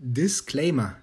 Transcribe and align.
Disclaimer. 0.00 0.96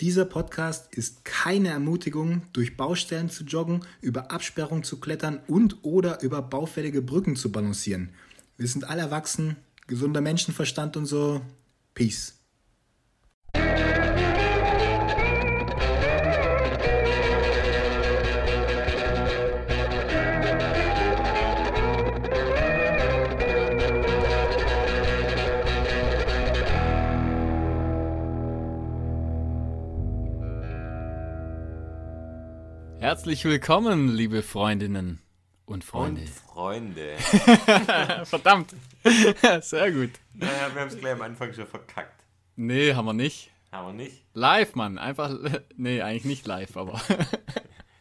Dieser 0.00 0.24
Podcast 0.24 0.94
ist 0.94 1.24
keine 1.24 1.70
Ermutigung, 1.70 2.42
durch 2.52 2.76
Baustellen 2.76 3.30
zu 3.30 3.42
joggen, 3.42 3.84
über 4.00 4.30
Absperrungen 4.30 4.84
zu 4.84 5.00
klettern 5.00 5.40
und 5.48 5.78
oder 5.82 6.22
über 6.22 6.40
baufällige 6.40 7.02
Brücken 7.02 7.34
zu 7.34 7.50
balancieren. 7.50 8.10
Wir 8.56 8.68
sind 8.68 8.88
alle 8.88 9.02
erwachsen, 9.02 9.56
gesunder 9.88 10.20
Menschenverstand 10.20 10.96
und 10.96 11.06
so. 11.06 11.42
Peace. 11.94 12.34
Herzlich 33.22 33.44
willkommen, 33.44 34.08
liebe 34.08 34.42
Freundinnen 34.42 35.20
und 35.64 35.84
Freunde. 35.84 36.22
Und 36.22 36.28
Freunde. 36.28 37.16
Verdammt. 38.24 38.74
Sehr 39.60 39.92
gut. 39.92 40.10
Naja, 40.34 40.74
wir 40.74 40.80
haben 40.80 40.88
es 40.88 40.98
gleich 40.98 41.12
am 41.12 41.22
Anfang 41.22 41.54
schon 41.54 41.68
verkackt. 41.68 42.24
Nee, 42.56 42.94
haben 42.94 43.04
wir 43.04 43.12
nicht. 43.12 43.52
Haben 43.70 43.96
wir 43.96 44.04
nicht? 44.04 44.24
Live, 44.34 44.74
Mann. 44.74 44.98
Einfach. 44.98 45.38
Nee, 45.76 46.02
eigentlich 46.02 46.24
nicht 46.24 46.48
live, 46.48 46.76
aber. 46.76 47.00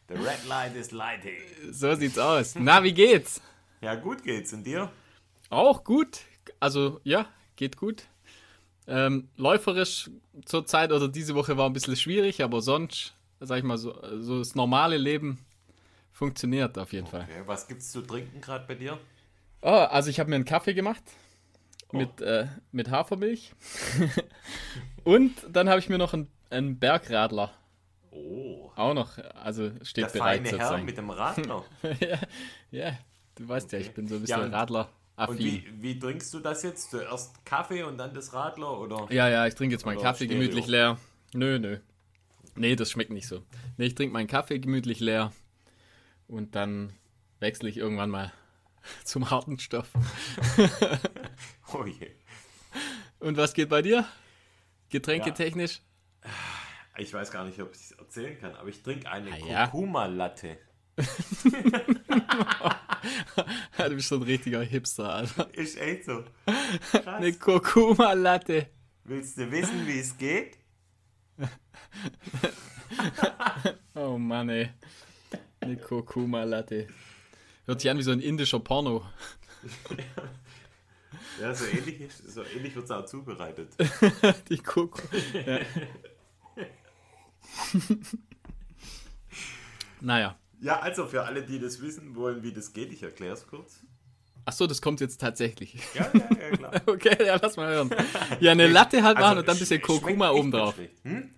The 0.08 0.16
red 0.16 0.44
light 0.48 0.76
is 0.76 0.90
lighting. 0.90 1.38
so 1.70 1.94
sieht's 1.94 2.18
aus. 2.18 2.56
Na, 2.56 2.84
wie 2.84 2.94
geht's? 2.94 3.44
Ja, 3.82 3.94
gut 3.94 4.24
geht's. 4.24 4.52
Und 4.54 4.64
dir? 4.64 4.92
Auch 5.52 5.84
gut. 5.84 6.22
Also, 6.60 7.00
ja, 7.04 7.28
geht 7.58 7.78
gut. 7.78 8.06
Ähm, 8.88 9.30
läuferisch 9.38 10.10
zur 10.46 10.66
Zeit 10.66 10.92
oder 10.92 11.08
diese 11.08 11.36
Woche 11.36 11.58
war 11.58 11.70
ein 11.70 11.74
bisschen 11.74 11.96
schwierig, 11.96 12.44
aber 12.44 12.64
sonst, 12.64 13.14
sag 13.42 13.58
ich 13.58 13.64
mal, 13.64 13.78
so, 13.78 13.94
so 14.20 14.40
das 14.40 14.56
normale 14.56 14.98
Leben 14.98 15.40
funktioniert 16.12 16.78
auf 16.78 16.94
jeden 16.94 17.08
Fall. 17.08 17.24
Okay, 17.30 17.42
was 17.46 17.68
gibt's 17.68 17.92
zu 17.92 18.02
trinken 18.02 18.40
gerade 18.42 18.66
bei 18.68 18.76
dir? 18.76 18.98
Oh, 19.62 19.68
also 19.70 20.10
ich 20.10 20.20
habe 20.20 20.30
mir 20.30 20.38
einen 20.38 20.46
Kaffee 20.46 20.74
gemacht 20.74 21.04
mit, 21.92 22.22
äh, 22.22 22.48
mit 22.72 22.90
Hafermilch. 22.90 23.54
Und 25.04 25.34
dann 25.50 25.70
habe 25.70 25.80
ich 25.80 25.90
mir 25.90 25.98
noch 25.98 26.14
einen, 26.14 26.28
einen 26.50 26.80
Bergradler 26.80 27.52
Oh. 28.14 28.70
auch 28.76 28.94
noch, 28.94 29.18
also 29.42 29.72
steht 29.84 30.04
Der 30.06 30.10
bereit 30.10 30.38
feine 30.40 30.50
Herr 30.50 30.58
sozusagen. 30.68 30.86
mit 30.86 30.98
dem 30.98 31.10
Radler. 31.10 31.64
ja, 32.02 32.20
ja, 32.70 32.98
du 33.36 33.48
weißt 33.48 33.72
ja, 33.72 33.80
ich 33.80 33.92
bin 33.94 34.06
so 34.10 34.16
ein 34.16 34.22
bisschen 34.22 34.40
Ja, 34.40 34.46
und- 34.46 34.54
Radler-affin. 34.54 35.36
Und 35.38 35.40
wie, 35.40 35.66
wie 35.82 35.98
trinkst 35.98 36.34
du 36.34 36.42
das 36.42 36.62
jetzt? 36.64 36.92
Zuerst 36.92 37.46
Kaffee 37.46 37.84
und 37.84 37.98
dann 37.98 38.14
das 38.14 38.34
Radler? 38.34 38.78
Oder? 38.82 39.08
Ja, 39.14 39.30
ja, 39.30 39.48
ich 39.48 39.56
trinke 39.56 39.74
jetzt 39.76 39.86
meinen 39.86 40.02
Kaffee 40.02 40.28
gemütlich 40.28 40.68
leer. 40.68 40.98
Nö, 41.34 41.58
nö. 41.58 41.78
Nee, 42.56 42.76
das 42.76 42.92
schmeckt 42.92 43.12
nicht 43.12 43.28
so. 43.28 43.44
Nee, 43.78 43.86
ich 43.88 43.96
trinke 43.96 44.14
meinen 44.14 44.28
Kaffee 44.28 44.60
gemütlich 44.60 45.00
leer 45.00 45.32
und 46.28 46.56
dann 46.56 46.94
wechsle 47.40 47.70
ich 47.70 47.78
irgendwann 47.78 48.10
mal 48.10 48.32
zum 49.04 49.30
harten 49.30 49.60
Stoff. 49.60 49.90
Oh 51.74 51.86
je. 51.86 52.12
Und 53.20 53.38
was 53.38 53.54
geht 53.54 53.70
bei 53.70 53.82
dir? 53.82 54.06
Getränketechnisch? 54.90 55.80
Ich 56.98 57.14
weiß 57.14 57.32
gar 57.32 57.46
nicht, 57.46 57.62
ob 57.62 57.74
ich 57.74 57.80
es 57.80 57.92
erzählen 57.94 58.38
kann, 58.42 58.56
aber 58.56 58.68
ich 58.68 58.84
trinke 58.84 59.10
eine 59.10 59.32
Ah, 59.32 59.38
ja. 59.38 59.68
Kurkuma-Latte. 59.68 60.58
du 63.78 63.96
bist 63.96 64.10
so 64.10 64.16
ein 64.18 64.24
richtiger 64.24 64.62
Hipster, 64.62 65.14
Alter. 65.14 65.54
Ist 65.54 65.80
echt 65.80 66.04
so. 66.06 66.26
Eine 67.06 67.32
Kurkuma-Latte. 67.34 68.68
Willst 69.06 69.38
du 69.38 69.50
wissen, 69.50 69.88
wie 69.88 70.00
es 70.00 70.18
geht? 70.18 70.58
Oh 73.94 74.18
Mann, 74.18 74.50
ey. 74.50 74.70
Eine 75.60 75.78
Kurkuma-Latte. 75.78 76.88
Hört 77.66 77.82
sich 77.82 77.92
an 77.92 77.98
wie 77.98 78.04
so 78.04 78.12
ein 78.12 78.20
indischer 78.20 78.60
Porno. 78.60 79.06
Ja, 81.40 81.54
so 81.54 81.66
ähnlich, 81.66 82.12
so 82.14 82.44
ähnlich 82.44 82.76
wird 82.76 82.86
es 82.86 82.92
auch 82.92 83.06
zubereitet. 83.06 83.70
Die 84.50 84.58
Kurkuma. 84.58 85.08
Ja. 85.46 85.60
naja. 90.02 90.38
Ja, 90.60 90.80
also 90.80 91.08
für 91.08 91.24
alle, 91.24 91.44
die 91.44 91.60
das 91.60 91.82
wissen 91.82 92.16
wollen, 92.16 92.44
wie 92.44 92.54
das 92.54 92.74
geht, 92.74 92.92
ich 92.92 93.04
erkläre 93.04 93.34
es 93.34 93.48
kurz. 93.48 93.84
Achso, 94.46 94.66
das 94.68 94.82
kommt 94.82 95.00
jetzt 95.02 95.22
tatsächlich. 95.22 95.76
Ja, 95.94 96.10
ja, 96.14 96.22
ja, 96.30 96.58
klar. 96.58 96.72
Okay, 96.88 97.26
ja, 97.26 97.38
lass 97.42 97.58
mal 97.58 97.68
hören. 97.74 97.90
Ja, 98.40 98.52
eine 98.54 98.68
Latte 98.68 99.04
halt 99.04 99.16
machen 99.18 99.26
Also, 99.28 99.40
und 99.42 99.48
dann 99.48 99.56
ein 99.56 99.60
bisschen 99.60 99.82
Kurkuma 99.82 100.30
echt 100.30 100.40
oben 100.40 100.50
nicht 100.50 100.60
drauf. 100.60 100.76
schlecht. 100.76 101.04
Hm? 101.04 101.30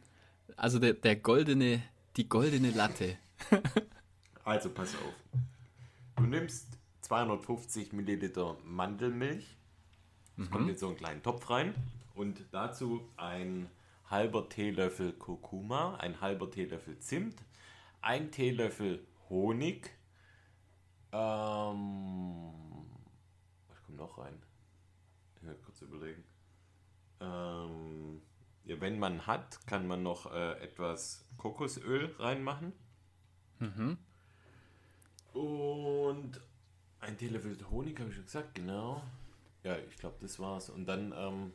Also 0.56 0.80
der, 0.80 0.94
der 0.94 1.16
goldene, 1.18 1.82
die 2.18 2.28
goldene 2.30 2.72
Latte. 2.72 3.18
Also 4.46 4.70
pass 4.72 4.94
auf. 4.96 5.40
Du 6.18 6.24
nimmst 6.24 6.68
250 7.00 7.94
Milliliter 7.94 8.58
Mandelmilch. 8.66 9.46
Das 10.36 10.50
kommt 10.52 10.70
in 10.70 10.76
so 10.78 10.88
einen 10.88 10.98
kleinen 10.98 11.24
Topf 11.24 11.50
rein. 11.50 11.74
Und 12.14 12.44
dazu 12.52 13.02
ein 13.16 13.70
halber 14.10 14.50
Teelöffel 14.50 15.14
Kurkuma, 15.14 15.96
ein 15.96 16.20
halber 16.20 16.52
Teelöffel 16.52 17.00
Zimt, 17.00 17.36
ein 18.02 18.32
Teelöffel 18.32 19.06
Honig. 19.30 19.92
Ähm, 21.14 22.52
noch 24.04 24.18
rein? 24.18 24.42
Will 25.42 25.56
kurz 25.66 25.82
überlegen. 25.82 26.24
Ähm, 27.20 28.22
ja, 28.66 28.80
wenn 28.80 29.00
man 29.00 29.28
hat, 29.28 29.66
kann 29.68 29.88
man 29.88 30.04
noch 30.04 30.32
äh, 30.32 30.54
etwas 30.62 31.26
Kokosöl 31.38 32.16
reinmachen. 32.18 32.72
Und 35.34 36.40
ein 37.00 37.18
Teelöffel 37.18 37.58
Honig, 37.70 38.00
habe 38.00 38.10
ich 38.10 38.16
schon 38.16 38.26
gesagt, 38.26 38.56
genau. 38.56 39.02
Ja, 39.64 39.78
ich 39.78 39.98
glaube, 39.98 40.18
das 40.22 40.40
war's. 40.40 40.70
Und 40.70 40.86
dann 40.86 41.14
ähm, 41.16 41.54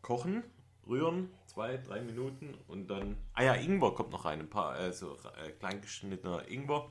kochen, 0.00 0.42
rühren, 0.86 1.30
zwei, 1.46 1.76
drei 1.76 2.00
Minuten 2.00 2.54
und 2.66 2.88
dann. 2.88 3.16
Ah 3.34 3.42
ja, 3.42 3.54
Ingwer 3.54 3.94
kommt 3.94 4.10
noch 4.10 4.24
rein. 4.24 4.40
Ein 4.40 4.50
paar, 4.50 4.72
also 4.72 5.18
äh, 5.42 5.50
klein 5.52 5.80
geschnittener 5.80 6.48
Ingwer 6.48 6.90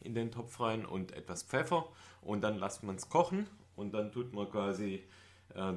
in 0.00 0.14
den 0.14 0.30
Topf 0.30 0.60
rein 0.60 0.86
und 0.86 1.12
etwas 1.12 1.42
Pfeffer. 1.42 1.88
Und 2.22 2.40
dann 2.42 2.58
lässt 2.58 2.82
man 2.82 2.96
es 2.96 3.08
kochen 3.08 3.46
und 3.76 3.92
dann 3.92 4.10
tut 4.12 4.32
man 4.32 4.50
quasi 4.50 5.04
äh, 5.54 5.72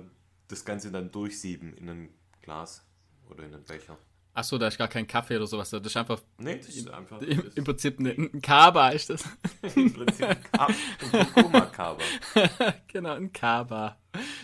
das 0.48 0.66
Ganze 0.66 0.92
dann 0.92 1.12
durchsieben 1.12 1.74
in 1.76 1.90
ein 1.90 2.10
Glas 2.42 2.84
oder 3.30 3.44
in 3.44 3.54
einen 3.54 3.64
Becher. 3.64 3.98
Achso, 4.34 4.58
da 4.58 4.68
ist 4.68 4.78
gar 4.78 4.88
kein 4.88 5.06
Kaffee 5.06 5.36
oder 5.36 5.48
sowas. 5.48 5.70
Das 5.72 5.82
ist 5.86 5.98
einfach 5.98 6.22
Nee, 6.38 6.58
das 6.58 6.70
ist 6.70 6.90
einfach. 6.90 7.20
im, 7.22 7.52
im 7.56 7.64
Prinzip 7.64 8.00
eine, 8.00 8.12
ein 8.12 8.42
Kaba 8.42 8.90
ist 8.90 9.10
das. 9.10 9.24
im 9.76 9.92
Prinzip 9.92 10.26
ein 10.28 10.44
Kab- 10.52 10.70
ein 10.70 11.34
Kurkuma-Kaba. 11.34 12.02
genau, 12.88 13.14
ein 13.16 13.34
Kaba. 13.34 13.98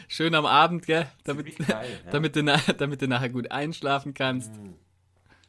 Schön 0.08 0.36
am 0.36 0.46
Abend, 0.46 0.86
gell? 0.86 1.08
Damit, 1.24 1.56
geil, 1.66 2.02
ja. 2.06 2.12
damit, 2.12 2.36
du, 2.36 2.44
damit 2.78 3.02
du 3.02 3.08
nachher 3.08 3.30
gut 3.30 3.52
einschlafen 3.52 4.14
kannst. 4.14 4.52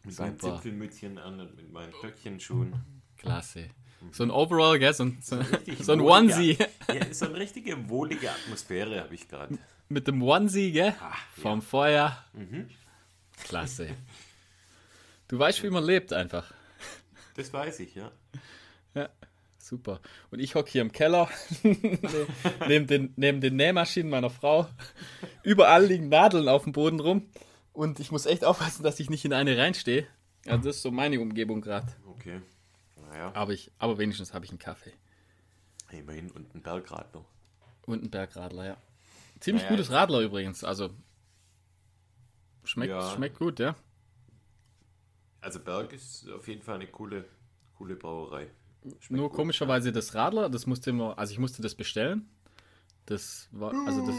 Mit 0.04 0.18
meinen. 0.18 0.38
Zipfelmützchen 0.38 1.18
an 1.18 1.40
und 1.40 1.56
mit 1.56 1.72
meinen 1.72 1.92
Stöckchenschuhen. 1.94 2.74
Klasse. 3.16 3.70
So 4.12 4.22
ein 4.22 4.30
Overall, 4.30 4.78
gell? 4.78 4.92
So 4.94 5.04
ein, 5.04 5.18
so, 5.20 5.38
so 5.80 5.92
ein 5.92 6.00
Onesie. 6.02 6.58
Ja, 6.92 7.12
so 7.12 7.26
eine 7.26 7.36
richtige 7.36 7.88
wohlige 7.88 8.30
Atmosphäre 8.30 9.00
habe 9.00 9.14
ich 9.14 9.28
gerade. 9.28 9.58
Mit 9.88 10.06
dem 10.08 10.22
Onesie, 10.22 10.72
gell? 10.72 10.94
Vom 11.42 11.62
Feuer. 11.62 12.24
Mhm. 12.32 12.68
Klasse. 13.44 13.88
Du 15.28 15.36
weißt, 15.40 15.60
wie 15.64 15.70
man 15.70 15.82
lebt 15.82 16.12
einfach. 16.12 16.52
Das 17.34 17.52
weiß 17.52 17.80
ich, 17.80 17.96
ja. 17.96 18.12
Ja, 18.94 19.08
super. 19.58 20.00
Und 20.30 20.38
ich 20.38 20.54
hocke 20.54 20.70
hier 20.70 20.82
im 20.82 20.92
Keller, 20.92 21.28
ne- 21.64 21.98
neben, 22.68 22.86
den, 22.86 23.12
neben 23.16 23.40
den 23.40 23.56
Nähmaschinen 23.56 24.08
meiner 24.08 24.30
Frau. 24.30 24.68
Überall 25.42 25.84
liegen 25.86 26.08
Nadeln 26.10 26.48
auf 26.48 26.62
dem 26.62 26.70
Boden 26.72 27.00
rum. 27.00 27.28
Und 27.72 27.98
ich 27.98 28.12
muss 28.12 28.24
echt 28.26 28.44
aufpassen, 28.44 28.84
dass 28.84 29.00
ich 29.00 29.10
nicht 29.10 29.24
in 29.24 29.32
eine 29.32 29.58
reinstehe. 29.58 30.06
Also 30.46 30.68
das 30.68 30.76
ist 30.76 30.82
so 30.82 30.92
meine 30.92 31.18
Umgebung 31.20 31.60
gerade. 31.60 31.88
Okay. 32.06 32.40
Naja, 33.08 33.32
Aber, 33.34 33.52
ich, 33.52 33.70
aber 33.78 33.98
wenigstens 33.98 34.34
habe 34.34 34.44
ich 34.44 34.50
einen 34.50 34.58
Kaffee. 34.58 34.92
immerhin 35.92 36.30
und 36.32 36.54
ein 36.54 36.62
Bergradler. 36.62 37.24
Und 37.86 38.00
einen 38.00 38.10
Bergradler, 38.10 38.64
ja. 38.66 38.76
Ziemlich 39.40 39.62
Naja, 39.64 39.76
gutes 39.76 39.90
Radler 39.92 40.20
übrigens. 40.20 40.64
Also 40.64 40.90
schmeckt, 42.64 42.90
Ja. 42.90 43.14
schmeckt 43.14 43.38
gut, 43.38 43.58
ja. 43.60 43.76
Also 45.40 45.60
Berg 45.60 45.92
ist 45.92 46.28
auf 46.30 46.48
jeden 46.48 46.62
Fall 46.62 46.76
eine 46.76 46.86
coole, 46.88 47.24
coole 47.76 47.94
Brauerei. 47.94 48.50
Schmeckt 48.82 49.10
Nur 49.10 49.28
gut. 49.28 49.36
komischerweise 49.36 49.92
das 49.92 50.14
Radler, 50.14 50.48
das 50.48 50.66
musste 50.66 50.90
immer, 50.90 51.18
also 51.18 51.32
ich 51.32 51.38
musste 51.38 51.62
das 51.62 51.74
bestellen. 51.74 52.28
Das 53.04 53.48
war, 53.52 53.72
also 53.86 54.04
das, 54.04 54.16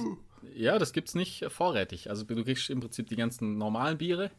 ja, 0.55 0.77
das 0.79 0.93
gibt's 0.93 1.15
nicht 1.15 1.45
vorrätig. 1.49 2.09
Also 2.09 2.23
du 2.23 2.41
kriegst 2.43 2.69
im 2.69 2.79
Prinzip 2.79 3.07
die 3.07 3.17
ganzen 3.17 3.57
normalen 3.57 3.97
Biere 3.97 4.31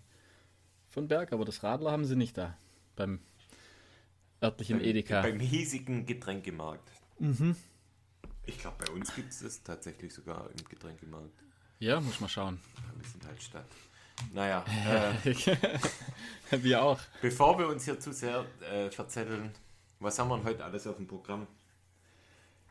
von 0.88 1.08
Berg, 1.08 1.32
aber 1.34 1.44
das 1.44 1.62
Radler 1.62 1.90
haben 1.92 2.06
sie 2.06 2.16
nicht 2.16 2.38
da. 2.38 2.56
Beim 2.96 3.20
örtlichen 4.42 4.80
Edeka. 4.80 5.22
Beim 5.22 5.40
hiesigen 5.40 6.06
Getränkemarkt. 6.06 6.90
Ich 8.46 8.58
glaube, 8.58 8.76
bei 8.84 8.92
uns 8.92 9.14
gibt 9.14 9.30
es 9.30 9.40
das 9.40 9.62
tatsächlich 9.62 10.14
sogar 10.14 10.48
im 10.50 10.64
Getränkemarkt. 10.68 11.42
Ja, 11.80 12.00
muss 12.00 12.20
mal 12.20 12.28
schauen. 12.28 12.60
Wir 12.96 13.08
sind 13.08 13.26
halt 13.26 13.42
Stadt. 13.42 13.66
Naja, 14.32 14.64
äh, 15.24 15.34
Wir 16.62 16.82
auch. 16.82 16.98
bevor 17.22 17.58
wir 17.58 17.68
uns 17.68 17.84
hier 17.84 18.00
zu 18.00 18.12
sehr 18.12 18.44
äh, 18.72 18.90
verzetteln, 18.90 19.50
was 20.00 20.18
haben 20.18 20.28
wir 20.28 20.42
heute 20.44 20.64
alles 20.64 20.86
auf 20.86 20.96
dem 20.96 21.06
Programm? 21.06 21.46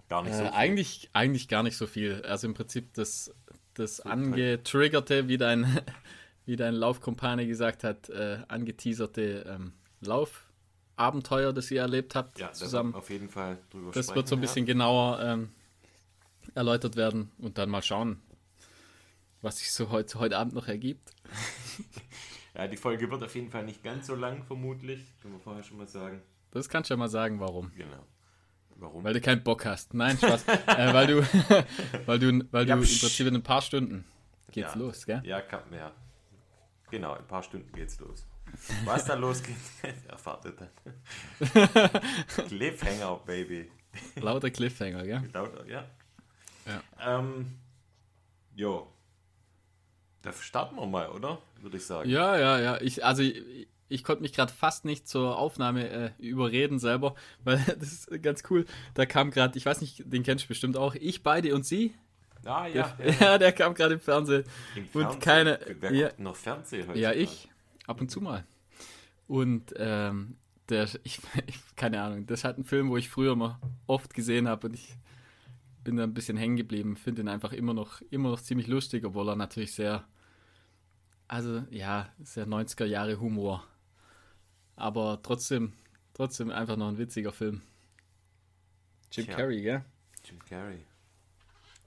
Gar 0.09 0.23
nicht 0.23 0.33
so. 0.33 0.41
Äh, 0.41 0.45
viel. 0.45 0.53
eigentlich, 0.53 1.09
eigentlich 1.13 1.47
gar 1.47 1.63
nicht 1.63 1.77
so 1.77 1.87
viel. 1.87 2.21
Also 2.23 2.47
im 2.47 2.53
Prinzip 2.53 2.93
das, 2.93 3.33
das 3.73 3.99
angetriggerte, 3.99 5.27
wie 5.27 5.37
dein, 5.37 5.81
wie 6.45 6.55
dein 6.55 6.73
Laufkumpane 6.73 7.47
gesagt 7.47 7.83
hat, 7.83 8.09
äh, 8.09 8.39
angeteaserte 8.47 9.45
ähm, 9.47 9.73
Laufabenteuer, 10.97 11.53
das 11.53 11.69
ihr 11.71 11.81
erlebt 11.81 12.15
habt 12.15 12.39
ja, 12.39 12.51
zusammen. 12.51 12.93
auf 12.95 13.09
jeden 13.09 13.29
Fall 13.29 13.57
drüber 13.69 13.91
Das 13.91 14.05
sprechen. 14.05 14.15
wird 14.15 14.27
so 14.27 14.35
ein 14.35 14.41
bisschen 14.41 14.65
genauer 14.65 15.19
ähm, 15.21 15.49
erläutert 16.55 16.95
werden 16.95 17.31
und 17.37 17.57
dann 17.57 17.69
mal 17.69 17.83
schauen, 17.83 18.19
was 19.41 19.59
sich 19.59 19.71
so 19.71 19.89
heute, 19.91 20.19
heute 20.19 20.37
Abend 20.37 20.53
noch 20.53 20.67
ergibt. 20.67 21.13
Ja. 22.55 22.61
ja, 22.63 22.67
die 22.67 22.77
Folge 22.77 23.09
wird 23.11 23.23
auf 23.23 23.35
jeden 23.35 23.49
Fall 23.51 23.63
nicht 23.63 23.83
ganz 23.83 24.07
so 24.07 24.15
lang, 24.15 24.43
vermutlich. 24.43 25.01
Können 25.21 25.35
wir 25.35 25.39
vorher 25.39 25.63
schon 25.63 25.77
mal 25.77 25.87
sagen. 25.87 26.21
Das 26.51 26.67
kannst 26.69 26.89
du 26.89 26.95
ja 26.95 26.97
mal 26.97 27.09
sagen, 27.09 27.39
warum. 27.39 27.71
Genau. 27.75 28.03
Warum? 28.79 29.03
Weil 29.03 29.13
du 29.13 29.21
keinen 29.21 29.43
Bock 29.43 29.65
hast. 29.65 29.93
Nein, 29.93 30.17
Spaß. 30.17 30.47
äh, 30.47 30.93
weil 30.93 31.07
du, 31.07 31.21
weil 32.05 32.19
du, 32.19 32.45
weil 32.51 32.67
Ja, 32.67 32.75
du 32.75 32.81
im. 32.81 32.87
Prinzip 32.87 33.27
in 33.27 33.35
ein 33.35 33.43
paar 33.43 33.61
Stunden 33.61 34.05
geht's 34.51 34.73
Ja. 34.73 34.79
los, 34.79 35.05
gell? 35.05 35.21
Ja, 35.25 35.41
kann, 35.41 35.61
ja. 35.71 35.91
Genau, 36.89 37.13
in 37.15 37.21
ein 37.21 37.27
paar 37.27 37.43
Stunden 37.43 37.71
geht's 37.73 37.99
los. 37.99 38.25
Was 38.85 39.05
da 39.05 39.13
losgeht, 39.15 39.55
erfahrt 40.07 40.45
ihr 40.45 40.53
dann. 40.53 40.69
Cliffhanger, 42.47 43.19
Baby. 43.25 43.69
Lauter 44.15 44.49
Cliffhanger, 44.49 45.03
gell? 45.03 45.21
Lauter, 45.33 45.65
ja. 45.67 45.85
Ja. 46.65 47.19
Ähm, 47.19 47.55
jo. 48.55 48.87
Da 50.21 50.33
starten 50.33 50.75
wir 50.75 50.85
mal, 50.85 51.09
oder? 51.09 51.39
Würde 51.61 51.77
ich 51.77 51.85
sagen. 51.85 52.09
Ja, 52.09 52.37
ja, 52.37 52.59
ja. 52.59 52.81
Ich, 52.81 53.03
also 53.05 53.23
ich, 53.23 53.67
ich 53.87 54.03
konnte 54.03 54.21
mich 54.21 54.33
gerade 54.33 54.51
fast 54.51 54.83
nicht 54.85 55.07
zur 55.07 55.37
Aufnahme 55.37 55.89
äh, 55.89 56.11
überreden 56.19 56.79
selber, 56.79 57.15
weil 57.43 57.57
das 57.79 57.91
ist 58.07 58.21
ganz 58.23 58.43
cool. 58.49 58.65
Da 58.93 59.05
kam 59.05 59.31
gerade, 59.31 59.57
ich 59.57 59.65
weiß 59.65 59.81
nicht, 59.81 60.03
den 60.05 60.23
kennst 60.23 60.45
du 60.45 60.47
bestimmt 60.49 60.77
auch, 60.77 60.95
ich, 60.95 61.23
beide 61.23 61.55
und 61.55 61.65
sie. 61.65 61.95
Ah, 62.45 62.65
Der, 62.67 62.75
ja. 62.75 62.97
ja, 63.03 63.11
ja. 63.19 63.37
der 63.37 63.51
kam 63.51 63.73
gerade 63.73 63.95
im 63.95 63.99
Fernsehen. 63.99 64.43
Im 64.75 64.83
und 64.83 64.91
Fernsehen. 65.01 65.19
keine- 65.21 65.59
Wer 65.79 65.91
ja. 65.93 66.09
noch 66.17 66.35
Fernsehen 66.35 66.87
heute? 66.87 66.99
Ja, 66.99 67.11
ich. 67.13 67.49
Ab 67.87 67.99
und 68.01 68.11
zu 68.11 68.21
mal. 68.21 68.45
Und 69.27 69.73
ähm, 69.77 70.37
der, 70.69 70.83
ich, 71.03 71.19
ich, 71.47 71.75
keine 71.75 72.01
Ahnung, 72.01 72.27
das 72.27 72.41
ist 72.41 72.43
halt 72.43 72.59
ein 72.59 72.65
Film, 72.65 72.89
wo 72.89 72.97
ich 72.97 73.09
früher 73.09 73.35
mal 73.35 73.59
oft 73.87 74.13
gesehen 74.13 74.47
habe 74.47 74.67
und 74.67 74.73
ich 74.75 74.95
bin 75.83 75.95
da 75.95 76.03
ein 76.03 76.13
bisschen 76.13 76.37
hängen 76.37 76.57
geblieben. 76.57 76.97
Finde 76.97 77.21
ihn 77.21 77.29
einfach 77.29 77.53
immer 77.53 77.73
noch, 77.73 78.01
immer 78.09 78.29
noch 78.29 78.41
ziemlich 78.41 78.67
lustig, 78.67 79.05
obwohl 79.05 79.29
er 79.29 79.35
natürlich 79.37 79.73
sehr, 79.73 80.05
also 81.29 81.63
ja, 81.71 82.13
sehr 82.19 82.45
90er 82.45 82.85
Jahre 82.85 83.19
Humor. 83.19 83.65
Aber 84.75 85.21
trotzdem, 85.23 85.73
trotzdem 86.13 86.51
einfach 86.51 86.75
noch 86.75 86.89
ein 86.89 86.97
witziger 86.97 87.31
Film. 87.31 87.61
Jim 89.11 89.25
Tja. 89.25 89.35
Carrey, 89.35 89.61
gell? 89.61 89.85
Jim 90.25 90.39
Carrey. 90.39 90.86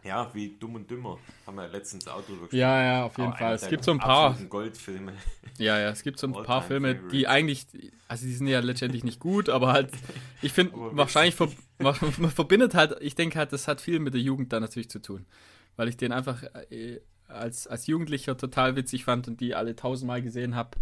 Ja, 0.05 0.31
wie 0.35 0.57
Dumm 0.59 0.77
und 0.77 0.91
Dümmer. 0.91 1.19
Haben 1.47 1.57
wir 1.57 1.65
ja 1.65 1.71
letztens 1.71 2.09
auch 2.09 2.23
drüber 2.25 2.43
gesprochen. 2.43 2.57
Ja, 2.59 2.83
ja, 2.83 3.05
auf 3.05 3.19
jeden 3.19 3.33
Auch 3.33 3.39
Fall. 3.39 3.55
Es 3.55 3.69
gibt 3.69 3.85
so 3.85 3.91
ein 3.93 3.99
paar, 3.99 4.37
Goldfilme. 4.49 5.13
Ja, 5.59 5.79
ja, 5.79 5.91
es 5.91 6.03
gibt 6.03 6.19
so 6.19 6.27
ein 6.27 6.31
All-time 6.31 6.47
paar 6.47 6.63
Filme, 6.63 6.89
favorites. 6.95 7.13
die 7.13 7.29
eigentlich, 7.29 7.67
also 8.09 8.25
die 8.25 8.33
sind 8.33 8.47
ja 8.47 8.61
letztendlich 8.61 9.05
nicht 9.05 9.21
gut, 9.21 9.51
aber 9.51 9.73
halt, 9.73 9.91
ich 10.43 10.53
finde, 10.55 10.73
Aber 10.75 10.97
wahrscheinlich, 10.97 11.35
ver, 11.35 11.49
man 11.79 11.95
verbindet 11.95 12.75
halt, 12.75 12.97
ich 13.01 13.15
denke 13.15 13.39
halt, 13.39 13.53
das 13.53 13.69
hat 13.69 13.83
viel 13.83 13.99
mit 13.99 14.15
der 14.15 14.23
Jugend 14.23 14.53
da 14.55 14.61
natürlich 14.61 14.89
zu 14.89 15.01
tun. 15.01 15.27
Weil 15.77 15.89
ich 15.89 15.99
den 15.99 16.13
einfach 16.13 16.43
äh, 16.71 17.01
als, 17.29 17.67
als 17.67 17.87
Jugendlicher 17.87 18.37
total 18.37 18.77
witzig 18.77 19.05
fand 19.05 19.29
und 19.29 19.41
die 19.41 19.55
alle 19.55 19.77
tausendmal 19.77 20.23
gesehen 20.23 20.55
habe. 20.55 20.79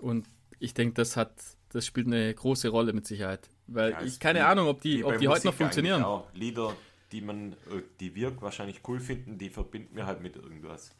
Und 0.00 0.26
ich 0.58 0.74
denke, 0.74 0.94
das 0.94 1.16
hat, 1.16 1.32
das 1.70 1.86
spielt 1.86 2.06
eine 2.08 2.34
große 2.34 2.68
Rolle 2.68 2.92
mit 2.92 3.06
Sicherheit. 3.06 3.48
Weil 3.66 3.92
Ja, 3.92 4.02
ich 4.02 4.20
keine 4.20 4.46
Ahnung, 4.46 4.68
ob 4.68 4.80
die, 4.80 5.04
ob 5.04 5.18
die 5.18 5.28
heute 5.28 5.46
noch 5.46 5.54
funktionieren. 5.54 6.04
Lieder, 6.34 6.74
die 7.14 7.20
man, 7.20 7.52
äh, 7.52 7.82
die 8.00 8.14
wir 8.16 8.40
wahrscheinlich 8.42 8.80
cool 8.88 8.98
finden, 8.98 9.38
die 9.38 9.48
verbinden 9.48 9.94
wir 9.94 10.04
halt 10.04 10.20
mit 10.20 10.34
irgendwas. 10.34 10.90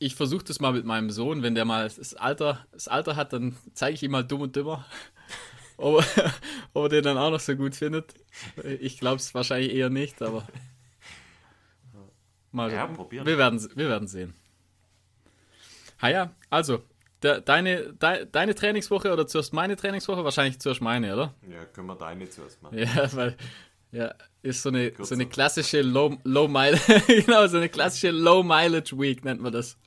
ich 0.00 0.16
versuche 0.16 0.44
das 0.44 0.58
mal 0.60 0.72
mit 0.72 0.84
meinem 0.84 1.10
Sohn, 1.10 1.42
wenn 1.44 1.54
der 1.54 1.64
mal 1.64 1.84
das 1.84 2.14
Alter, 2.14 2.66
das 2.72 2.88
Alter 2.88 3.14
hat, 3.14 3.32
dann 3.32 3.56
zeige 3.72 3.94
ich 3.94 4.02
ihm 4.02 4.10
mal 4.10 4.24
dumm 4.24 4.40
und 4.42 4.56
dümmer. 4.56 4.84
ob, 5.76 6.04
er, 6.16 6.34
ob 6.74 6.84
er 6.84 6.88
den 6.88 7.04
dann 7.04 7.18
auch 7.18 7.30
noch 7.30 7.40
so 7.40 7.54
gut 7.54 7.76
findet. 7.76 8.14
Ich 8.80 8.98
glaube 8.98 9.16
es 9.16 9.32
wahrscheinlich 9.32 9.72
eher 9.72 9.90
nicht, 9.90 10.20
aber. 10.20 10.46
Mal 12.50 12.72
Ja, 12.72 12.86
probieren. 12.86 13.26
Wir 13.26 13.38
werden, 13.38 13.60
wir 13.74 13.88
werden 13.88 14.06
sehen. 14.06 14.34
Ha 16.02 16.08
ja, 16.08 16.34
also, 16.50 16.82
de, 17.22 17.40
deine, 17.40 17.92
de, 17.94 18.26
deine 18.30 18.54
Trainingswoche 18.54 19.12
oder 19.12 19.26
zuerst 19.26 19.52
meine 19.52 19.74
Trainingswoche? 19.76 20.22
Wahrscheinlich 20.22 20.60
zuerst 20.60 20.80
meine, 20.80 21.14
oder? 21.14 21.34
Ja, 21.48 21.64
können 21.64 21.88
wir 21.88 21.96
deine 21.96 22.28
zuerst 22.28 22.62
machen. 22.62 22.78
Ja, 22.78 23.12
weil, 23.16 23.36
ja, 23.94 24.12
ist 24.42 24.62
so 24.62 24.70
eine, 24.70 24.92
so 24.98 25.14
eine 25.14 25.26
klassische 25.26 25.80
Low, 25.80 26.18
Low 26.24 26.48
Mile, 26.48 26.78
genau, 27.06 27.46
so 27.46 27.58
eine 27.58 27.68
klassische 27.68 28.10
Low 28.10 28.42
Mileage 28.42 28.98
Week 28.98 29.24
nennt 29.24 29.40
man 29.40 29.52
das. 29.52 29.78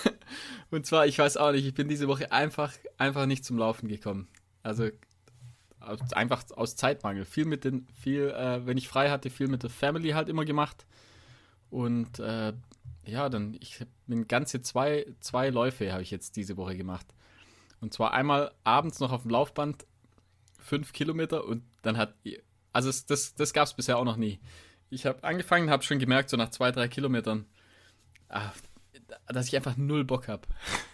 Und 0.70 0.86
zwar, 0.86 1.06
ich 1.06 1.18
weiß 1.18 1.36
auch 1.38 1.50
nicht, 1.50 1.66
ich 1.66 1.74
bin 1.74 1.88
diese 1.88 2.06
Woche 2.06 2.30
einfach, 2.30 2.72
einfach 2.98 3.26
nicht 3.26 3.44
zum 3.44 3.58
Laufen 3.58 3.88
gekommen. 3.88 4.28
Also, 4.62 4.88
einfach 6.12 6.44
aus 6.54 6.76
Zeitmangel. 6.76 7.24
Viel 7.24 7.46
mit 7.46 7.64
den, 7.64 7.88
viel, 8.00 8.28
äh, 8.30 8.64
wenn 8.64 8.78
ich 8.78 8.86
frei 8.86 9.10
hatte, 9.10 9.28
viel 9.28 9.48
mit 9.48 9.64
der 9.64 9.70
Family 9.70 10.10
halt 10.10 10.28
immer 10.28 10.44
gemacht. 10.44 10.86
Und, 11.70 12.20
äh, 12.20 12.52
ja, 13.06 13.28
dann, 13.28 13.56
ich 13.60 13.84
bin 14.06 14.28
ganze 14.28 14.62
zwei, 14.62 15.06
zwei 15.18 15.50
Läufe 15.50 15.92
habe 15.92 16.02
ich 16.02 16.10
jetzt 16.12 16.36
diese 16.36 16.56
Woche 16.56 16.76
gemacht. 16.76 17.06
Und 17.80 17.92
zwar 17.92 18.12
einmal 18.12 18.52
abends 18.62 19.00
noch 19.00 19.10
auf 19.10 19.22
dem 19.22 19.32
Laufband, 19.32 19.84
fünf 20.58 20.92
Kilometer 20.92 21.44
und 21.44 21.64
dann 21.82 21.96
hat, 21.96 22.14
also 22.72 22.88
es, 22.88 23.06
das, 23.06 23.34
das 23.34 23.52
gab 23.52 23.66
es 23.66 23.74
bisher 23.74 23.98
auch 23.98 24.04
noch 24.04 24.16
nie. 24.16 24.40
Ich 24.90 25.06
habe 25.06 25.22
angefangen, 25.24 25.70
habe 25.70 25.82
schon 25.82 25.98
gemerkt, 25.98 26.30
so 26.30 26.36
nach 26.36 26.50
zwei, 26.50 26.72
drei 26.72 26.88
Kilometern, 26.88 27.46
ah, 28.28 28.52
dass 29.26 29.48
ich 29.48 29.56
einfach 29.56 29.76
null 29.76 30.04
Bock 30.04 30.28
habe. 30.28 30.42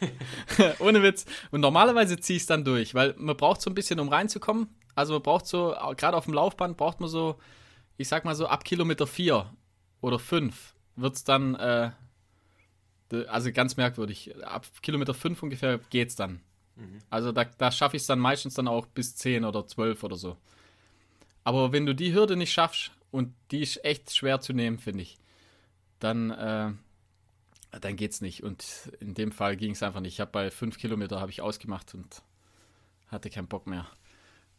Ohne 0.79 1.03
Witz. 1.03 1.25
Und 1.51 1.61
normalerweise 1.61 2.19
ziehe 2.19 2.37
ich 2.37 2.43
es 2.43 2.47
dann 2.47 2.65
durch, 2.65 2.95
weil 2.95 3.15
man 3.17 3.37
braucht 3.37 3.61
so 3.61 3.71
ein 3.71 3.75
bisschen, 3.75 4.01
um 4.01 4.09
reinzukommen. 4.09 4.69
Also 4.95 5.15
man 5.15 5.23
braucht 5.23 5.47
so, 5.47 5.75
gerade 5.97 6.17
auf 6.17 6.25
dem 6.25 6.35
Laufband 6.35 6.77
braucht 6.77 7.01
man 7.01 7.09
so, 7.09 7.39
ich 7.97 8.09
sag 8.09 8.25
mal 8.25 8.35
so 8.35 8.47
ab 8.47 8.65
Kilometer 8.65 9.07
vier 9.07 9.53
oder 10.01 10.19
fünf 10.19 10.75
wird 10.97 11.17
es 11.17 11.25
dann, 11.25 11.55
äh, 11.57 11.91
also 13.29 13.53
ganz 13.53 13.77
merkwürdig. 13.77 14.35
Ab 14.45 14.67
Kilometer 14.83 15.15
fünf 15.15 15.43
ungefähr 15.43 15.79
geht's 15.91 16.17
dann. 16.17 16.41
Also 17.11 17.33
da, 17.33 17.45
da 17.45 17.71
schaffe 17.71 17.97
ich 17.97 18.03
es 18.03 18.07
dann 18.07 18.19
meistens 18.19 18.55
dann 18.55 18.69
auch 18.69 18.87
bis 18.87 19.15
10 19.17 19.45
oder 19.45 19.67
12 19.67 20.03
oder 20.03 20.17
so. 20.17 20.37
Aber 21.45 21.73
wenn 21.73 21.87
du 21.87 21.95
die 21.95 22.15
Hürde 22.15 22.37
nicht 22.37 22.53
schaffst, 22.53 22.91
und 23.11 23.33
die 23.53 23.61
ist 23.61 23.85
echt 23.85 24.13
schwer 24.13 24.41
zu 24.41 24.53
nehmen, 24.53 24.79
finde 24.81 25.03
ich, 25.03 25.19
dann, 26.01 26.33
äh, 26.33 26.73
dann 27.81 27.97
geht's 27.97 28.21
nicht. 28.21 28.43
Und 28.43 28.91
in 28.99 29.15
dem 29.15 29.31
Fall 29.31 29.57
ging 29.57 29.71
es 29.71 29.85
einfach 29.85 30.01
nicht. 30.01 30.15
Ich 30.15 30.21
habe 30.21 30.33
bei 30.33 30.51
5 30.51 30.79
Kilometer 30.79 31.25
ich 31.29 31.41
ausgemacht 31.41 31.95
und 31.95 32.23
hatte 33.07 33.31
keinen 33.31 33.47
Bock 33.47 33.69
mehr. 33.69 33.87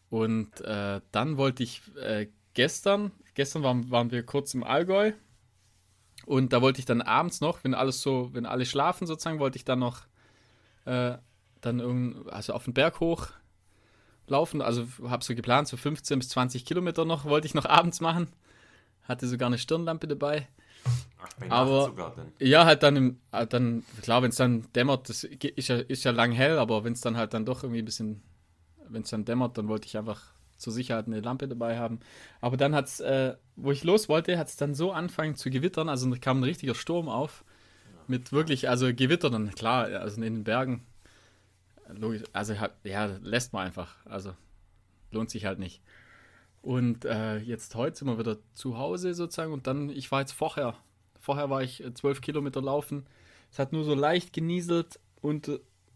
Und 0.09 0.61
äh, 0.61 1.01
dann 1.11 1.35
wollte 1.35 1.63
ich 1.63 1.81
äh, 1.97 2.27
gestern, 2.53 3.11
gestern 3.33 3.63
waren, 3.63 3.91
waren 3.91 4.11
wir 4.11 4.23
kurz 4.23 4.53
im 4.53 4.63
Allgäu 4.63 5.11
und 6.25 6.53
da 6.53 6.61
wollte 6.61 6.79
ich 6.79 6.85
dann 6.85 7.01
abends 7.01 7.41
noch, 7.41 7.63
wenn 7.63 7.73
alles 7.73 8.01
so, 8.01 8.29
wenn 8.33 8.45
alle 8.45 8.65
schlafen 8.65 9.05
sozusagen, 9.05 9.39
wollte 9.39 9.57
ich 9.57 9.65
dann 9.65 9.79
noch 9.79 10.03
äh, 10.85 11.17
dann 11.61 11.79
irgend, 11.79 12.29
also 12.31 12.53
auf 12.53 12.63
den 12.63 12.73
Berg 12.73 12.99
hoch 12.99 13.31
laufen. 14.27 14.61
Also 14.61 14.87
habe 15.07 15.23
so 15.23 15.35
geplant, 15.35 15.67
so 15.67 15.77
15 15.77 16.19
bis 16.19 16.29
20 16.29 16.65
Kilometer 16.65 17.05
noch 17.05 17.25
wollte 17.25 17.47
ich 17.47 17.53
noch 17.53 17.65
abends 17.65 18.01
machen. 18.01 18.27
Hatte 19.03 19.27
sogar 19.27 19.47
eine 19.47 19.57
Stirnlampe 19.57 20.07
dabei. 20.07 20.47
Ach, 21.19 21.29
Aber- 21.49 21.77
Nacht 21.77 21.85
sogar 21.87 22.13
dann. 22.15 22.31
Ja, 22.39 22.65
halt 22.65 22.83
dann, 22.83 22.95
im, 22.95 23.19
halt 23.31 23.53
dann 23.53 23.83
klar, 24.01 24.21
wenn 24.21 24.29
es 24.29 24.35
dann 24.35 24.65
dämmert, 24.73 25.09
das 25.09 25.23
ist 25.23 25.67
ja, 25.67 25.77
ist 25.77 26.03
ja 26.03 26.11
lang 26.11 26.31
hell, 26.31 26.57
aber 26.59 26.83
wenn 26.83 26.93
es 26.93 27.01
dann 27.01 27.17
halt 27.17 27.33
dann 27.33 27.45
doch 27.45 27.63
irgendwie 27.63 27.81
ein 27.81 27.85
bisschen, 27.85 28.21
wenn 28.89 29.01
es 29.03 29.09
dann 29.09 29.25
dämmert, 29.25 29.57
dann 29.57 29.67
wollte 29.67 29.87
ich 29.87 29.97
einfach 29.97 30.21
zur 30.57 30.71
Sicherheit 30.71 31.07
eine 31.07 31.19
Lampe 31.19 31.47
dabei 31.47 31.77
haben. 31.77 31.99
Aber 32.41 32.55
dann 32.57 32.73
hat 32.75 32.85
es, 32.85 32.99
äh, 32.99 33.35
wo 33.55 33.71
ich 33.71 33.83
los 33.83 34.07
wollte, 34.09 34.37
hat 34.37 34.47
es 34.47 34.55
dann 34.55 34.73
so 34.73 34.91
angefangen 34.91 35.35
zu 35.35 35.49
gewittern, 35.49 35.89
also 35.89 36.09
kam 36.21 36.39
ein 36.39 36.43
richtiger 36.43 36.75
Sturm 36.75 37.09
auf. 37.09 37.43
Mit 38.07 38.31
wirklich, 38.31 38.69
also 38.69 38.93
Gewitter 38.93 39.29
dann, 39.31 39.49
klar, 39.55 39.85
also 39.87 40.21
in 40.21 40.33
den 40.35 40.43
Bergen, 40.43 40.85
logisch, 41.95 42.23
also 42.33 42.55
ja, 42.83 43.05
lässt 43.21 43.53
man 43.53 43.65
einfach, 43.65 43.95
also 44.05 44.33
lohnt 45.11 45.29
sich 45.29 45.45
halt 45.45 45.59
nicht. 45.59 45.81
Und 46.61 47.05
äh, 47.05 47.37
jetzt 47.37 47.75
heute 47.75 47.95
sind 47.95 48.07
wir 48.07 48.17
wieder 48.17 48.37
zu 48.53 48.77
Hause 48.77 49.13
sozusagen 49.13 49.53
und 49.53 49.67
dann, 49.67 49.89
ich 49.89 50.11
war 50.11 50.21
jetzt 50.21 50.31
vorher, 50.31 50.75
vorher 51.19 51.49
war 51.49 51.61
ich 51.61 51.83
äh, 51.83 51.93
zwölf 51.93 52.21
Kilometer 52.21 52.61
laufen. 52.61 53.05
Es 53.51 53.59
hat 53.59 53.71
nur 53.71 53.83
so 53.83 53.93
leicht 53.93 54.33
genieselt 54.33 54.99
und 55.21 55.47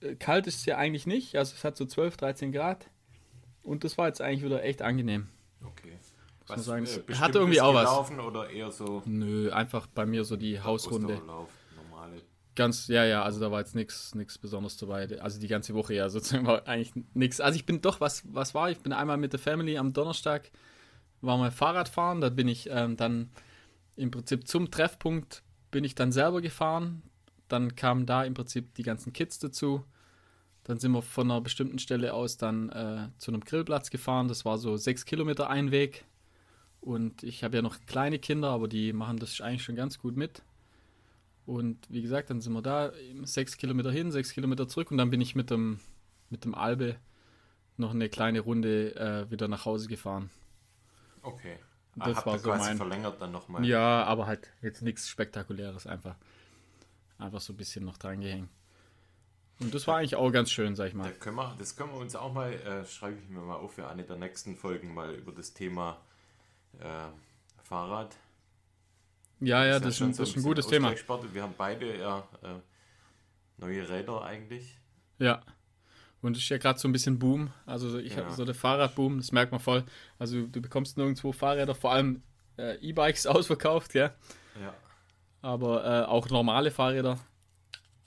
äh, 0.01 0.15
kalt 0.15 0.47
ist 0.47 0.57
es 0.57 0.65
ja 0.65 0.77
eigentlich 0.77 1.07
nicht, 1.07 1.35
also 1.35 1.53
es 1.55 1.63
hat 1.63 1.75
so 1.75 1.85
12, 1.85 2.17
13 2.17 2.51
Grad. 2.51 2.89
Und 3.63 3.83
das 3.83 3.97
war 3.97 4.07
jetzt 4.07 4.21
eigentlich 4.21 4.43
wieder 4.43 4.63
echt 4.63 4.81
angenehm. 4.81 5.27
Okay. 5.63 5.97
man 6.47 6.59
sagen, 6.59 6.83
es 6.83 7.19
hat 7.19 7.35
irgendwie 7.35 7.61
auch 7.61 7.73
was. 7.73 7.89
gelaufen 7.89 8.19
oder 8.19 8.49
eher 8.49 8.71
so 8.71 9.01
Nö, 9.05 9.51
einfach 9.51 9.87
bei 9.87 10.05
mir 10.05 10.23
so 10.23 10.37
die 10.37 10.61
Hausrunde. 10.61 11.15
Normale. 11.15 11.47
Ganz, 12.59 12.89
ja, 12.89 13.05
ja, 13.05 13.23
also 13.23 13.39
da 13.39 13.51
war 13.51 13.61
jetzt 13.61 13.73
nichts 13.73 14.37
Besonderes 14.37 14.75
dabei. 14.75 15.07
Also 15.21 15.39
die 15.39 15.47
ganze 15.47 15.73
Woche 15.75 15.93
ja 15.93 16.09
sozusagen 16.09 16.45
war 16.45 16.67
eigentlich 16.67 16.91
nichts. 17.13 17.39
Also 17.39 17.55
ich 17.55 17.65
bin 17.65 17.79
doch, 17.79 18.01
was, 18.01 18.23
was 18.33 18.53
war? 18.53 18.69
Ich 18.69 18.79
bin 18.79 18.91
einmal 18.91 19.15
mit 19.15 19.31
der 19.31 19.39
Family 19.39 19.77
am 19.77 19.93
Donnerstag, 19.93 20.51
war 21.21 21.37
mal 21.37 21.51
Fahrradfahren, 21.51 22.19
da 22.19 22.27
bin 22.27 22.49
ich 22.49 22.67
ähm, 22.69 22.97
dann 22.97 23.29
im 23.95 24.11
Prinzip 24.11 24.45
zum 24.45 24.71
Treffpunkt 24.71 25.41
bin 25.71 25.85
ich 25.85 25.95
dann 25.95 26.11
selber 26.11 26.41
gefahren. 26.41 27.01
Dann 27.47 27.77
kamen 27.77 28.05
da 28.05 28.25
im 28.25 28.33
Prinzip 28.33 28.75
die 28.75 28.83
ganzen 28.83 29.13
Kids 29.13 29.39
dazu. 29.39 29.85
Dann 30.65 30.79
sind 30.79 30.91
wir 30.91 31.01
von 31.01 31.31
einer 31.31 31.39
bestimmten 31.39 31.79
Stelle 31.79 32.13
aus 32.13 32.35
dann 32.35 32.67
äh, 32.71 33.07
zu 33.19 33.31
einem 33.31 33.39
Grillplatz 33.39 33.89
gefahren. 33.89 34.27
Das 34.27 34.43
war 34.43 34.57
so 34.57 34.75
sechs 34.75 35.05
Kilometer 35.05 35.49
ein 35.49 35.71
Weg. 35.71 36.03
Und 36.81 37.23
ich 37.23 37.45
habe 37.45 37.55
ja 37.55 37.61
noch 37.61 37.77
kleine 37.85 38.19
Kinder, 38.19 38.49
aber 38.49 38.67
die 38.67 38.91
machen 38.91 39.15
das 39.15 39.39
eigentlich 39.39 39.63
schon 39.63 39.77
ganz 39.77 39.97
gut 39.97 40.17
mit. 40.17 40.43
Und 41.49 41.77
wie 41.89 42.03
gesagt, 42.03 42.29
dann 42.29 42.41
sind 42.41 42.53
wir 42.53 42.61
da 42.61 42.91
sechs 43.23 43.57
Kilometer 43.57 43.91
hin, 43.91 44.11
sechs 44.11 44.33
Kilometer 44.33 44.67
zurück 44.67 44.91
und 44.91 44.97
dann 44.97 45.09
bin 45.09 45.19
ich 45.19 45.33
mit 45.33 45.49
dem, 45.49 45.79
mit 46.29 46.45
dem 46.45 46.53
Albe 46.53 46.95
noch 47.75 47.89
eine 47.91 48.07
kleine 48.07 48.41
Runde 48.41 48.95
äh, 48.95 49.31
wieder 49.31 49.47
nach 49.47 49.65
Hause 49.65 49.87
gefahren. 49.87 50.29
Okay. 51.23 51.57
Das 51.95 52.17
Habt 52.17 52.25
war 52.27 52.37
so 52.39 52.49
mein- 52.49 52.77
verlängert 52.77 53.19
dann 53.19 53.31
nochmal. 53.31 53.65
Ja, 53.65 54.03
aber 54.03 54.27
halt 54.27 54.47
jetzt 54.61 54.83
nichts 54.83 55.09
Spektakuläres, 55.09 55.87
einfach, 55.87 56.15
einfach 57.17 57.41
so 57.41 57.51
ein 57.53 57.57
bisschen 57.57 57.83
noch 57.83 57.97
dran 57.97 58.21
gehängt. 58.21 58.49
Und 59.59 59.73
das 59.73 59.87
war 59.87 59.97
eigentlich 59.97 60.15
auch 60.15 60.31
ganz 60.31 60.51
schön, 60.51 60.75
sag 60.75 60.85
ich 60.89 60.93
Da 60.93 60.99
mal. 60.99 61.11
können 61.13 61.35
wir, 61.35 61.55
das 61.57 61.75
können 61.75 61.91
wir 61.91 61.97
uns 61.99 62.15
auch 62.15 62.31
mal, 62.31 62.53
äh, 62.53 62.85
schreibe 62.85 63.17
ich 63.17 63.27
mir 63.27 63.41
mal 63.41 63.55
auf 63.55 63.73
für 63.73 63.87
eine 63.87 64.03
der 64.03 64.17
nächsten 64.17 64.55
Folgen, 64.55 64.93
mal 64.93 65.13
über 65.15 65.31
das 65.31 65.53
Thema 65.53 65.97
äh, 66.79 66.85
Fahrrad. 67.63 68.15
Ja, 69.41 69.65
ja, 69.65 69.79
das 69.79 69.95
ist, 69.95 70.01
ein, 70.01 70.09
das 70.15 70.29
ist 70.29 70.37
ein 70.37 70.43
gutes 70.43 70.67
Thema. 70.67 70.93
Wir 71.33 71.43
haben 71.43 71.53
beide 71.57 71.97
ja 71.97 72.27
äh, 72.43 72.59
neue 73.57 73.87
Räder 73.87 74.23
eigentlich. 74.23 74.77
Ja. 75.17 75.41
Und 76.21 76.35
es 76.35 76.43
ist 76.43 76.49
ja 76.49 76.57
gerade 76.57 76.77
so 76.77 76.87
ein 76.87 76.91
bisschen 76.91 77.17
Boom. 77.19 77.49
Also 77.65 77.97
ich 77.97 78.15
Ja. 78.15 78.23
habe 78.25 78.33
so 78.33 78.43
der 78.43 78.55
Fahrradboom, 78.55 79.17
das 79.17 79.31
merkt 79.31 79.51
man 79.51 79.61
voll. 79.61 79.85
Also 80.17 80.45
du 80.45 80.61
bekommst 80.61 80.97
nirgendwo 80.97 81.31
Fahrräder, 81.31 81.73
vor 81.75 81.93
allem 81.93 82.21
äh, 82.57 82.75
E-Bikes 82.81 83.25
ausverkauft, 83.27 83.93
ja. 83.93 84.13
Ja. 84.61 84.73
Aber 85.41 85.85
äh, 85.85 86.05
auch 86.05 86.29
normale 86.29 86.71
Fahrräder, 86.71 87.17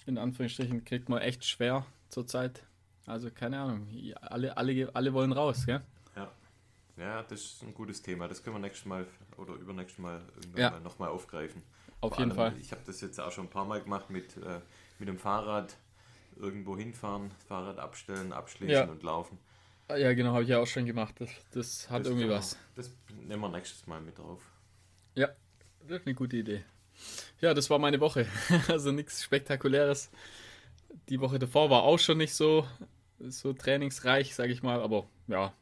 in 0.05 0.19
Anführungsstrichen, 0.19 0.85
kriegt 0.85 1.09
man 1.09 1.23
echt 1.23 1.47
schwer 1.47 1.87
zurzeit. 2.11 2.63
Also 3.07 3.31
keine 3.31 3.59
Ahnung, 3.59 3.89
alle, 4.21 4.57
alle, 4.57 4.91
alle 4.95 5.13
wollen 5.15 5.33
raus, 5.33 5.65
gell? 5.65 5.81
Ja. 6.97 7.23
Das 7.23 7.41
ist 7.41 7.63
ein 7.63 7.75
gutes 7.75 8.03
Thema. 8.03 8.29
Das 8.29 8.43
können 8.43 8.57
wir 8.57 8.61
nächstes 8.61 8.87
Mal 8.87 9.07
oder 9.37 9.55
übernächstes 9.55 9.99
Mal 9.99 10.21
Ja. 10.57 10.71
mal 10.71 10.81
nochmal 10.81 11.09
aufgreifen. 11.11 11.63
Auf 12.01 12.15
Vor 12.15 12.19
jeden 12.21 12.33
allem, 12.39 12.53
Fall. 12.53 12.61
Ich 12.61 12.73
habe 12.73 12.83
das 12.85 13.01
jetzt 13.01 13.21
auch 13.21 13.31
schon 13.33 13.47
ein 13.47 13.51
paar 13.51 13.65
Mal 13.65 13.81
gemacht 13.83 14.11
mit, 14.11 14.37
äh, 14.37 14.61
mit 14.99 15.09
dem 15.09 15.19
Fahrrad. 15.19 15.77
Irgendwo 16.37 16.77
hinfahren, 16.77 17.31
Fahrrad 17.47 17.79
abstellen, 17.79 18.33
abschließen 18.33 18.75
Ja. 18.75 18.85
und 18.85 19.03
laufen. 19.03 19.39
Ja, 19.91 20.15
genau, 20.15 20.33
habe 20.33 20.45
ich 20.45 20.49
ja 20.49 20.59
auch 20.59 20.67
schon 20.67 20.87
gemacht. 20.87 21.15
Das, 21.19 21.29
das 21.53 21.91
hat 21.91 22.01
Das 22.01 22.09
irgendwie 22.09 22.29
wir- 22.29 22.37
was. 22.37 22.57
Das 22.75 22.91
nehmen 23.27 23.43
wir 23.43 23.49
nächstes 23.51 23.87
Mal 23.87 24.01
mit 24.01 24.17
drauf. 24.19 24.41
Ja, 25.15 25.29
das 25.87 25.99
ist 26.01 26.07
eine 26.07 26.15
gute 26.15 26.39
Idee. 26.39 26.65
Ja, 27.41 27.53
das 27.53 27.69
war 27.69 27.79
meine 27.79 28.01
Woche. 28.01 28.27
Also 28.69 28.93
nichts 28.93 29.23
Spektakuläres. 29.23 30.11
Die 31.11 31.21
Woche 31.21 31.39
davor 31.39 31.69
war 31.69 31.83
auch 31.83 31.99
schon 31.99 32.17
nicht 32.19 32.35
so, 32.35 32.67
so 33.19 33.53
trainingsreich, 33.53 34.35
sage 34.35 34.53
ich 34.53 34.63
mal, 34.63 34.81
aber 34.81 35.07
ja. 35.27 35.53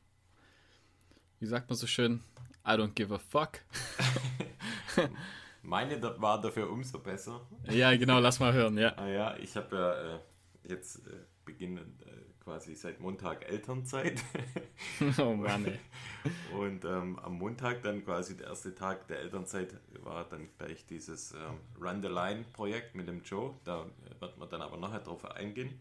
Wie 1.40 1.46
sagt 1.46 1.70
man 1.70 1.76
so 1.76 1.86
schön? 1.86 2.20
I 2.66 2.72
don't 2.72 2.92
give 2.94 3.14
a 3.14 3.18
fuck. 3.18 3.60
Meine 5.62 6.00
war 6.20 6.38
dafür 6.38 6.70
umso 6.70 6.98
besser. 6.98 7.40
Ja, 7.70 7.96
genau, 7.96 8.20
lass 8.20 8.40
mal 8.40 8.52
hören, 8.52 8.76
ja. 8.76 8.94
Ah 8.98 9.08
ja, 9.08 9.36
ich 9.38 9.56
habe 9.56 9.74
ja 9.74 10.16
äh, 10.16 10.18
jetzt 10.64 11.06
äh, 11.06 11.12
beginnend 11.46 12.02
äh, 12.02 12.10
quasi 12.44 12.74
seit 12.74 13.00
Montag 13.00 13.48
Elternzeit. 13.48 14.22
Oh 15.18 15.34
Mann, 15.34 15.64
ey. 15.66 15.78
Und 16.58 16.84
ähm, 16.84 17.18
am 17.18 17.38
Montag 17.38 17.82
dann 17.82 18.04
quasi 18.04 18.36
der 18.36 18.48
erste 18.48 18.74
Tag 18.74 19.06
der 19.08 19.20
Elternzeit 19.20 19.74
war 20.02 20.24
dann 20.24 20.48
gleich 20.58 20.84
dieses 20.86 21.32
ähm, 21.32 21.60
Run 21.80 22.02
the 22.02 22.08
Line 22.08 22.44
Projekt 22.52 22.94
mit 22.94 23.08
dem 23.08 23.22
Joe. 23.22 23.54
Da 23.64 23.82
äh, 23.84 24.20
wird 24.20 24.38
man 24.38 24.48
dann 24.48 24.60
aber 24.62 24.76
nachher 24.76 25.00
drauf 25.00 25.24
eingehen. 25.24 25.78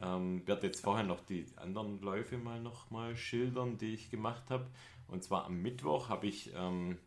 Ähm, 0.00 0.46
werde 0.46 0.66
jetzt 0.68 0.80
vorher 0.80 1.04
noch 1.04 1.20
die 1.20 1.46
anderen 1.56 2.00
Läufe 2.00 2.38
mal 2.38 2.60
noch 2.60 2.90
mal 2.90 3.16
schildern, 3.16 3.78
die 3.78 3.94
ich 3.94 4.10
gemacht 4.10 4.44
habe. 4.50 4.66
Und 5.08 5.24
zwar 5.24 5.46
am 5.46 5.60
Mittwoch 5.60 6.08
habe 6.08 6.26
ich 6.26 6.52
ähm, 6.54 6.98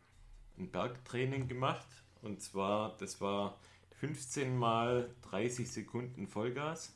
ein 0.57 0.71
Bergtraining 0.71 1.47
gemacht. 1.47 1.87
Und 2.21 2.41
zwar, 2.41 2.97
das 2.99 3.21
war 3.21 3.57
15 3.99 4.57
mal 4.57 5.09
30 5.29 5.71
Sekunden 5.71 6.27
Vollgas 6.27 6.95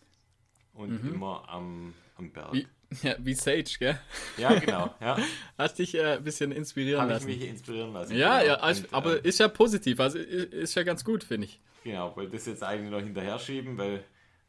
und 0.73 0.99
immer 1.13 1.47
am, 1.47 1.93
am 2.17 2.31
Berg. 2.31 2.53
Wie, 2.53 2.67
ja, 3.03 3.15
wie 3.19 3.33
Sage, 3.33 3.63
gell? 3.79 3.99
Ja, 4.37 4.53
genau. 4.59 4.93
Ja. 4.99 5.17
Hast 5.57 5.79
dich 5.79 5.95
äh, 5.95 6.17
ein 6.17 6.23
bisschen 6.23 6.51
inspirieren 6.51 7.01
Habe 7.01 7.13
ich 7.13 7.19
lassen. 7.19 7.27
mich 7.27 7.41
inspirieren 7.47 7.93
lassen. 7.93 8.15
Ja, 8.15 8.39
genau. 8.39 8.53
ja, 8.53 8.59
also, 8.59 8.83
Und, 8.83 8.93
aber 8.93 9.17
ähm, 9.17 9.23
ist 9.23 9.39
ja 9.39 9.47
positiv, 9.47 9.99
also 9.99 10.19
ist 10.19 10.75
ja 10.75 10.83
ganz 10.83 11.03
gut, 11.03 11.23
finde 11.23 11.45
ich. 11.47 11.59
genau, 11.83 12.15
wollte 12.15 12.33
das 12.33 12.45
jetzt 12.45 12.63
eigentlich 12.63 12.91
noch 12.91 13.01
hinterher 13.01 13.39
schieben, 13.39 13.77
weil 13.77 14.03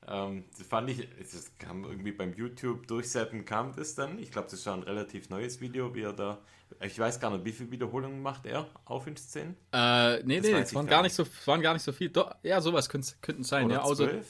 ähm, 0.06 0.44
das 0.56 0.66
fand 0.66 0.90
ich, 0.90 1.08
es 1.20 1.52
kam 1.58 1.84
irgendwie 1.84 2.12
beim 2.12 2.34
YouTube 2.34 2.86
durchseppen, 2.86 3.44
kam 3.44 3.74
das 3.74 3.94
dann. 3.94 4.18
Ich 4.18 4.30
glaube, 4.30 4.46
das 4.46 4.54
ist 4.54 4.64
schon 4.64 4.80
ein 4.80 4.82
relativ 4.84 5.30
neues 5.30 5.60
Video, 5.60 5.94
wie 5.94 6.02
er 6.02 6.12
da, 6.12 6.38
ich 6.80 6.98
weiß 6.98 7.20
gar 7.20 7.30
nicht, 7.30 7.44
wie 7.44 7.52
viele 7.52 7.70
Wiederholungen 7.70 8.22
macht 8.22 8.46
er 8.46 8.66
auf 8.84 9.04
15? 9.04 9.56
Äh, 9.72 10.22
nee, 10.22 10.40
nee, 10.40 10.52
weiß 10.52 10.68
es 10.68 10.74
waren 10.74 10.86
gar 10.86 11.02
nicht 11.02 11.14
so, 11.14 11.22
es 11.24 11.46
waren 11.46 11.60
gar 11.60 11.72
nicht 11.74 11.82
so 11.82 11.92
viel. 11.92 12.08
Doch, 12.08 12.34
ja, 12.42 12.60
sowas 12.60 12.88
könnten 12.88 13.42
sein, 13.42 13.66
Oder 13.66 13.76
ja. 13.76 13.82
Außer, 13.82 14.08
12? 14.08 14.26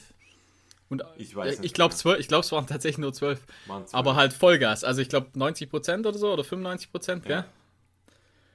und, 0.88 1.04
Ich 1.16 1.35
weiß 1.35 1.46
äh, 1.46 1.61
nicht 1.61 1.66
ich 1.66 1.75
glaube, 1.75 1.94
zwölf, 1.94 2.26
glaube, 2.28 2.44
es 2.44 2.52
waren 2.52 2.66
tatsächlich 2.66 2.99
nur 2.99 3.12
zwölf. 3.12 3.40
Waren 3.66 3.87
12. 3.87 3.94
Aber 3.94 4.16
halt 4.16 4.32
Vollgas. 4.32 4.85
Also 4.85 5.02
ich 5.02 5.08
glaube 5.08 5.28
90 5.35 5.68
Prozent 5.68 6.06
oder 6.06 6.18
so 6.18 6.32
oder 6.32 6.44
95 6.44 6.90
Prozent, 6.90 7.25
gell? 7.25 7.44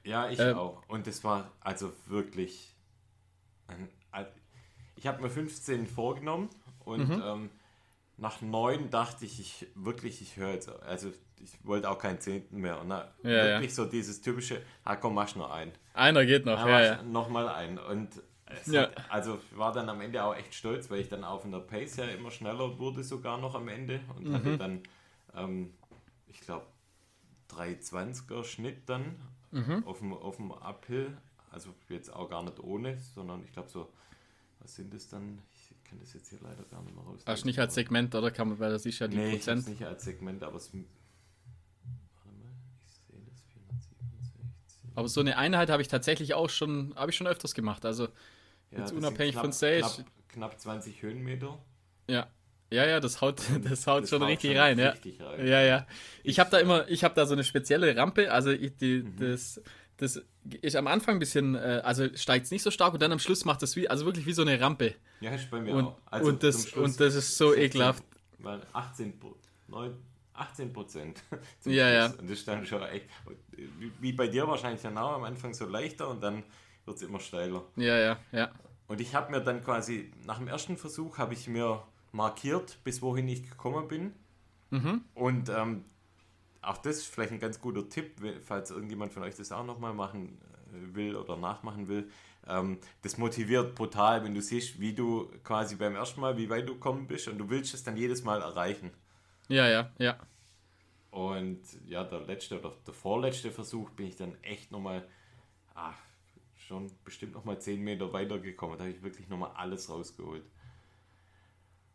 Ja, 0.03 0.30
ich 0.30 0.39
Ähm, 0.39 0.58
auch. 0.58 0.82
Und 0.88 1.08
das 1.08 1.24
war 1.24 1.51
also 1.60 1.91
wirklich. 2.08 2.74
Ein- 3.68 3.89
ich 5.01 5.08
habe 5.08 5.20
mir 5.24 5.31
15 5.31 5.88
vorgenommen 5.88 6.48
und 6.86 7.10
Mhm. 7.10 7.24
ähm, 7.25 7.50
nach 8.17 8.39
neun 8.41 8.91
dachte 8.91 9.25
ich, 9.25 9.39
ich 9.39 9.65
wirklich, 9.74 10.22
ich 10.22 10.38
höre 10.38 10.51
jetzt. 10.53 10.70
Also 10.84 11.10
ich 11.39 11.58
wollte 11.65 11.89
auch 11.89 11.98
keinen 11.98 12.20
Zehnten 12.20 12.62
mehr. 12.62 12.79
Und 12.79 12.89
na, 12.89 13.12
Ja, 13.24 13.46
wirklich 13.46 13.74
so 13.74 13.86
dieses 13.86 14.22
typische, 14.22 14.62
ah 14.84 14.96
komm, 14.96 15.15
mach 15.15 15.36
noch 15.36 15.50
einen. 15.50 15.72
Einer 15.96 16.24
geht 16.24 16.46
noch, 16.46 16.60
ja, 16.60 16.81
ja. 16.84 17.01
Nochmal 17.01 17.50
einen. 17.50 17.79
Und 17.79 18.10
Ja. 18.67 18.84
hat, 18.84 19.10
also 19.12 19.39
ich 19.51 19.58
war 19.58 19.72
dann 19.74 19.89
am 19.89 20.01
Ende 20.01 20.24
auch 20.24 20.36
echt 20.36 20.53
stolz, 20.53 20.91
weil 20.91 21.00
ich 21.00 21.10
dann 21.10 21.24
auf 21.24 21.46
einer 21.46 21.62
Pace 21.62 21.96
ja 21.98 22.05
immer 22.05 22.29
schneller 22.29 22.77
wurde, 22.77 23.03
sogar 23.03 23.39
noch 23.39 23.55
am 23.55 23.70
Ende. 23.70 24.01
Und 24.15 24.27
Mhm. 24.27 24.34
hatte 24.36 24.58
dann, 24.60 24.84
ähm, 25.34 25.74
ich 26.27 26.41
glaube, 26.41 26.67
320er 27.48 28.43
Schnitt 28.43 28.88
dann 28.88 29.15
Mhm. 29.50 29.81
auf, 29.88 29.98
dem, 29.98 30.13
auf 30.13 30.36
dem 30.38 30.51
Uphill. 30.51 31.17
Also 31.50 31.74
jetzt 31.89 32.13
auch 32.13 32.29
gar 32.29 32.43
nicht 32.43 32.60
ohne, 32.60 32.98
sondern 33.15 33.43
ich 33.43 33.51
glaube 33.51 33.70
so, 33.70 33.91
was 34.62 34.75
sind 34.75 34.94
das 34.94 35.08
dann? 35.10 35.39
Ich 35.53 35.89
kann 35.89 36.00
das 36.00 36.13
jetzt 36.13 36.30
hier 36.30 36.39
leider 36.41 36.63
gar 36.63 36.82
nicht 36.84 36.96
mehr 36.96 37.03
raus. 37.03 37.24
Du 37.25 37.46
nicht 37.46 37.60
als 37.60 37.75
Segment, 37.75 38.13
oder 38.15 38.32
kann 38.32 38.50
man, 38.50 38.60
weil 38.60 38.72
das 38.72 38.86
ist 38.86 39.00
ja 39.00 39.08
die 39.08 39.18
Nee, 39.18 39.32
Prozent. 39.34 39.68
nicht 39.68 39.84
als 39.84 40.03
Segment, 40.03 40.44
aber 40.44 40.56
es. 40.58 40.72
Warte 40.74 42.38
mal, 42.39 42.51
ich 42.88 42.94
sehe 43.08 43.20
das 43.30 43.41
467. 43.53 44.91
Aber 44.96 45.08
so 45.10 45.20
eine 45.22 45.38
Einheit 45.38 45.70
habe 45.70 45.82
ich 45.82 45.88
tatsächlich 45.88 46.34
auch 46.34 46.50
schon, 46.50 46.94
habe 46.96 47.12
ich 47.12 47.18
schon 47.18 47.27
öfters 47.27 47.53
gemacht. 47.53 47.86
Also 47.86 48.06
Ja, 48.06 48.80
Jetzt 48.80 48.91
das 48.91 48.91
unabhängig 48.94 49.34
knapp, 49.34 49.44
von 49.46 49.51
Sage. 49.51 49.82
Knapp, 49.82 50.06
knapp 50.30 50.60
20 50.60 51.01
Höhenmeter. 51.01 51.58
ja. 52.08 52.27
Ja, 52.74 52.86
ja, 52.88 53.01
das 53.01 53.20
haut, 53.20 53.41
das 53.65 53.86
haut 53.86 54.08
schon 54.08 54.22
haut 54.22 54.30
richtig 54.30 54.51
schon 54.51 54.62
rein, 54.62 54.80
ja. 54.80 54.91
rein. 55.20 55.46
Ja, 55.46 55.62
ja. 55.62 55.88
Ich 56.24 56.39
habe 56.39 56.50
da 56.51 56.58
immer, 56.58 56.88
ich 56.88 57.03
habe 57.03 57.13
da 57.15 57.25
so 57.25 57.34
eine 57.34 57.44
spezielle 57.44 57.94
Rampe, 57.98 58.32
also 58.32 58.50
ich, 58.50 58.77
die, 58.77 59.00
Mhm. 59.03 59.18
das, 59.18 59.62
das 60.01 60.20
ist 60.62 60.75
am 60.75 60.88
Anfang 60.88 61.15
ein 61.17 61.20
bisschen, 61.20 61.53
äh, 61.53 61.81
also 61.84 62.08
steigt 62.15 62.46
es 62.46 62.51
nicht 62.51 62.63
so 62.63 62.72
stark 62.72 62.93
und 62.93 63.01
dann 63.03 63.12
am 63.12 63.20
Schluss 63.20 63.46
macht 63.46 63.62
das 63.62 63.75
wie, 63.75 63.88
also 63.88 64.05
wirklich 64.05 64.25
wie 64.25 64.34
so 64.34 64.41
eine 64.41 64.60
Rampe. 64.60 64.96
Ja, 65.20 65.29
ist 65.31 65.51
bei 65.51 65.62
mir 65.62 65.75
Und, 65.75 65.86
auch. 65.86 65.98
Also 66.08 66.29
und, 66.29 66.41
das, 66.41 66.67
Schluss 66.70 66.84
und 66.91 67.00
das 67.00 67.13
ist 67.13 67.38
so 67.38 67.50
16, 67.50 67.63
ekelhaft. 67.65 68.03
Weil 68.39 68.62
18, 68.74 69.20
Pro- 69.20 69.36
neun- 69.67 69.96
18 70.34 70.74
Prozent. 70.74 71.22
Ja, 71.65 71.88
ja. 71.89 72.05
Und 72.08 72.24
das 72.24 72.39
ist 72.39 72.48
dann 72.48 72.65
schon 72.65 72.81
echt, 72.81 73.05
wie, 74.00 74.12
bei 74.13 74.27
dir 74.27 74.48
wahrscheinlich 74.48 74.84
auch 74.88 75.13
am 75.13 75.24
Anfang 75.24 75.53
so 75.53 75.67
leichter 75.67 76.10
und 76.10 76.22
dann 76.24 76.41
wird 76.86 76.98
es 76.98 77.03
immer 77.03 77.20
steiler. 77.20 77.63
Ja, 77.75 78.00
ja, 78.00 78.17
ja. 78.31 78.50
Und 78.88 79.00
ich 79.00 79.13
habe 79.13 79.29
mir 79.31 79.41
dann 79.41 79.63
quasi, 79.63 80.12
nach 80.25 80.39
dem 80.39 80.48
ersten 80.48 80.77
Versuch 80.77 81.20
habe 81.20 81.36
ich 81.36 81.48
mir 81.48 81.84
markiert, 82.12 82.79
bis 82.84 83.03
wohin 83.03 83.27
ich 83.27 83.48
gekommen 83.48 83.88
bin. 83.88 84.13
Mhm. 84.72 85.01
Und 85.13 85.50
ähm, 85.50 85.86
auch 86.62 86.77
das 86.77 86.98
ist 86.98 87.08
vielleicht 87.08 87.32
ein 87.32 87.39
ganz 87.39 87.60
guter 87.60 87.88
Tipp, 87.89 88.22
falls 88.44 88.72
irgendjemand 88.72 89.13
von 89.13 89.24
euch 89.24 89.36
das 89.36 89.51
auch 89.51 89.65
nochmal 89.65 89.94
machen 89.94 90.39
äh, 90.72 90.96
will 90.96 91.15
oder 91.15 91.38
nachmachen 91.38 91.88
will. 91.88 92.10
Ähm, 92.48 92.80
das 93.01 93.18
motiviert 93.18 93.75
brutal, 93.75 94.24
wenn 94.24 94.34
du 94.34 94.41
siehst, 94.41 94.80
wie 94.80 94.94
du 94.94 95.32
quasi 95.44 95.75
beim 95.75 95.96
ersten 95.96 96.22
Mal, 96.22 96.38
wie 96.38 96.50
weit 96.50 96.68
du 96.68 96.74
gekommen 96.74 97.08
bist 97.08 97.27
und 97.27 97.38
du 97.38 97.50
willst 97.50 97.74
es 97.74 97.84
dann 97.84 97.98
jedes 97.98 98.24
Mal 98.24 98.41
erreichen. 98.41 98.91
Ja, 99.48 99.68
ja, 99.68 99.91
ja. 99.98 100.18
Und 101.12 101.62
ja, 101.86 102.03
der 102.03 102.22
letzte 102.22 102.60
oder 102.60 102.74
der 102.86 102.94
vorletzte 102.94 103.51
Versuch 103.51 103.89
bin 103.91 104.08
ich 104.08 104.15
dann 104.15 104.36
echt 104.44 104.72
nochmal, 104.72 105.06
ah, 105.75 105.94
schon 106.56 106.89
bestimmt 107.03 107.34
nochmal 107.34 107.60
10 107.60 107.82
Meter 107.82 108.13
weiter 108.13 108.39
gekommen. 108.39 108.77
Da 108.77 108.86
habe 108.86 108.94
ich 108.94 109.03
wirklich 109.03 109.27
nochmal 109.27 109.51
alles 109.56 109.89
rausgeholt. 109.89 110.44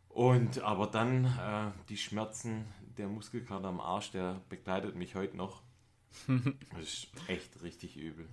Und 0.09 0.61
aber 0.61 0.87
dann 0.87 1.25
äh, 1.25 1.71
die 1.89 1.97
Schmerzen, 1.97 2.65
der 2.97 3.07
Muskelkater 3.07 3.67
am 3.67 3.79
Arsch, 3.79 4.11
der 4.11 4.41
begleitet 4.49 4.95
mich 4.95 5.15
heute 5.15 5.37
noch. 5.37 5.61
das 6.27 6.83
ist 6.83 7.07
echt 7.27 7.61
richtig 7.63 7.97
übel. 7.97 8.27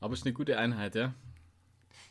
Aber 0.00 0.14
es 0.14 0.20
ist 0.20 0.26
eine 0.26 0.34
gute 0.34 0.58
Einheit, 0.58 0.94
ja. 0.94 1.14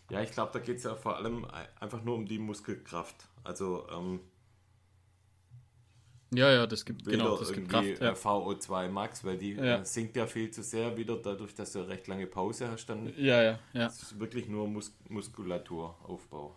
Ja, 0.10 0.22
ich 0.22 0.32
glaube, 0.32 0.52
da 0.54 0.60
geht 0.60 0.78
es 0.78 0.84
ja 0.84 0.96
vor 0.96 1.18
allem 1.18 1.46
einfach 1.80 2.04
nur 2.04 2.16
um 2.16 2.26
die 2.26 2.40
Muskelkraft. 2.40 3.28
Also 3.44 3.88
ähm, 3.90 4.22
ja, 6.34 6.52
ja, 6.52 6.68
das 6.68 6.84
gibt 6.84 7.06
genau, 7.06 7.38
das 7.38 7.54
gibt 7.54 7.70
Kraft. 7.70 8.02
Ja. 8.02 8.12
äh, 8.12 8.14
VO2 8.14 8.90
Max, 8.90 9.24
weil 9.24 9.38
die 9.38 9.54
Ja. 9.54 9.80
äh, 9.80 9.86
sinkt 9.86 10.16
ja 10.18 10.28
viel 10.28 10.52
zu 10.52 10.62
sehr 10.62 10.96
wieder 10.98 11.18
dadurch, 11.18 11.56
dass 11.56 11.72
du 11.72 11.80
eine 11.80 11.88
recht 11.90 12.08
lange 12.08 12.28
Pause 12.28 12.70
hast. 12.70 12.86
Dann 12.88 13.14
ja, 13.18 13.42
ja, 13.42 13.60
ja. 13.74 13.88
ist 13.88 14.20
wirklich 14.20 14.48
nur 14.48 14.68
Mus 14.68 14.94
Muskulaturaufbau. 15.08 16.56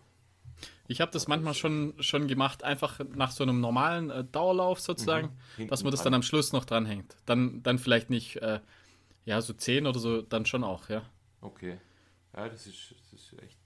Ich 0.89 1.01
habe 1.01 1.13
das 1.13 1.29
manchmal 1.29 1.55
schon, 1.55 1.95
schon 2.01 2.27
gemacht, 2.27 2.65
einfach 2.65 3.01
nach 3.15 3.31
so 3.31 3.45
einem 3.45 3.61
normalen 3.61 4.11
äh, 4.11 4.25
Dauerlauf 4.25 4.81
sozusagen, 4.81 5.37
Mhm. 5.57 5.69
Dass 5.69 5.83
man 5.85 5.93
das 5.93 6.03
dann 6.03 6.15
am 6.15 6.23
Schluss 6.23 6.53
noch 6.53 6.65
dranhängt. 6.65 7.17
Dann, 7.27 7.63
dann 7.63 7.79
vielleicht 7.79 8.11
nicht, 8.11 8.37
äh, 8.37 8.61
ja, 9.25 9.41
so 9.41 9.53
10 9.53 9.87
oder 9.87 9.99
so, 9.99 10.23
dann 10.23 10.47
schon 10.47 10.65
auch, 10.65 10.89
ja. 10.89 11.03
Okay. 11.41 11.79
Ja, 12.35 12.49
das 12.49 12.67
ist, 12.67 12.95
das 12.99 13.13
ist 13.13 13.43
echt. 13.43 13.59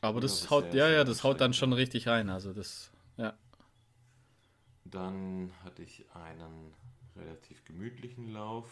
Aber 0.00 0.20
das 0.20 0.40
das 0.40 0.50
haut, 0.50 0.74
ja, 0.74 0.88
ja, 0.88 1.04
das 1.04 1.24
haut 1.24 1.40
dann 1.40 1.52
schon 1.52 1.72
richtig 1.72 2.06
rein. 2.06 2.30
Also 2.30 2.52
das, 2.52 2.90
ja. 3.16 3.34
Dann 4.84 5.52
hatte 5.64 5.82
ich 5.82 6.04
einen 6.14 6.72
relativ 7.16 7.64
gemütlichen 7.64 8.32
Lauf 8.32 8.66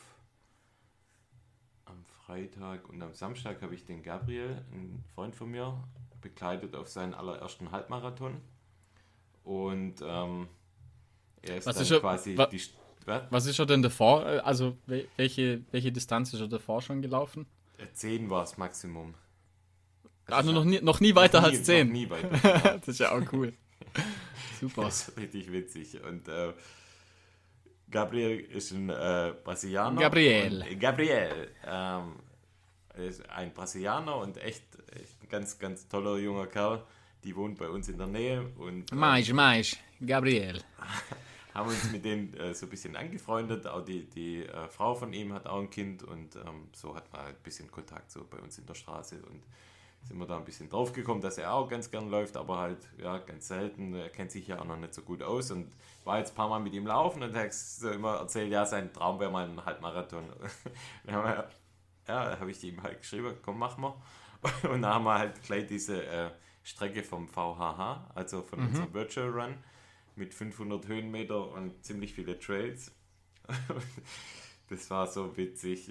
am 1.85 2.05
Freitag 2.05 2.89
und 2.89 3.03
am 3.03 3.15
Samstag 3.15 3.63
habe 3.63 3.75
ich 3.75 3.85
den 3.85 4.03
Gabriel, 4.03 4.65
einen 4.73 5.05
Freund 5.15 5.35
von 5.35 5.51
mir, 5.51 5.83
begleitet 6.31 6.75
auf 6.75 6.89
seinen 6.89 7.15
allerersten 7.15 7.71
Halbmarathon. 7.71 8.41
Und 9.45 9.95
ähm, 10.03 10.49
er 11.43 11.59
ist 11.59 11.67
Was 11.67 11.77
dann 11.77 11.83
ist 11.85 11.91
er- 11.93 12.01
quasi 12.01 12.37
wa- 12.37 12.47
die. 12.47 12.61
Was? 13.05 13.23
Was 13.31 13.47
ist 13.47 13.59
er 13.61 13.67
denn 13.67 13.83
davor? 13.83 14.27
äh, 14.27 14.39
Also 14.39 14.77
wel- 14.89 15.07
welche, 15.17 15.63
welche 15.71 15.93
Distanz 15.93 16.35
ist 16.35 16.41
er 16.41 16.49
davor 16.49 16.83
schon 16.83 17.01
gelaufen? 17.03 17.47
10 17.93 18.29
war 18.31 18.41
das 18.41 18.59
Maximum. 18.59 19.15
Also 20.27 20.51
noch 20.51 20.65
nie, 20.65 20.81
noch 20.81 20.99
nie 20.99 21.15
weiter 21.15 21.41
Noch 21.41 21.51
nie- 21.51 21.57
als 21.59 21.65
10. 21.65 21.87
Noch 21.87 21.93
nie 21.93 22.11
weiter. 22.11 22.29
genau. 22.29 22.77
das 22.79 22.89
ist 22.89 22.99
ja 22.99 23.13
auch 23.13 23.23
cool. 23.33 23.53
Super. 24.61 24.83
Das 24.83 25.09
ist 25.09 25.17
richtig 25.17 25.53
witzig. 25.53 26.03
Und 26.03 26.27
äh, 26.27 26.53
Gabriel 27.89 28.41
ist 28.41 28.73
ein 28.73 28.91
äh, 28.91 29.33
Brasilianer. 29.45 30.01
Gabriel. 30.01 30.65
Und, 30.69 30.81
Gabriel 30.81 31.49
ähm, 31.65 32.17
ein 33.29 33.53
Brasilianer 33.53 34.17
und 34.17 34.39
echt, 34.39 34.65
echt 34.95 35.23
ein 35.23 35.29
ganz, 35.29 35.59
ganz 35.59 35.89
toller 35.89 36.19
junger 36.19 36.47
Kerl. 36.47 36.83
Die 37.25 37.35
wohnt 37.35 37.59
bei 37.59 37.69
uns 37.69 37.89
in 37.89 37.99
der 37.99 38.07
Nähe 38.07 38.47
und 38.57 38.91
äh, 38.93 38.95
Mais, 38.95 39.33
mais, 39.33 39.77
Gabriel. 40.05 40.63
haben 41.57 41.71
uns 41.71 41.91
mit 41.91 42.05
denen 42.05 42.35
äh, 42.35 42.55
so 42.55 42.67
ein 42.67 42.71
bisschen 42.71 42.97
angefreundet. 42.97 43.67
Auch 43.67 43.85
die, 43.85 44.09
die 44.09 44.45
äh, 44.45 44.69
Frau 44.69 44.95
von 44.95 45.13
ihm 45.13 45.33
hat 45.33 45.47
auch 45.47 45.61
ein 45.61 45.71
Kind 45.71 46.03
und 46.03 46.37
ähm, 46.37 46.69
so 46.75 46.95
hat 46.95 47.11
man 47.13 47.23
halt 47.23 47.37
ein 47.37 47.43
bisschen 47.43 47.71
Kontakt 47.71 48.11
so 48.11 48.25
bei 48.29 48.39
uns 48.39 48.59
in 48.59 48.67
der 48.67 48.75
Straße 48.75 49.17
und 49.17 49.43
sind 50.03 50.19
wir 50.19 50.27
da 50.27 50.37
ein 50.37 50.45
bisschen 50.45 50.69
drauf 50.69 50.93
gekommen, 50.93 51.21
dass 51.21 51.39
er 51.39 51.53
auch 51.53 51.69
ganz 51.69 51.91
gern 51.91 52.11
läuft, 52.11 52.37
aber 52.37 52.59
halt 52.59 52.79
ja 52.99 53.19
ganz 53.19 53.49
selten. 53.49 53.95
Er 53.95 54.11
kennt 54.11 54.31
sich 54.31 54.47
ja 54.47 54.61
auch 54.61 54.65
noch 54.65 54.77
nicht 54.77 54.95
so 54.95 55.03
gut 55.03 55.23
aus 55.23 55.51
und 55.51 55.73
war 56.05 56.19
jetzt 56.19 56.33
ein 56.33 56.37
paar 56.37 56.49
Mal 56.49 56.61
mit 56.61 56.75
ihm 56.75 56.87
laufen 56.87 57.23
und 57.23 57.35
er 57.35 57.45
hat 57.45 57.55
so 57.55 57.91
immer 57.91 58.17
erzählt, 58.17 58.53
ja, 58.53 58.65
sein 58.67 58.93
Traum 58.93 59.19
wäre 59.19 59.33
mal 59.33 59.49
ein 59.49 59.65
Halbmarathon. 59.65 60.25
Ja, 62.09 62.31
da 62.31 62.41
habe 62.41 62.51
ich 62.51 62.63
ihm 62.63 62.83
halt 62.83 63.01
geschrieben, 63.01 63.35
komm, 63.43 63.59
mach 63.59 63.77
mal. 63.77 63.95
Und 64.71 64.83
dann 64.83 64.95
haben 64.95 65.05
wir 65.05 65.19
halt 65.19 65.43
gleich 65.43 65.67
diese 65.67 66.05
äh, 66.05 66.31
Strecke 66.63 67.03
vom 67.03 67.29
VHH, 67.29 68.11
also 68.15 68.43
von 68.43 68.61
unserem 68.61 68.93
Virtual 68.93 69.29
Run, 69.29 69.57
mit 70.17 70.35
500 70.35 70.87
Höhenmeter 70.89 71.53
und 71.53 71.85
ziemlich 71.85 72.15
viele 72.15 72.39
Trails. 72.39 72.91
das 74.69 74.91
war 74.91 75.07
so 75.07 75.37
witzig. 75.37 75.91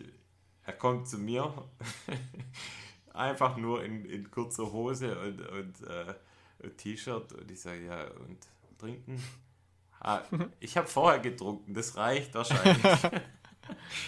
Er 0.63 0.73
kommt 0.73 1.07
zu 1.07 1.17
mir, 1.17 1.69
einfach 3.13 3.55
nur 3.57 3.83
in, 3.83 4.05
in 4.05 4.29
kurzer 4.31 4.71
Hose 4.71 5.17
und, 5.19 5.41
und 5.47 5.87
äh, 5.87 6.69
T-Shirt 6.71 7.33
und 7.33 7.51
ich 7.51 7.61
sage, 7.61 7.85
ja, 7.85 8.07
und 8.11 8.39
trinken? 8.77 9.23
Ah, 9.99 10.21
ich 10.59 10.75
habe 10.77 10.87
vorher 10.87 11.19
getrunken, 11.19 11.73
das 11.73 11.95
reicht 11.95 12.33
wahrscheinlich. 12.35 12.83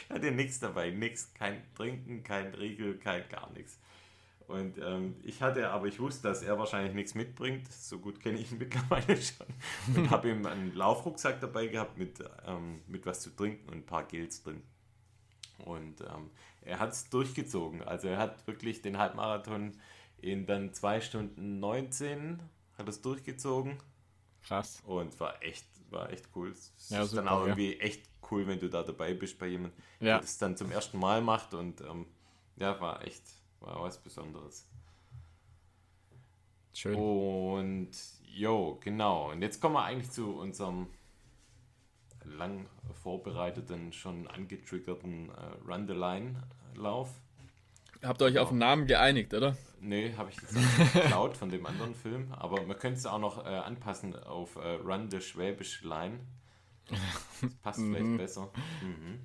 Hatte 0.09 0.31
nichts 0.31 0.59
dabei, 0.59 0.91
nichts, 0.91 1.33
kein 1.33 1.61
Trinken, 1.75 2.23
kein 2.23 2.53
Riegel, 2.53 2.97
kein 2.97 3.27
gar 3.29 3.51
nichts. 3.51 3.79
Und 4.47 4.77
ähm, 4.77 5.15
ich 5.23 5.41
hatte, 5.41 5.69
aber 5.71 5.87
ich 5.87 5.99
wusste, 5.99 6.29
dass 6.29 6.41
er 6.41 6.57
wahrscheinlich 6.57 6.93
nichts 6.93 7.15
mitbringt. 7.15 7.71
So 7.71 7.99
gut 7.99 8.21
kenne 8.21 8.39
ich 8.39 8.51
ihn 8.51 8.57
mittlerweile 8.59 9.21
schon. 9.21 9.47
Und 9.93 10.09
habe 10.09 10.29
ihm 10.29 10.45
einen 10.45 10.73
Laufrucksack 10.73 11.41
dabei 11.41 11.67
gehabt 11.67 11.97
mit, 11.97 12.23
ähm, 12.45 12.81
mit 12.87 13.05
was 13.05 13.21
zu 13.21 13.35
trinken 13.35 13.67
und 13.69 13.75
ein 13.75 13.85
paar 13.85 14.03
Gels 14.05 14.43
drin. 14.43 14.61
Und 15.65 16.01
ähm, 16.01 16.29
er 16.61 16.79
hat 16.79 16.93
es 16.93 17.09
durchgezogen. 17.09 17.81
Also 17.81 18.07
er 18.07 18.19
hat 18.19 18.47
wirklich 18.47 18.81
den 18.81 18.97
Halbmarathon 18.97 19.73
in 20.21 20.45
dann 20.45 20.73
2 20.73 21.01
Stunden 21.01 21.59
19 21.59 22.39
hat 22.77 22.87
es 22.87 23.01
durchgezogen. 23.01 23.77
Krass. 24.43 24.81
Und 24.85 25.19
war 25.19 25.43
echt, 25.43 25.65
war 25.89 26.09
echt 26.11 26.29
cool. 26.35 26.51
Es 26.51 26.71
Ja, 26.89 27.03
ist 27.03 27.13
dann 27.13 27.25
super, 27.25 27.31
auch 27.31 27.41
ja. 27.41 27.47
irgendwie 27.47 27.79
echt 27.79 28.07
cool, 28.31 28.47
wenn 28.47 28.59
du 28.59 28.69
da 28.69 28.83
dabei 28.83 29.13
bist 29.13 29.37
bei 29.39 29.47
jemandem, 29.47 29.77
Ja. 29.99 30.13
der 30.13 30.19
das 30.21 30.37
dann 30.37 30.55
zum 30.57 30.71
ersten 30.71 30.99
Mal 30.99 31.21
macht. 31.21 31.53
Und 31.53 31.81
ähm, 31.81 32.05
ja, 32.55 32.79
war 32.79 33.03
echt, 33.05 33.23
war 33.59 33.81
was 33.81 33.97
Besonderes. 33.97 34.67
Schön. 36.73 36.95
Und 36.95 37.89
jo, 38.23 38.77
genau. 38.83 39.31
Und 39.31 39.41
jetzt 39.41 39.59
kommen 39.61 39.75
wir 39.75 39.83
eigentlich 39.83 40.11
zu 40.11 40.35
unserem 40.37 40.87
lang 42.25 42.67
vorbereiteten, 43.01 43.93
schon 43.93 44.27
angetriggerten 44.27 45.29
äh, 45.29 45.71
Run 45.71 45.87
the 45.87 45.93
Line 45.93 46.43
Lauf. 46.75 47.09
Habt 48.03 48.21
ihr 48.21 48.25
euch 48.25 48.37
auf 48.37 48.49
den 48.49 48.59
Namen 48.59 48.85
geeinigt, 48.85 49.33
oder? 49.33 49.57
Nee, 49.79 50.13
habe 50.15 50.29
ich 50.29 50.39
jetzt 50.39 50.53
nicht 50.53 50.93
geklaut 50.93 51.35
von 51.37 51.49
dem 51.49 51.65
anderen 51.65 51.95
Film, 51.95 52.31
aber 52.33 52.61
man 52.63 52.77
könnte 52.77 52.99
es 52.99 53.05
auch 53.05 53.17
noch 53.19 53.43
äh, 53.43 53.49
anpassen 53.49 54.15
auf 54.15 54.55
äh, 54.57 54.73
Run 54.73 55.09
the 55.09 55.19
Schwäbisch 55.21 55.81
Line. 55.83 56.19
Das 56.89 57.53
passt 57.61 57.79
vielleicht 57.83 58.17
besser. 58.17 58.51
Mhm. 58.81 59.19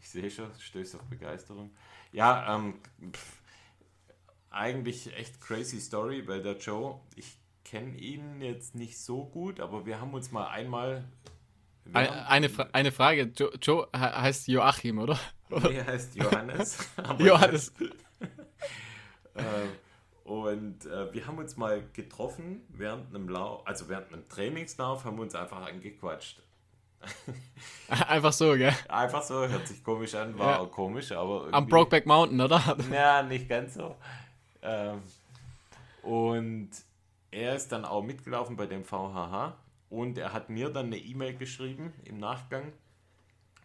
Ich 0.00 0.08
sehe 0.08 0.30
schon, 0.30 0.50
stößt 0.58 0.96
auf 0.96 1.02
Begeisterung. 1.04 1.70
Ja, 2.12 2.56
ähm, 2.56 2.80
pff, 3.12 3.40
eigentlich 4.50 5.14
echt 5.16 5.40
crazy 5.40 5.80
Story, 5.80 6.26
weil 6.26 6.42
der 6.42 6.56
Joe, 6.58 7.00
ich 7.16 7.36
kenne 7.64 7.96
ihn 7.96 8.40
jetzt 8.40 8.74
nicht 8.74 8.98
so 8.98 9.24
gut, 9.26 9.60
aber 9.60 9.86
wir 9.86 10.00
haben 10.00 10.12
uns 10.14 10.32
mal 10.32 10.48
einmal. 10.48 11.04
Eine, 11.92 12.26
eine, 12.28 12.48
Fra 12.48 12.68
eine 12.72 12.92
Frage. 12.92 13.22
Joe, 13.36 13.52
Joe 13.60 13.88
he- 13.94 13.98
heißt 14.00 14.48
Joachim, 14.48 14.98
oder? 14.98 15.18
Nee, 15.48 15.82
heißt 15.82 16.14
Johannes. 16.16 16.78
Johannes. 17.18 17.72
Äh, 19.34 20.28
und 20.28 20.86
äh, 20.86 21.12
wir 21.14 21.26
haben 21.26 21.38
uns 21.38 21.56
mal 21.56 21.82
getroffen 21.92 22.62
während 22.68 23.14
einem 23.14 23.28
Lauf, 23.28 23.66
also 23.66 23.88
während 23.88 24.12
einem 24.12 24.28
Trainingslauf, 24.28 25.04
haben 25.04 25.16
wir 25.16 25.22
uns 25.22 25.34
einfach 25.36 25.64
angequatscht. 25.66 26.42
Einfach 28.08 28.32
so, 28.32 28.52
gell? 28.56 28.74
Einfach 28.88 29.22
so, 29.22 29.46
hört 29.48 29.66
sich 29.66 29.82
komisch 29.82 30.14
an, 30.14 30.38
war 30.38 30.52
Ja. 30.52 30.58
auch 30.60 30.70
komisch, 30.70 31.10
aber. 31.12 31.48
Am 31.52 31.66
Brokeback 31.66 32.06
Mountain, 32.06 32.40
oder? 32.40 32.76
Ja, 32.92 33.22
nicht 33.22 33.48
ganz 33.48 33.74
so. 33.74 33.96
Ähm, 34.62 35.00
und 36.02 36.70
er 37.30 37.56
ist 37.56 37.70
dann 37.72 37.84
auch 37.84 38.02
mitgelaufen 38.02 38.56
bei 38.56 38.66
dem 38.66 38.84
VHH 38.84 39.54
und 39.88 40.18
er 40.18 40.32
hat 40.32 40.50
mir 40.50 40.68
dann 40.70 40.86
eine 40.86 40.98
E-Mail 40.98 41.36
geschrieben 41.36 41.92
im 42.04 42.18
Nachgang 42.18 42.72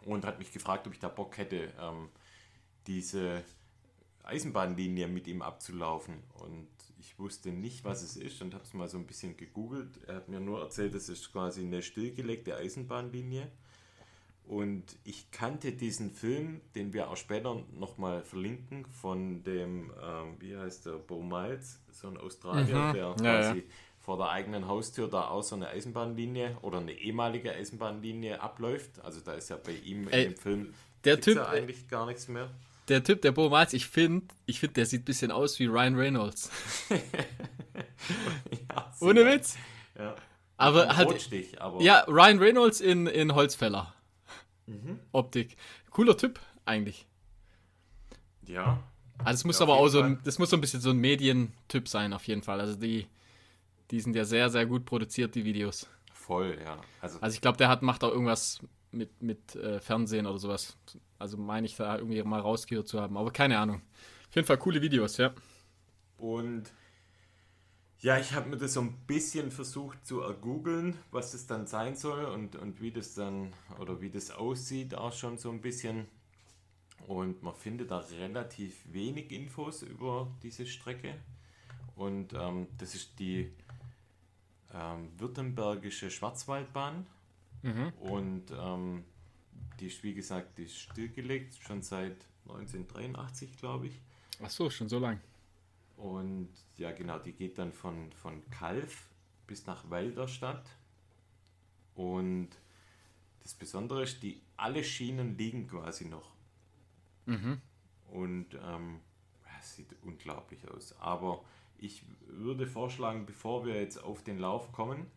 und 0.06 0.26
hat 0.26 0.40
mich 0.40 0.52
gefragt, 0.52 0.88
ob 0.88 0.94
ich 0.94 1.00
da 1.00 1.08
Bock 1.10 1.38
hätte, 1.38 1.72
ähm, 1.82 2.10
diese 2.88 3.44
Eisenbahnlinie 4.28 5.08
mit 5.08 5.28
ihm 5.28 5.42
abzulaufen. 5.42 6.16
Und 6.36 6.68
ich 7.00 7.18
wusste 7.20 7.50
nicht, 7.50 7.84
was 7.84 8.02
es 8.04 8.18
ist 8.18 8.42
und 8.42 8.54
habe 8.54 8.64
es 8.64 8.74
mal 8.74 8.88
so 8.88 8.98
ein 8.98 9.06
bisschen 9.06 9.38
gegoogelt. 9.38 10.00
Er 10.08 10.16
hat 10.16 10.30
mir 10.30 10.40
nur 10.40 10.62
erzählt, 10.62 10.96
es 10.96 11.10
ist 11.10 11.32
quasi 11.32 11.62
eine 11.62 11.82
stillgelegte 11.82 12.56
Eisenbahnlinie. 12.56 13.50
Und 14.48 14.84
ich 15.04 15.32
kannte 15.32 15.72
diesen 15.72 16.12
Film, 16.12 16.62
den 16.76 16.94
wir 16.94 17.10
auch 17.10 17.18
später 17.18 17.64
nochmal 17.74 18.22
verlinken, 18.24 18.86
von 18.86 19.44
dem, 19.44 19.92
ähm, 20.04 20.36
wie 20.40 20.56
heißt 20.56 20.86
der, 20.86 20.94
Bo 20.94 21.22
Miles, 21.22 21.80
so 21.92 22.08
ein 22.10 22.18
Australier, 22.18 22.90
Mhm. 22.90 22.94
der 22.94 23.14
quasi 23.16 23.58
ja. 23.60 23.64
vor 24.02 24.18
der 24.18 24.30
eigenen 24.30 24.68
Haustür 24.68 25.08
da 25.08 25.30
auch 25.30 25.42
so 25.42 25.56
eine 25.56 25.70
Eisenbahnlinie 25.70 26.58
oder 26.62 26.78
eine 26.78 26.92
ehemalige 26.92 27.54
Eisenbahnlinie 27.54 28.40
abläuft. 28.40 29.00
Also 29.04 29.20
da 29.22 29.34
ist 29.34 29.50
ja 29.50 29.58
bei 29.58 29.72
ihm 29.74 30.08
Ey, 30.10 30.26
in 30.26 30.32
dem 30.34 30.38
Film 30.38 30.74
der 31.06 31.20
Typ, 31.20 31.38
ja 31.38 31.52
äh, 31.52 31.58
eigentlich 31.58 31.88
gar 31.88 32.06
nichts 32.06 32.28
mehr. 32.28 32.52
Der 32.88 33.04
Typ, 33.04 33.22
der 33.24 33.32
Bo 33.32 33.50
Miles, 33.50 33.74
ich 33.74 33.88
finde, 33.88 34.28
ich 34.46 34.60
find, 34.60 34.78
der 34.78 34.86
sieht 34.86 35.02
ein 35.02 35.06
bisschen 35.06 35.32
aus 35.32 35.58
wie 35.60 35.66
Ryan 35.66 35.96
Reynolds. 35.96 36.52
Ja, 38.70 38.94
Ohne. 39.02 39.26
Witz. 39.26 39.58
Ja. 39.98 40.16
Aber 40.58 40.96
hat. 40.96 41.08
Rotstich, 41.08 41.62
aber 41.62 41.82
Ja, 41.82 42.02
Ryan 42.08 42.40
Reynolds 42.40 42.80
in, 42.80 43.08
in 43.08 43.34
Holzfäller. 43.36 43.94
Mhm. 44.68 45.00
Optik. 45.12 45.58
Cooler 45.90 46.18
Typ, 46.18 46.40
eigentlich. 46.66 47.06
ja. 48.48 48.82
Also 49.24 49.40
es 49.40 49.44
muss 49.46 49.60
Ja, 49.60 49.64
aber 49.66 49.76
auch 49.76 49.88
so 49.88 50.02
ein, 50.02 50.20
das 50.26 50.40
muss 50.40 50.50
so 50.50 50.58
ein 50.58 50.62
bisschen 50.62 50.82
so 50.82 50.90
ein 50.90 50.98
Medientyp 50.98 51.88
sein, 51.88 52.12
auf 52.12 52.28
jeden 52.28 52.44
Fall. 52.44 52.60
Also 52.60 52.76
die, 52.76 53.08
die 53.90 54.02
sind 54.02 54.14
ja 54.14 54.26
sehr, 54.26 54.50
sehr 54.50 54.66
gut 54.66 54.84
produziert, 54.86 55.36
die 55.36 55.46
Videos. 55.46 55.88
Voll, 56.14 56.58
ja. 56.62 56.78
Also, 57.00 57.20
also 57.22 57.34
ich 57.34 57.40
glaube, 57.40 57.58
der 57.58 57.70
hat, 57.70 57.82
macht 57.82 58.04
auch 58.04 58.12
irgendwas 58.12 58.60
mit, 58.96 59.22
mit 59.22 59.56
äh, 59.56 59.80
Fernsehen 59.80 60.26
oder 60.26 60.40
sowas. 60.40 60.78
Also 61.20 61.38
meine 61.38 61.68
ich 61.68 61.76
da 61.76 61.98
irgendwie 61.98 62.22
mal 62.24 62.40
rausgehört 62.40 62.88
zu 62.88 63.00
haben. 63.00 63.18
Aber 63.18 63.32
keine 63.32 63.58
Ahnung. 63.60 63.82
Auf 64.30 64.36
jeden 64.36 64.48
Fall 64.48 64.58
coole 64.58 64.82
Videos, 64.82 65.18
ja. 65.18 65.34
Und 66.18 66.72
ja, 68.00 68.20
ich 68.20 68.34
habe 68.34 68.50
mir 68.50 68.58
das 68.58 68.74
so 68.74 68.82
ein 68.82 68.98
bisschen 69.08 69.52
versucht 69.52 70.06
zu 70.06 70.22
ergoogeln, 70.22 70.98
was 71.12 71.32
das 71.32 71.48
dann 71.48 71.66
sein 71.66 71.96
soll 71.96 72.26
und, 72.26 72.56
und 72.56 72.82
wie 72.82 72.92
das 72.92 73.16
dann 73.16 73.54
oder 73.80 74.02
wie 74.02 74.10
das 74.10 74.32
aussieht, 74.32 74.96
auch 74.96 75.14
schon 75.14 75.38
so 75.38 75.50
ein 75.50 75.62
bisschen. 75.62 76.08
Und 77.08 77.44
man 77.44 77.56
findet 77.56 77.92
da 77.92 78.00
relativ 78.00 78.82
wenig 78.92 79.32
Infos 79.32 79.82
über 79.82 80.32
diese 80.44 80.66
Strecke. 80.66 81.16
Und 81.96 82.34
ähm, 82.34 82.68
das 82.78 82.96
ist 82.96 83.18
die 83.20 83.52
ähm, 84.74 85.10
Württembergische 85.18 86.12
Schwarzwaldbahn. 86.12 87.08
Mhm. 87.66 87.94
Und 88.00 88.52
ähm, 88.52 89.04
die 89.80 89.88
ist, 89.88 90.04
wie 90.04 90.14
gesagt, 90.14 90.60
die 90.60 90.66
ist 90.66 90.78
stillgelegt, 90.78 91.56
schon 91.56 91.82
seit 91.82 92.28
1983, 92.48 93.58
glaube 93.58 93.88
ich. 93.88 94.00
Ach 94.44 94.50
so, 94.52 94.70
schon 94.70 94.88
so 94.88 95.00
lang. 95.00 95.20
Und 95.98 96.50
ja, 96.78 96.92
genau, 96.92 97.18
die 97.18 97.32
geht 97.32 97.58
dann 97.58 97.74
von, 97.74 98.12
von 98.12 98.48
Kalf 98.52 99.08
bis 99.48 99.66
nach 99.66 99.90
Walderstadt. 99.90 100.70
Und 101.96 102.50
das 103.42 103.56
Besondere 103.56 104.04
ist, 104.04 104.22
die 104.22 104.42
alle 104.58 104.84
Schienen 104.84 105.36
liegen 105.36 105.68
quasi 105.68 106.06
noch. 106.06 106.34
Mhm. 107.26 107.62
Und 108.12 108.48
ähm, 108.64 109.00
es 109.60 109.76
sieht 109.76 109.96
unglaublich 110.04 110.70
aus. 110.70 110.96
Aber 111.00 111.44
ich 111.80 112.04
würde 112.28 112.68
vorschlagen, 112.68 113.26
bevor 113.26 113.66
wir 113.66 113.82
jetzt 113.82 114.04
auf 114.04 114.24
den 114.24 114.38
Lauf 114.38 114.72
kommen, 114.72 115.08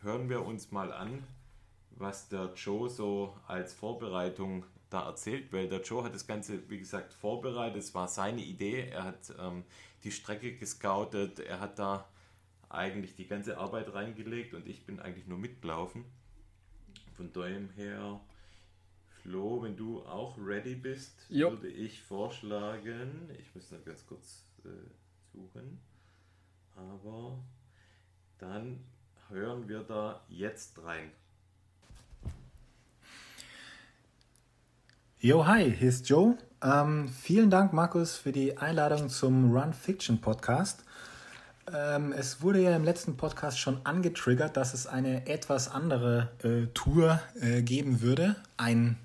hören 0.00 0.30
wir 0.30 0.46
uns 0.46 0.70
mal 0.70 0.90
an, 0.92 1.24
was 1.96 2.28
der 2.28 2.52
Joe 2.54 2.88
so 2.88 3.36
als 3.46 3.72
Vorbereitung 3.72 4.64
da 4.90 5.06
erzählt, 5.08 5.52
weil 5.52 5.68
der 5.68 5.82
Joe 5.82 6.04
hat 6.04 6.14
das 6.14 6.26
Ganze, 6.26 6.68
wie 6.70 6.78
gesagt, 6.78 7.12
vorbereitet. 7.12 7.82
Es 7.82 7.94
war 7.94 8.08
seine 8.08 8.42
Idee. 8.42 8.88
Er 8.88 9.04
hat 9.04 9.34
ähm, 9.38 9.64
die 10.04 10.12
Strecke 10.12 10.54
gescoutet. 10.56 11.40
Er 11.40 11.60
hat 11.60 11.78
da 11.78 12.08
eigentlich 12.68 13.14
die 13.14 13.26
ganze 13.26 13.58
Arbeit 13.58 13.92
reingelegt 13.94 14.54
und 14.54 14.66
ich 14.66 14.84
bin 14.84 15.00
eigentlich 15.00 15.26
nur 15.26 15.38
mitgelaufen. 15.38 16.04
Von 17.16 17.32
daher 17.32 17.60
her, 17.76 18.20
Flo, 19.22 19.62
wenn 19.62 19.76
du 19.76 20.02
auch 20.02 20.36
ready 20.38 20.74
bist, 20.74 21.26
jo. 21.28 21.52
würde 21.52 21.68
ich 21.68 22.02
vorschlagen, 22.02 23.30
ich 23.38 23.54
muss 23.54 23.70
noch 23.70 23.84
ganz 23.84 24.04
kurz 24.06 24.44
äh, 24.64 24.68
suchen, 25.32 25.80
aber 26.74 27.38
dann 28.38 28.84
hören 29.28 29.68
wir 29.68 29.84
da 29.84 30.24
jetzt 30.28 30.82
rein. 30.82 31.10
Yo, 35.24 35.46
hi, 35.46 35.74
hier 35.74 35.88
ist 35.88 36.06
Joe. 36.10 36.36
Ähm, 36.62 37.08
vielen 37.08 37.48
Dank, 37.48 37.72
Markus, 37.72 38.14
für 38.14 38.30
die 38.30 38.58
Einladung 38.58 39.08
zum 39.08 39.56
Run 39.56 39.72
Fiction 39.72 40.20
Podcast. 40.20 40.84
Ähm, 41.74 42.12
es 42.12 42.42
wurde 42.42 42.60
ja 42.60 42.76
im 42.76 42.84
letzten 42.84 43.16
Podcast 43.16 43.58
schon 43.58 43.80
angetriggert, 43.84 44.54
dass 44.58 44.74
es 44.74 44.86
eine 44.86 45.26
etwas 45.26 45.70
andere 45.70 46.28
äh, 46.42 46.66
Tour 46.74 47.22
äh, 47.40 47.62
geben 47.62 48.02
würde. 48.02 48.36
Ein, 48.58 48.98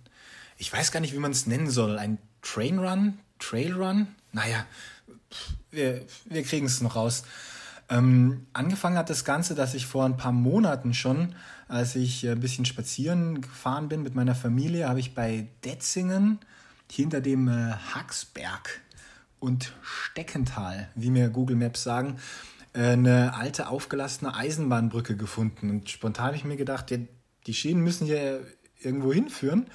ich 0.57 0.73
weiß 0.73 0.91
gar 0.91 0.99
nicht, 0.99 1.13
wie 1.13 1.19
man 1.19 1.31
es 1.31 1.47
nennen 1.47 1.69
soll, 1.69 1.97
ein 1.97 2.17
Train 2.41 2.79
Run, 2.79 3.19
Trail 3.39 3.71
Run. 3.71 4.07
Naja, 4.33 4.65
wir, 5.71 6.01
wir 6.25 6.43
kriegen 6.43 6.65
es 6.65 6.81
noch 6.81 6.97
raus. 6.97 7.23
Ähm, 7.89 8.45
angefangen 8.53 8.97
hat 8.97 9.09
das 9.09 9.25
Ganze, 9.25 9.55
dass 9.55 9.73
ich 9.73 9.87
vor 9.87 10.05
ein 10.05 10.17
paar 10.17 10.31
Monaten 10.31 10.93
schon, 10.93 11.33
als 11.67 11.95
ich 11.95 12.27
ein 12.27 12.39
bisschen 12.39 12.65
spazieren 12.65 13.41
gefahren 13.41 13.89
bin 13.89 14.03
mit 14.03 14.13
meiner 14.13 14.35
Familie, 14.35 14.87
habe 14.87 14.99
ich 14.99 15.15
bei 15.15 15.47
Detzingen 15.65 16.39
hinter 16.91 17.21
dem 17.21 17.47
äh, 17.47 17.73
Haxberg 17.93 18.81
und 19.39 19.73
Steckental, 19.81 20.89
wie 20.95 21.09
mir 21.09 21.29
Google 21.29 21.55
Maps 21.55 21.83
sagen, 21.83 22.17
äh, 22.73 22.91
eine 22.91 23.33
alte 23.33 23.69
aufgelassene 23.69 24.35
Eisenbahnbrücke 24.35 25.15
gefunden. 25.17 25.69
Und 25.71 25.89
spontan 25.89 26.27
habe 26.27 26.35
ich 26.35 26.45
mir 26.45 26.57
gedacht, 26.57 26.93
die 27.47 27.53
Schienen 27.53 27.83
müssen 27.83 28.05
ja 28.05 28.37
irgendwo 28.79 29.11
hinführen. 29.11 29.65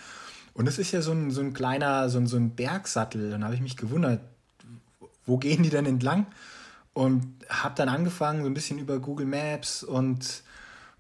Und 0.53 0.68
es 0.68 0.79
ist 0.79 0.92
ja 0.92 1.03
so 1.03 1.11
ein, 1.11 1.33
so 1.33 1.40
ein 1.40 1.53
kleiner, 1.53 2.09
so 2.09 2.18
ein, 2.18 2.29
so 2.29 2.37
ein 2.37 2.55
Bergsattel. 2.55 3.35
Und 3.35 3.40
da 3.40 3.46
habe 3.46 3.57
ich 3.57 3.61
mich 3.61 3.77
gewundert, 3.77 4.20
wo 5.27 5.38
gehen 5.38 5.64
die 5.64 5.70
denn 5.70 5.87
entlang? 5.87 6.27
Und 6.94 7.35
habe 7.48 7.74
dann 7.76 7.88
angefangen, 7.88 8.42
so 8.42 8.46
ein 8.48 8.54
bisschen 8.54 8.78
über 8.78 8.98
Google 8.98 9.26
Maps 9.26 9.83
und, 9.83 10.42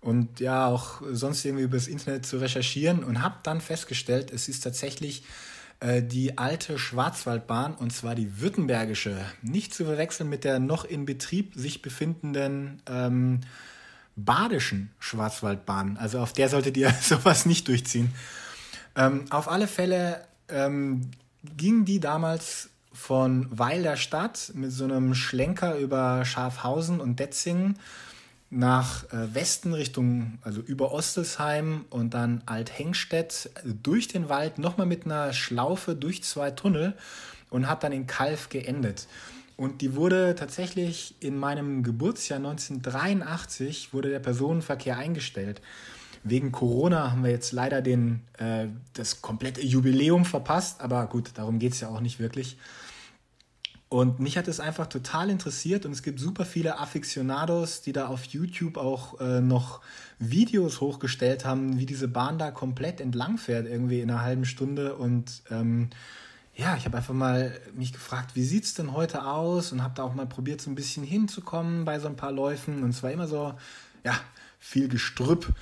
und 0.00 0.40
ja 0.40 0.66
auch 0.66 1.00
sonst 1.12 1.44
irgendwie 1.44 1.64
über 1.64 1.76
das 1.76 1.86
Internet 1.86 2.26
zu 2.26 2.38
recherchieren 2.38 3.04
und 3.04 3.22
habe 3.22 3.36
dann 3.42 3.60
festgestellt, 3.60 4.30
es 4.32 4.48
ist 4.48 4.60
tatsächlich 4.60 5.24
äh, 5.80 6.02
die 6.02 6.38
alte 6.38 6.78
Schwarzwaldbahn 6.78 7.74
und 7.74 7.92
zwar 7.92 8.14
die 8.14 8.40
württembergische. 8.40 9.24
Nicht 9.42 9.74
zu 9.74 9.84
verwechseln 9.84 10.28
mit 10.28 10.44
der 10.44 10.58
noch 10.58 10.84
in 10.84 11.04
Betrieb 11.04 11.54
sich 11.54 11.82
befindenden 11.82 12.82
ähm, 12.88 13.40
badischen 14.16 14.90
Schwarzwaldbahn. 14.98 15.96
Also 15.96 16.20
auf 16.20 16.32
der 16.32 16.48
solltet 16.48 16.76
ihr 16.76 16.90
sowas 17.00 17.46
nicht 17.46 17.68
durchziehen. 17.68 18.12
Ähm, 18.96 19.24
auf 19.30 19.48
alle 19.48 19.66
Fälle 19.66 20.24
ähm, 20.48 21.10
ging 21.56 21.84
die 21.84 22.00
damals 22.00 22.70
von 22.94 23.46
Weil 23.50 23.96
Stadt 23.96 24.52
mit 24.54 24.72
so 24.72 24.84
einem 24.84 25.14
Schlenker 25.14 25.76
über 25.76 26.24
Schafhausen 26.24 27.00
und 27.00 27.20
Detzingen 27.20 27.78
nach 28.50 29.04
äh, 29.12 29.34
Westen 29.34 29.74
Richtung, 29.74 30.38
also 30.42 30.60
über 30.60 30.92
Ostelsheim 30.92 31.84
und 31.90 32.14
dann 32.14 32.42
Althengstedt 32.46 33.50
durch 33.82 34.08
den 34.08 34.28
Wald, 34.28 34.58
nochmal 34.58 34.86
mit 34.86 35.04
einer 35.04 35.32
Schlaufe 35.32 35.96
durch 35.96 36.22
zwei 36.22 36.52
Tunnel 36.52 36.94
und 37.50 37.68
hat 37.68 37.82
dann 37.82 37.92
in 37.92 38.06
Kalf 38.06 38.48
geendet. 38.48 39.08
Und 39.56 39.80
die 39.82 39.94
wurde 39.94 40.34
tatsächlich 40.36 41.14
in 41.20 41.36
meinem 41.36 41.82
Geburtsjahr 41.82 42.38
1983 42.38 43.92
wurde 43.92 44.10
der 44.10 44.18
Personenverkehr 44.18 44.98
eingestellt. 44.98 45.60
Wegen 46.24 46.52
Corona 46.52 47.10
haben 47.10 47.22
wir 47.22 47.30
jetzt 47.30 47.52
leider 47.52 47.82
den, 47.82 48.22
äh, 48.38 48.66
das 48.94 49.20
komplette 49.20 49.60
Jubiläum 49.60 50.24
verpasst, 50.24 50.80
aber 50.80 51.06
gut, 51.06 51.32
darum 51.34 51.58
geht 51.58 51.74
es 51.74 51.80
ja 51.80 51.88
auch 51.88 52.00
nicht 52.00 52.18
wirklich. 52.18 52.56
Und 53.94 54.18
mich 54.18 54.36
hat 54.36 54.48
es 54.48 54.58
einfach 54.58 54.88
total 54.88 55.30
interessiert 55.30 55.86
und 55.86 55.92
es 55.92 56.02
gibt 56.02 56.18
super 56.18 56.44
viele 56.44 56.80
Aficionados, 56.80 57.80
die 57.80 57.92
da 57.92 58.08
auf 58.08 58.24
YouTube 58.24 58.76
auch 58.76 59.20
äh, 59.20 59.40
noch 59.40 59.82
Videos 60.18 60.80
hochgestellt 60.80 61.44
haben, 61.44 61.78
wie 61.78 61.86
diese 61.86 62.08
Bahn 62.08 62.36
da 62.36 62.50
komplett 62.50 63.00
entlang 63.00 63.38
fährt, 63.38 63.68
irgendwie 63.68 64.00
in 64.00 64.10
einer 64.10 64.22
halben 64.22 64.46
Stunde. 64.46 64.96
Und 64.96 65.44
ähm, 65.48 65.90
ja, 66.56 66.74
ich 66.76 66.86
habe 66.86 66.96
einfach 66.96 67.14
mal 67.14 67.56
mich 67.76 67.92
gefragt, 67.92 68.34
wie 68.34 68.42
sieht 68.42 68.64
es 68.64 68.74
denn 68.74 68.94
heute 68.94 69.26
aus? 69.26 69.70
Und 69.70 69.84
habe 69.84 69.94
da 69.94 70.02
auch 70.02 70.14
mal 70.16 70.26
probiert, 70.26 70.60
so 70.60 70.72
ein 70.72 70.74
bisschen 70.74 71.04
hinzukommen 71.04 71.84
bei 71.84 72.00
so 72.00 72.08
ein 72.08 72.16
paar 72.16 72.32
Läufen. 72.32 72.82
Und 72.82 72.90
es 72.90 73.04
war 73.04 73.12
immer 73.12 73.28
so, 73.28 73.54
ja, 74.02 74.18
viel 74.58 74.88
Gestrüpp. 74.88 75.54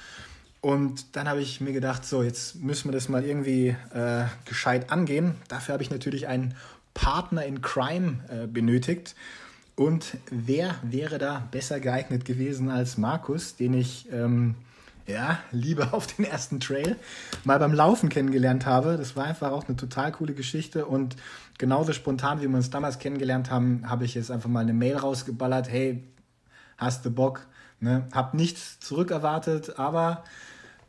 Und 0.63 1.17
dann 1.17 1.29
habe 1.29 1.43
ich 1.43 1.61
mir 1.61 1.75
gedacht, 1.75 2.07
so, 2.07 2.23
jetzt 2.23 2.55
müssen 2.55 2.89
wir 2.89 2.93
das 2.93 3.11
mal 3.11 3.25
irgendwie 3.25 3.77
äh, 3.93 4.25
gescheit 4.47 4.91
angehen. 4.91 5.35
Dafür 5.49 5.75
habe 5.75 5.83
ich 5.83 5.91
natürlich 5.91 6.29
einen 6.29 6.55
Partner 6.95 7.45
in 7.45 7.63
Crime 7.63 8.21
äh, 8.29 8.47
benötigt. 8.47 9.15
Und 9.75 10.19
wer 10.31 10.75
wäre 10.83 11.19
da 11.19 11.49
besser 11.51 11.81
geeignet 11.81 12.25
gewesen 12.25 12.71
als 12.71 12.99
Markus, 12.99 13.57
den 13.57 13.75
ich 13.75 14.07
ähm, 14.13 14.55
ja, 15.07 15.39
lieber 15.51 15.95
auf 15.95 16.07
den 16.07 16.25
ersten 16.25 16.61
Trail 16.61 16.97
mal 17.45 17.59
beim 17.59 17.73
Laufen 17.73 18.09
kennengelernt 18.09 18.67
habe. 18.67 18.97
Das 18.97 19.17
war 19.17 19.25
einfach 19.25 19.51
auch 19.51 19.67
eine 19.67 19.77
total 19.77 20.13
coole 20.13 20.35
Geschichte 20.35 20.87
und 20.87 21.17
genauso 21.59 21.93
spontan, 21.93 22.41
wie 22.41 22.49
wir 22.49 22.57
uns 22.57 22.71
damals 22.71 22.99
kennengelernt 22.99 23.51
haben, 23.51 23.89
habe 23.89 24.05
ich 24.05 24.15
jetzt 24.15 24.31
einfach 24.31 24.51
mal 24.51 24.61
eine 24.61 24.75
Mail 24.75 24.97
rausgeballert. 24.97 25.69
Hey, 25.69 26.05
hast 26.77 27.05
du 27.05 27.11
Bock? 27.11 27.47
Ne? 27.81 28.07
Hab 28.13 28.35
nichts 28.35 28.79
zurückerwartet, 28.81 29.79
aber 29.79 30.25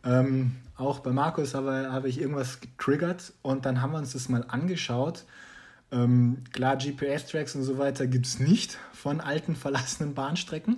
ähm, 0.03 0.57
auch 0.75 0.99
bei 0.99 1.11
Markus 1.11 1.55
habe, 1.55 1.89
habe 1.91 2.09
ich 2.09 2.19
irgendwas 2.19 2.59
getriggert 2.59 3.33
und 3.41 3.65
dann 3.65 3.81
haben 3.81 3.91
wir 3.91 3.97
uns 3.97 4.13
das 4.13 4.29
mal 4.29 4.45
angeschaut 4.47 5.23
ähm, 5.93 6.43
klar, 6.51 6.77
GPS-Tracks 6.77 7.55
und 7.55 7.63
so 7.63 7.77
weiter 7.77 8.07
gibt 8.07 8.25
es 8.25 8.39
nicht 8.39 8.77
von 8.93 9.21
alten 9.21 9.55
verlassenen 9.55 10.13
Bahnstrecken. 10.13 10.77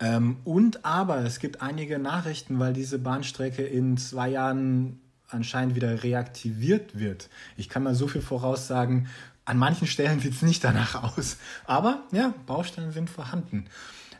Ähm, 0.00 0.38
und 0.44 0.84
aber 0.84 1.18
es 1.24 1.38
gibt 1.38 1.60
einige 1.60 1.98
Nachrichten, 1.98 2.58
weil 2.58 2.72
diese 2.72 2.98
Bahnstrecke 2.98 3.62
in 3.62 3.98
zwei 3.98 4.30
Jahren 4.30 4.98
anscheinend 5.28 5.74
wieder 5.74 6.02
reaktiviert 6.02 6.98
wird. 6.98 7.28
Ich 7.56 7.68
kann 7.68 7.82
mal 7.82 7.94
so 7.94 8.08
viel 8.08 8.22
voraussagen, 8.22 9.08
an 9.44 9.58
manchen 9.58 9.86
Stellen 9.86 10.20
sieht 10.20 10.34
es 10.34 10.42
nicht 10.42 10.64
danach 10.64 11.16
aus. 11.16 11.36
Aber 11.66 12.04
ja, 12.12 12.34
Baustellen 12.46 12.92
sind 12.92 13.10
vorhanden. 13.10 13.66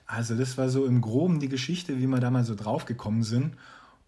Also 0.07 0.37
das 0.37 0.59
war 0.59 0.69
so 0.69 0.87
im 0.87 1.01
groben 1.01 1.41
die 1.41 1.49
Geschichte, 1.49 1.99
wie 1.99 2.07
wir 2.07 2.21
da 2.21 2.31
mal 2.31 2.45
so 2.45 2.55
drauf 2.55 2.85
gekommen 2.85 3.23
sind. 3.23 3.57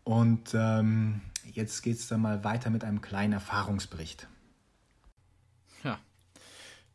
Und 0.04 0.52
ähm, 0.52 1.20
jetzt 1.52 1.82
geht 1.82 1.98
es 1.98 2.08
dann 2.08 2.20
mal 2.20 2.44
weiter 2.44 2.70
mit 2.70 2.84
einem 2.84 3.00
kleinen 3.00 3.32
Erfahrungsbericht. 3.32 4.26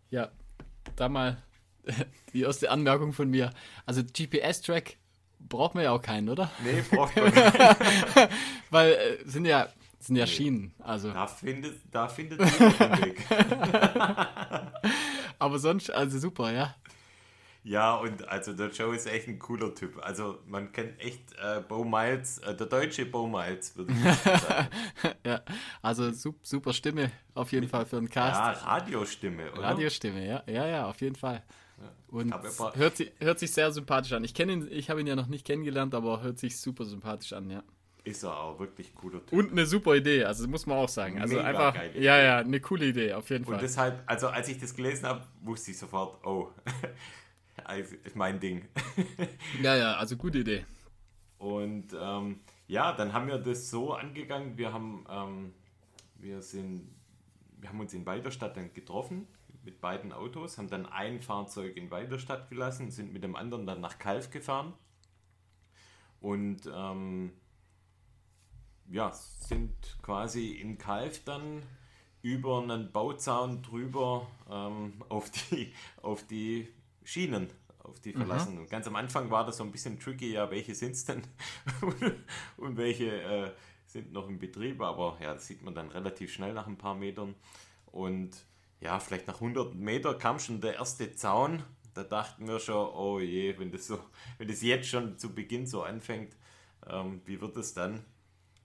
Ja, 0.10 0.30
da 0.96 1.10
mal 1.10 1.38
die 2.34 2.41
erste 2.41 2.70
Anmerkung 2.72 3.13
von 3.13 3.30
mir. 3.30 3.52
Also 3.86 4.04
GPS-Track 4.04 4.98
braucht 5.39 5.76
man 5.76 5.84
ja 5.84 5.91
auch 5.91 6.02
keinen, 6.02 6.30
oder? 6.30 6.52
Nee, 6.63 6.84
braucht 6.89 7.15
man 7.15 7.26
nicht. 7.34 8.30
Weil 8.70 8.91
äh, 8.93 9.17
sind 9.26 9.46
ja 9.46 9.67
sind 10.00 10.15
ja 10.15 10.28
Schienen, 10.28 10.74
also. 10.80 11.12
Da 11.12 11.28
findet, 11.28 11.82
da 11.91 12.08
findet 12.08 12.39
jeder 12.39 12.70
den 12.70 13.02
Weg. 13.04 13.26
Aber 15.39 15.60
sonst, 15.60 15.91
also 15.91 16.20
super, 16.20 16.52
ja. 16.52 16.76
Ja, 17.67 17.95
und 17.95 18.25
also 18.30 18.53
der 18.53 18.69
Joe 18.69 18.95
ist 18.95 19.08
echt 19.08 19.27
ein 19.27 19.39
cooler 19.39 19.75
Typ. 19.75 19.99
Also 20.01 20.39
man 20.47 20.71
kennt 20.71 21.01
echt 21.01 21.34
äh, 21.34 21.60
Bo 21.67 21.84
Miles, 21.84 22.38
äh, 22.39 22.56
der 22.56 22.67
deutsche 22.67 23.06
Bo 23.06 23.27
Miles, 23.27 23.75
würde 23.75 23.91
ich 23.91 23.99
sagen. 24.39 24.67
ja, 25.25 25.41
also 25.82 26.03
sup- 26.13 26.39
super 26.43 26.71
Stimme 26.71 27.12
auf 27.34 27.51
jeden 27.51 27.67
Fall 27.67 27.86
für 27.86 27.97
einen 27.97 28.10
Cast. 28.10 28.62
Ja, 28.62 28.67
Radiostimme, 28.69 29.51
oder? 29.51 29.63
Radiostimme, 29.63 30.25
ja, 30.25 30.43
ja, 30.47 30.65
ja, 30.65 30.86
auf 30.88 31.01
jeden 31.01 31.15
Fall. 31.15 31.43
Und 32.08 32.32
Aber 32.32 32.47
er 32.47 32.58
war- 32.60 32.75
hört, 32.77 32.95
sich, 32.95 33.12
hört 33.19 33.38
sich 33.39 33.51
sehr 33.51 33.69
sympathisch 33.73 34.13
an. 34.13 34.23
Ich 34.23 34.34
kenne 34.34 34.53
ihn, 34.53 34.67
ich 34.71 34.89
habe 34.89 35.01
ihn 35.01 35.08
ja 35.08 35.17
noch 35.17 35.27
nicht 35.27 35.45
kennengelernt, 35.45 35.93
aber 35.93 36.21
hört 36.21 36.39
sich 36.39 36.58
super 36.58 36.86
sympathisch 36.86 37.34
an, 37.34 37.49
ja. 37.49 37.63
Ist 38.06 38.23
er 38.23 38.38
auch 38.39 38.58
wirklich 38.60 38.95
cooler 38.95 39.19
Typ. 39.25 39.34
Und 39.38 39.51
eine 39.51 39.65
super 39.65 39.93
Idee, 39.93 40.23
also 40.23 40.47
muss 40.47 40.65
man 40.65 40.77
auch 40.77 40.88
sagen. 40.88 41.19
Also 41.19 41.36
Mega 41.36 41.47
einfach, 41.49 41.73
geile 41.73 41.99
ja, 41.99 42.15
Idee. 42.15 42.25
ja, 42.25 42.38
eine 42.38 42.62
coole 42.62 42.86
Idee, 42.86 43.12
auf 43.13 43.30
jeden 43.30 43.43
Und 43.43 43.51
Fall. 43.56 43.60
deshalb, 43.62 44.03
also 44.06 44.27
als 44.30 44.47
ich 44.47 44.58
das 44.58 44.73
gelesen 44.73 45.06
habe, 45.06 45.23
wusste 45.41 45.71
ich 45.71 45.77
sofort, 45.77 46.25
oh, 46.25 46.49
also, 47.63 47.96
ist 48.04 48.15
mein 48.15 48.39
Ding. 48.39 48.67
Ja, 49.62 49.76
ja, 49.76 49.93
also 49.96 50.17
gute 50.17 50.39
Idee. 50.39 50.65
Und 51.38 51.96
ähm, 52.00 52.41
ja, 52.67 52.93
dann 52.93 53.13
haben 53.13 53.28
wir 53.28 53.38
das 53.38 53.70
so 53.70 53.93
angegangen. 53.93 54.58
Wir 54.58 54.74
haben, 54.74 55.06
ähm, 55.10 55.54
wir 56.15 56.41
sind, 56.41 56.89
wir 57.60 57.70
haben 57.70 57.80
uns 57.80 57.93
in 57.93 58.06
Weiderstadt 58.06 58.58
dann 58.58 58.74
getroffen 58.74 59.28
mit 59.63 59.82
beiden 59.82 60.13
Autos, 60.13 60.58
haben 60.58 60.70
dann 60.70 60.86
ein 60.86 61.22
Fahrzeug 61.22 61.76
in 61.76 61.91
Weiderstadt 61.91 62.50
gelassen, 62.50 62.89
sind 62.89 63.12
mit 63.12 63.24
dem 63.24 63.36
anderen 63.36 63.65
dann 63.65 63.82
nach 63.82 64.00
Kalf 64.00 64.32
gefahren 64.32 64.74
und 66.22 66.70
ähm, 66.74 67.34
ja, 68.89 69.12
sind 69.12 69.74
quasi 70.02 70.52
in 70.54 70.78
Kalf 70.78 71.24
dann 71.26 71.63
über 72.22 72.62
einen 72.62 72.91
Bauzaun 72.91 73.62
drüber 73.62 74.28
ähm, 74.50 75.04
auf, 75.10 75.30
die, 75.30 75.74
auf 76.02 76.26
die 76.28 76.67
Schienen, 77.08 77.48
auf 77.80 78.02
die 78.02 78.12
verlassen. 78.12 78.58
Und 78.58 78.70
ganz 78.70 78.86
am 78.86 78.98
Anfang 78.98 79.32
war 79.32 79.46
das 79.46 79.58
so 79.58 79.63
ein 79.63 79.72
bisschen 79.72 79.98
tricky, 79.98 80.34
ja, 80.34 80.52
welche 80.52 80.76
sind 80.76 80.91
es 80.91 81.06
denn 81.06 81.22
und 82.58 82.76
welche 82.76 83.22
äh, 83.22 83.52
sind 83.86 84.12
noch 84.12 84.28
im 84.28 84.39
Betrieb, 84.39 84.82
aber 84.82 85.17
ja, 85.22 85.34
das 85.34 85.48
sieht 85.48 85.63
man 85.63 85.74
dann 85.74 85.88
relativ 85.88 86.34
schnell 86.34 86.54
nach 86.54 86.67
ein 86.67 86.78
paar 86.78 86.96
Metern. 86.96 87.36
Und 87.93 88.32
ja, 88.82 89.00
vielleicht 89.00 89.26
nach 89.26 89.36
100 89.36 89.74
Meter 89.74 90.15
kam 90.15 90.38
schon 90.38 90.60
der 90.60 90.76
erste 90.76 91.15
Zaun. 91.15 91.63
Da 91.93 92.04
dachten 92.04 92.46
wir 92.46 92.60
schon, 92.60 92.89
oh 92.93 93.22
je, 93.22 93.58
wenn 93.58 93.72
das 93.72 93.88
so, 93.88 94.00
wenn 94.38 94.50
das 94.50 94.62
jetzt 94.62 94.89
schon 94.89 95.17
zu 95.17 95.34
Beginn 95.34 95.65
so 95.65 95.84
anfängt, 95.84 96.36
ähm, 96.88 97.22
wie 97.24 97.39
wird 97.39 97.56
es 97.56 97.74
dann? 97.74 98.04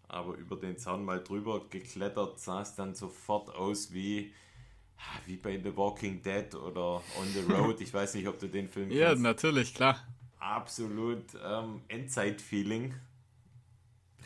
Aber 0.08 0.34
über 0.34 0.56
den 0.56 0.76
Zaun 0.78 1.04
mal 1.04 1.22
drüber 1.22 1.68
geklettert, 1.70 2.40
sah 2.40 2.62
es 2.62 2.74
dann 2.74 2.96
sofort 2.96 3.54
aus 3.54 3.92
wie, 3.92 4.34
wie 5.26 5.36
bei 5.36 5.58
The 5.62 5.76
Walking 5.76 6.22
Dead 6.22 6.54
oder 6.54 7.02
On 7.18 7.26
the 7.32 7.40
Road. 7.52 7.80
Ich 7.80 7.92
weiß 7.92 8.14
nicht, 8.14 8.26
ob 8.28 8.38
du 8.38 8.48
den 8.48 8.68
Film 8.68 8.90
Ja, 8.92 9.08
kennst. 9.08 9.22
natürlich, 9.22 9.74
klar. 9.74 10.06
Absolut 10.38 11.24
ähm, 11.44 11.82
Endzeit-Feeling. 11.88 12.94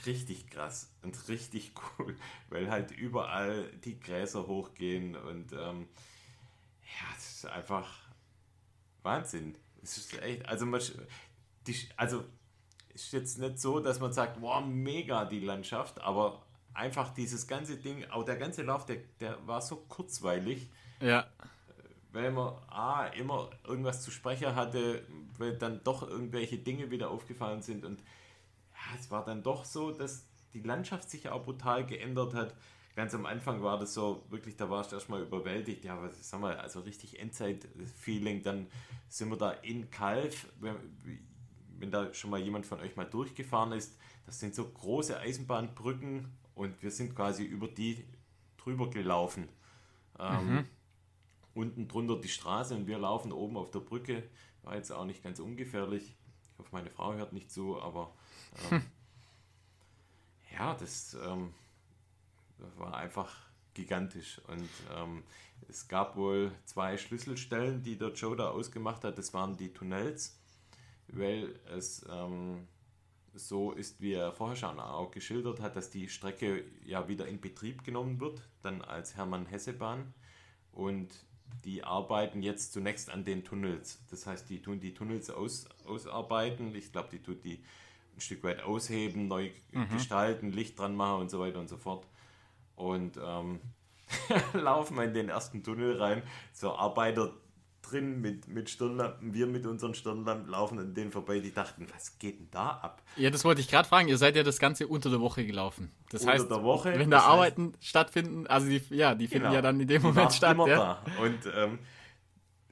Richtig 0.04 0.48
krass 0.50 0.92
und 1.02 1.28
richtig 1.28 1.72
cool, 1.98 2.16
weil 2.50 2.70
halt 2.70 2.90
überall 2.92 3.70
die 3.84 3.98
Gräser 3.98 4.46
hochgehen 4.46 5.16
und 5.16 5.52
ähm, 5.52 5.88
ja, 6.82 7.14
das 7.14 7.30
ist 7.36 7.46
einfach 7.46 7.98
Wahnsinn. 9.02 9.56
Es 9.82 9.96
ist 9.96 10.20
echt, 10.22 10.46
also 10.46 10.66
man, 10.66 10.80
die, 11.66 11.76
also 11.96 12.24
ist 12.94 13.12
jetzt 13.12 13.38
nicht 13.38 13.58
so, 13.58 13.80
dass 13.80 14.00
man 14.00 14.12
sagt, 14.12 14.40
wow, 14.40 14.64
mega 14.64 15.24
die 15.24 15.40
Landschaft, 15.40 16.00
aber 16.00 16.45
einfach 16.76 17.12
dieses 17.14 17.46
ganze 17.46 17.76
Ding, 17.76 18.04
auch 18.10 18.24
der 18.24 18.36
ganze 18.36 18.62
Lauf, 18.62 18.86
der, 18.86 18.98
der 19.20 19.44
war 19.46 19.60
so 19.60 19.76
kurzweilig, 19.76 20.70
Ja, 21.00 21.26
weil 22.12 22.32
man 22.32 22.54
A, 22.68 23.06
immer 23.08 23.50
irgendwas 23.64 24.02
zu 24.02 24.10
sprechen 24.10 24.54
hatte, 24.54 25.06
weil 25.38 25.56
dann 25.56 25.82
doch 25.84 26.02
irgendwelche 26.08 26.56
Dinge 26.58 26.90
wieder 26.90 27.10
aufgefallen 27.10 27.60
sind 27.60 27.84
und 27.84 28.00
ja, 28.00 28.98
es 28.98 29.10
war 29.10 29.24
dann 29.24 29.42
doch 29.42 29.64
so, 29.64 29.90
dass 29.90 30.26
die 30.54 30.62
Landschaft 30.62 31.10
sich 31.10 31.28
auch 31.28 31.44
brutal 31.44 31.84
geändert 31.84 32.34
hat. 32.34 32.54
Ganz 32.94 33.14
am 33.14 33.26
Anfang 33.26 33.62
war 33.62 33.78
das 33.78 33.92
so, 33.92 34.24
wirklich, 34.30 34.56
da 34.56 34.70
warst 34.70 34.92
du 34.92 34.96
erstmal 34.96 35.20
überwältigt. 35.20 35.84
Ja, 35.84 36.00
was 36.00 36.30
sagen 36.30 36.42
wir, 36.42 36.58
also 36.58 36.80
richtig 36.80 37.20
Endzeit-Feeling. 37.20 38.42
Dann 38.42 38.66
sind 39.08 39.28
wir 39.28 39.36
da 39.36 39.50
in 39.50 39.90
Kalf, 39.90 40.46
wenn, 40.60 40.76
wenn 41.78 41.90
da 41.90 42.14
schon 42.14 42.30
mal 42.30 42.40
jemand 42.40 42.64
von 42.64 42.80
euch 42.80 42.96
mal 42.96 43.04
durchgefahren 43.04 43.72
ist, 43.72 43.98
das 44.24 44.40
sind 44.40 44.54
so 44.54 44.66
große 44.66 45.18
Eisenbahnbrücken 45.18 46.32
und 46.56 46.82
wir 46.82 46.90
sind 46.90 47.14
quasi 47.14 47.44
über 47.44 47.68
die 47.68 48.04
drüber 48.56 48.90
gelaufen. 48.90 49.48
Ähm, 50.18 50.66
Unten 51.54 51.88
drunter 51.88 52.20
die 52.20 52.28
Straße 52.28 52.74
und 52.74 52.86
wir 52.86 52.98
laufen 52.98 53.32
oben 53.32 53.56
auf 53.56 53.70
der 53.70 53.80
Brücke. 53.80 54.28
War 54.62 54.76
jetzt 54.76 54.90
auch 54.90 55.06
nicht 55.06 55.22
ganz 55.22 55.38
ungefährlich. 55.38 56.14
Ich 56.42 56.58
hoffe, 56.58 56.68
meine 56.72 56.90
Frau 56.90 57.14
hört 57.14 57.32
nicht 57.32 57.50
zu, 57.50 57.80
aber 57.80 58.12
ähm, 58.70 58.82
ja, 60.52 60.74
das 60.74 61.14
ähm, 61.14 61.54
war 62.76 62.94
einfach 62.96 63.34
gigantisch. 63.72 64.40
Und 64.48 64.68
ähm, 64.94 65.22
es 65.68 65.88
gab 65.88 66.16
wohl 66.16 66.52
zwei 66.64 66.98
Schlüsselstellen, 66.98 67.82
die 67.82 67.96
der 67.96 68.12
Joe 68.12 68.36
da 68.36 68.50
ausgemacht 68.50 69.04
hat. 69.04 69.16
Das 69.16 69.32
waren 69.32 69.56
die 69.56 69.72
Tunnels, 69.72 70.38
weil 71.08 71.58
es 71.74 72.04
ähm, 72.10 72.66
so 73.38 73.72
ist, 73.72 74.00
wie 74.00 74.14
er 74.14 74.32
vorher 74.32 74.56
schon 74.56 74.80
auch 74.80 75.10
geschildert 75.10 75.60
hat, 75.60 75.76
dass 75.76 75.90
die 75.90 76.08
Strecke 76.08 76.64
ja 76.84 77.08
wieder 77.08 77.26
in 77.26 77.40
Betrieb 77.40 77.84
genommen 77.84 78.20
wird, 78.20 78.42
dann 78.62 78.82
als 78.82 79.16
Hermann-Hesse-Bahn. 79.16 80.12
Und 80.72 81.08
die 81.64 81.84
arbeiten 81.84 82.42
jetzt 82.42 82.72
zunächst 82.72 83.10
an 83.10 83.24
den 83.24 83.44
Tunnels. 83.44 84.00
Das 84.10 84.26
heißt, 84.26 84.48
die 84.50 84.60
tun 84.62 84.80
die 84.80 84.94
Tunnels 84.94 85.30
aus, 85.30 85.68
ausarbeiten. 85.86 86.74
Ich 86.74 86.92
glaube, 86.92 87.08
die 87.10 87.22
tun 87.22 87.40
die 87.42 87.62
ein 88.16 88.20
Stück 88.20 88.42
weit 88.44 88.62
ausheben, 88.62 89.28
neu 89.28 89.50
gestalten, 89.92 90.50
Licht 90.50 90.78
dran 90.78 90.96
machen 90.96 91.20
und 91.22 91.30
so 91.30 91.38
weiter 91.38 91.60
und 91.60 91.68
so 91.68 91.76
fort. 91.76 92.06
Und 92.74 93.18
ähm, 93.22 93.60
laufen 94.54 94.96
wir 94.96 95.04
in 95.04 95.14
den 95.14 95.28
ersten 95.28 95.62
Tunnel 95.62 95.96
rein. 96.00 96.22
So 96.52 96.74
Arbeiter 96.74 97.34
drin 97.90 98.20
mit, 98.20 98.48
mit 98.48 98.68
Stirnlampen, 98.70 99.32
wir 99.34 99.46
mit 99.46 99.66
unseren 99.66 99.94
Stirnlampen 99.94 100.48
laufen 100.50 100.78
an 100.78 100.94
denen 100.94 101.12
vorbei. 101.12 101.40
Die 101.40 101.52
dachten, 101.52 101.86
was 101.94 102.18
geht 102.18 102.38
denn 102.38 102.48
da 102.50 102.70
ab? 102.70 103.02
ja, 103.16 103.30
das 103.30 103.44
wollte 103.44 103.60
ich 103.60 103.68
gerade 103.68 103.88
fragen. 103.88 104.08
Ihr 104.08 104.18
seid 104.18 104.36
ja 104.36 104.42
das 104.42 104.58
Ganze 104.58 104.86
unter 104.88 105.10
der 105.10 105.20
Woche 105.20 105.44
gelaufen. 105.46 105.92
Das 106.10 106.22
Unter 106.22 106.32
heißt, 106.34 106.50
der 106.50 106.62
Woche, 106.62 106.98
wenn 106.98 107.10
da 107.10 107.18
heißt- 107.20 107.22
Arbeiten 107.24 107.72
stattfinden, 107.80 108.46
also 108.46 108.68
die, 108.68 108.82
ja, 108.90 109.14
die 109.14 109.26
finden 109.28 109.44
Genau. 109.44 109.54
ja 109.54 109.62
dann 109.62 109.78
in 109.80 109.88
dem 109.88 110.02
Moment 110.02 110.32
statt. 110.32 110.52
immer 110.54 110.68
Ja. 110.68 111.02
da. 111.04 111.22
Und 111.22 111.38
ähm, 111.54 111.78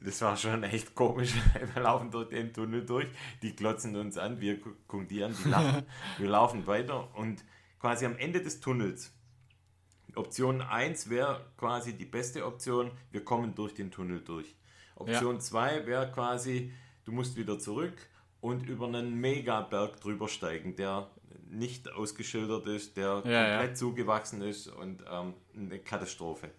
das 0.00 0.20
war 0.20 0.37
schon 0.37 0.62
echt 0.64 0.94
komisch. 0.94 1.33
Wir 1.74 1.83
laufen 1.83 2.11
durch 2.11 2.29
den 2.29 2.53
Tunnel 2.53 2.85
durch, 2.85 3.07
die 3.42 3.57
glotzen 3.57 3.96
uns 3.96 4.18
an, 4.18 4.40
wir 4.40 4.59
gu- 4.61 4.74
gucken 4.87 5.09
die 5.09 5.24
an, 5.24 5.35
die 5.44 5.48
lachen. 5.48 5.83
wir 6.18 6.29
laufen 6.29 6.66
weiter 6.66 7.09
und 7.16 7.42
quasi 7.81 8.05
am 8.05 8.16
Ende 8.18 8.42
des 8.42 8.61
Tunnels, 8.61 9.12
Option 10.16 10.61
1 10.62 11.11
wäre 11.11 11.44
quasi 11.57 11.94
die 11.96 12.05
beste 12.05 12.44
Option, 12.46 12.90
wir 13.11 13.24
kommen 13.24 13.55
durch 13.55 13.74
den 13.74 13.90
Tunnel 13.90 14.20
durch. 14.20 14.55
Option 14.96 15.40
2 15.40 15.87
wäre 15.87 16.11
quasi, 16.12 16.72
du 17.04 17.12
musst 17.12 17.37
wieder 17.37 17.59
zurück 17.59 17.94
und 18.40 18.68
über 18.68 18.87
einen 18.87 19.14
Megaberg 19.14 20.00
drüber 20.00 20.28
steigen, 20.28 20.76
der 20.76 21.11
nicht 21.48 21.90
ausgeschildert 21.92 22.66
ist, 22.66 22.96
der 22.96 23.22
Ja, 23.24 23.44
komplett 23.44 23.70
ja. 23.70 23.74
zugewachsen 23.74 24.42
ist 24.42 24.68
und 24.68 25.02
ähm, 25.11 25.35
eine 25.57 25.78
Katastrophe. 25.78 26.50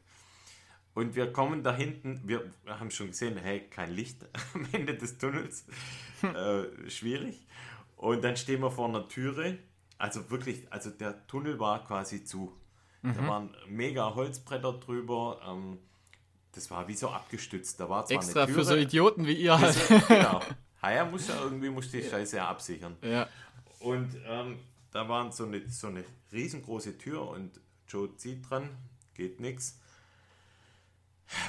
Und 0.94 1.16
wir 1.16 1.34
kommen 1.34 1.62
da 1.62 1.76
hinten, 1.76 2.22
wir 2.26 2.50
haben 2.68 2.90
schon 2.90 3.08
gesehen, 3.08 3.38
hey, 3.38 3.62
kein 3.70 3.92
Licht 3.92 4.26
am 4.54 4.66
Ende 4.72 4.96
des 4.96 5.18
Tunnels. 5.18 5.66
äh, 6.22 6.90
schwierig. 6.90 7.46
Und 7.98 8.24
dann 8.24 8.38
stehen 8.38 8.62
wir 8.62 8.72
vor 8.72 8.88
einer 8.88 9.08
Türe. 9.08 9.58
Also 9.98 10.30
wirklich, 10.30 10.72
also 10.72 10.90
der 10.90 11.28
Tunnel 11.28 11.60
war 11.60 11.86
quasi 11.86 12.24
zu. 12.24 12.54
Da 13.04 13.28
waren 13.28 13.56
mega 13.68 14.16
Holzbretter 14.16 14.74
drüber. 14.74 15.40
Ähm, 15.48 15.78
das 16.56 16.72
war 16.72 16.88
wie 16.88 16.96
so 16.96 17.10
abgestützt. 17.10 17.80
Da 17.80 17.90
war 17.90 18.06
zwar 18.06 18.18
Extra 18.18 18.44
eine 18.44 18.54
Türe. 18.54 18.60
für 18.60 18.66
so 18.66 18.76
Idioten 18.76 19.28
wie 19.28 19.34
ihr 19.34 19.60
halt. 19.60 19.76
genau. 20.08 20.42
Haya 20.82 21.06
muss 21.06 21.28
ja 21.28 21.42
irgendwie 21.42 21.70
muss 21.70 21.92
die 21.92 22.04
Scheiße 22.04 22.38
ja 22.38 22.48
absichern. 22.48 22.96
Ja. 23.02 23.28
Und 23.80 24.16
ähm, 24.28 24.60
da 24.92 25.08
waren 25.10 25.32
so 25.32 25.46
eine, 25.46 25.68
so 25.70 25.88
eine 25.88 26.04
riesengroße 26.32 26.98
Tür 26.98 27.28
und 27.28 27.60
Joe 27.88 28.16
zieht 28.16 28.50
dran, 28.50 28.70
geht 29.14 29.40
nix. 29.40 29.80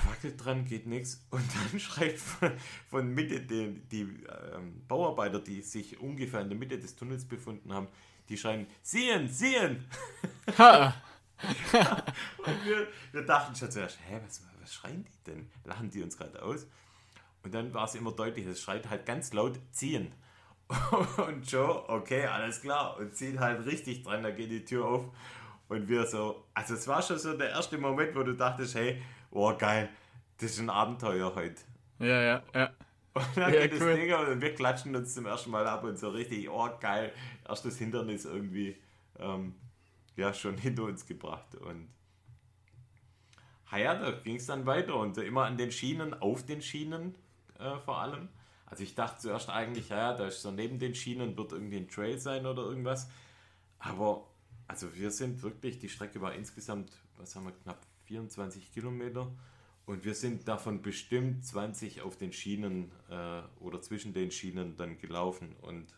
Wackelt 0.07 0.42
dran, 0.42 0.64
geht 0.64 0.87
nix. 0.87 1.25
Und 1.31 1.45
dann 1.55 1.79
schreit 1.81 2.19
von, 2.19 2.53
von 2.88 3.14
Mitte 3.14 3.40
die, 3.40 3.81
die 3.90 4.01
ähm, 4.55 4.83
Bauarbeiter, 4.88 5.38
die 5.38 5.61
sich 5.62 6.01
ungefähr 6.01 6.40
in 6.40 6.49
der 6.49 6.59
Mitte 6.59 6.79
des 6.79 6.97
Tunnels 6.97 7.25
befunden 7.25 7.73
haben, 7.73 7.88
die 8.29 8.37
schreien, 8.37 8.66
sehen, 8.83 9.29
sehen! 9.29 9.85
Ha. 10.59 10.95
Und 12.38 12.64
wir, 12.64 12.88
wir 13.12 13.23
dachten 13.23 13.55
schon 13.55 13.71
zuerst, 13.71 13.99
hä, 14.09 14.19
was, 14.25 14.42
was 14.66 14.74
schreien 14.74 15.05
die 15.05 15.24
denn? 15.31 15.50
Lachen 15.64 15.90
die 15.90 16.02
uns 16.02 16.16
gerade 16.18 16.42
aus? 16.42 16.66
Und 17.44 17.55
dann 17.55 17.72
war 17.74 17.85
es 17.85 17.94
immer 17.94 18.12
deutlich, 18.12 18.46
es 18.46 18.61
schreit 18.61 18.88
halt 18.90 19.07
ganz 19.07 19.33
laut, 19.33 19.59
ziehen. 19.72 20.12
Und 21.18 21.50
Joe, 21.50 21.88
okay, 21.88 22.26
alles 22.26 22.61
klar, 22.61 22.98
und 22.98 23.14
zieht 23.14 23.38
halt 23.38 23.64
richtig 23.66 24.02
dran, 24.02 24.24
da 24.24 24.31
geht 24.33 24.50
die 24.50 24.64
Tür 24.64 24.85
auf. 24.87 25.05
Und 25.68 25.88
wir 25.88 26.07
so, 26.07 26.44
also 26.55 26.74
es 26.74 26.88
war 26.88 27.02
schon 27.02 27.18
so 27.18 27.37
der 27.37 27.50
erste 27.50 27.79
Moment, 27.79 28.16
wo 28.16 28.22
du 28.24 28.35
dachtest, 28.35 28.74
hey, 28.74 29.00
oh 29.31 29.55
geil, 29.57 29.88
das 30.38 30.52
ist 30.52 30.61
ein 30.61 30.70
Abenteuer 30.70 31.35
heute. 31.37 31.62
Ja, 31.98 32.22
ja, 32.22 32.42
ja. 32.55 32.70
Und 33.14 33.37
dann 33.37 33.52
Ja, 33.52 33.59
geht 33.59 33.72
das 33.72 33.81
cool. 33.81 33.94
Ding 33.94 34.12
auf 34.12 34.29
und 34.29 34.40
wir 34.42 34.55
klatschen 34.55 34.94
uns 34.94 35.14
zum 35.14 35.26
ersten 35.26 35.50
Mal 35.50 35.66
ab 35.66 35.85
und 35.85 35.98
so 35.98 36.11
richtig, 36.11 36.48
oh 36.50 36.68
geil, 36.81 37.12
erstes 37.48 37.79
Hindernis 37.79 38.24
irgendwie, 38.26 38.76
ähm, 39.18 39.55
ja, 40.16 40.35
schon 40.35 40.59
hinter 40.59 40.85
uns 40.85 41.07
gebracht. 41.07 41.55
Und 41.57 41.88
ja, 43.72 43.94
da 43.94 44.12
ging 44.12 44.37
es 44.37 44.46
dann 44.46 44.66
weiter 44.66 44.96
und 44.96 45.18
immer 45.18 45.44
an 45.44 45.57
den 45.57 45.72
Schienen, 45.72 46.14
auf 46.14 46.44
den 46.46 46.62
Schienen 46.62 47.14
äh, 47.59 47.79
vor 47.79 47.98
allem. 47.98 48.29
Also 48.66 48.83
ich 48.83 48.94
dachte 48.94 49.20
zuerst 49.20 49.48
eigentlich, 49.48 49.88
ja, 49.88 50.14
da 50.14 50.26
ist 50.26 50.42
so 50.42 50.50
neben 50.50 50.79
den 50.79 50.94
Schienen 50.94 51.37
wird 51.37 51.52
irgendwie 51.52 51.76
ein 51.76 51.88
Trail 51.88 52.18
sein 52.18 52.46
oder 52.46 52.62
irgendwas. 52.62 53.09
Aber 53.79 54.26
also 54.66 54.94
wir 54.94 55.11
sind 55.11 55.42
wirklich, 55.42 55.79
die 55.79 55.88
Strecke 55.88 56.20
war 56.20 56.35
insgesamt, 56.35 56.90
was 57.16 57.37
haben 57.37 57.44
wir, 57.44 57.52
knapp 57.52 57.79
24 58.05 58.72
Kilometer. 58.72 59.31
Und 59.85 60.05
wir 60.05 60.14
sind 60.14 60.48
davon 60.48 60.83
bestimmt 60.83 61.46
20 61.46 62.02
auf 62.02 62.16
den 62.16 62.33
Schienen 62.33 62.90
äh, 63.09 63.42
oder 63.61 63.81
zwischen 63.81 64.12
den 64.12 64.33
Schienen 64.33 64.76
dann 64.76 64.98
gelaufen. 64.98 65.55
Und 65.62 65.94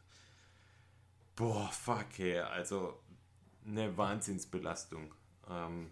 boah, 1.37 1.71
fuck, 1.73 2.07
hey, 2.17 2.41
also 2.41 3.01
eine 3.67 3.97
Wahnsinnsbelastung. 3.97 5.15
Ähm, 5.49 5.91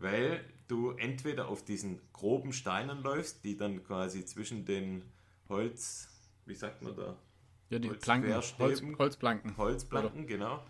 weil 0.00 0.44
du 0.68 0.90
entweder 0.92 1.48
auf 1.48 1.64
diesen 1.64 2.00
groben 2.12 2.52
Steinen 2.52 3.02
läufst, 3.02 3.44
die 3.44 3.56
dann 3.56 3.82
quasi 3.84 4.24
zwischen 4.24 4.64
den 4.64 5.02
Holz, 5.48 6.08
wie 6.46 6.54
sagt 6.54 6.82
man 6.82 6.94
da? 6.96 7.16
Ja, 7.70 7.78
die 7.78 7.88
Holz- 7.90 8.00
Planken, 8.02 8.34
Holz. 8.34 8.82
Holzplanken. 8.98 9.56
Holzplanken, 9.56 10.26
genau. 10.26 10.62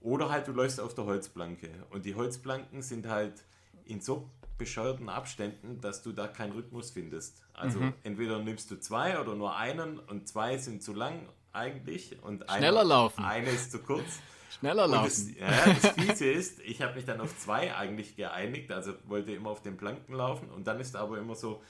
Oder 0.00 0.28
halt 0.30 0.46
du 0.48 0.52
läufst 0.52 0.80
auf 0.80 0.94
der 0.94 1.04
Holzplanke. 1.06 1.70
Und 1.90 2.04
die 2.04 2.14
Holzplanken 2.14 2.82
sind 2.82 3.06
halt 3.06 3.44
in 3.84 4.00
so 4.00 4.28
bescheuerten 4.58 5.08
Abständen, 5.08 5.80
dass 5.80 6.02
du 6.02 6.12
da 6.12 6.28
keinen 6.28 6.52
Rhythmus 6.52 6.90
findest. 6.90 7.42
Also 7.54 7.80
Mhm. 7.80 7.94
entweder 8.02 8.38
nimmst 8.38 8.70
du 8.70 8.78
zwei 8.78 9.18
oder 9.20 9.34
nur 9.34 9.56
einen 9.56 9.98
und 9.98 10.28
zwei 10.28 10.58
sind 10.58 10.82
zu 10.82 10.92
lang 10.92 11.28
eigentlich 11.52 12.22
und 12.22 12.44
Schneller 12.50 12.80
eine, 12.80 12.88
laufen. 12.88 13.24
eine 13.24 13.50
ist 13.50 13.70
zu 13.72 13.78
kurz. 13.80 14.04
Schneller 14.58 14.86
laufen. 14.86 15.34
das, 15.38 15.50
ja, 15.66 15.74
das 15.74 15.88
Fiese 15.92 16.26
ist, 16.30 16.60
ich 16.60 16.82
habe 16.82 16.94
mich 16.94 17.04
dann 17.04 17.20
auf 17.20 17.36
zwei 17.38 17.74
eigentlich 17.74 18.16
geeinigt, 18.16 18.70
also 18.72 18.94
wollte 19.06 19.32
immer 19.32 19.50
auf 19.50 19.62
den 19.62 19.76
Planken 19.76 20.14
laufen 20.14 20.50
und 20.50 20.66
dann 20.66 20.80
ist 20.80 20.96
aber 20.96 21.18
immer 21.18 21.34
so, 21.34 21.62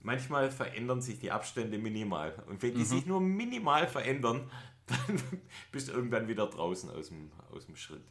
manchmal 0.00 0.50
verändern 0.50 1.00
sich 1.00 1.18
die 1.18 1.30
Abstände 1.30 1.78
minimal. 1.78 2.34
Und 2.48 2.62
wenn 2.62 2.74
die 2.74 2.84
sich 2.84 3.06
nur 3.06 3.20
minimal 3.20 3.86
verändern, 3.86 4.50
dann 4.86 5.22
bist 5.70 5.88
du 5.88 5.92
irgendwann 5.92 6.26
wieder 6.28 6.46
draußen 6.46 6.90
aus 6.90 7.08
dem, 7.08 7.30
aus 7.52 7.66
dem 7.66 7.76
Schritt. 7.76 8.02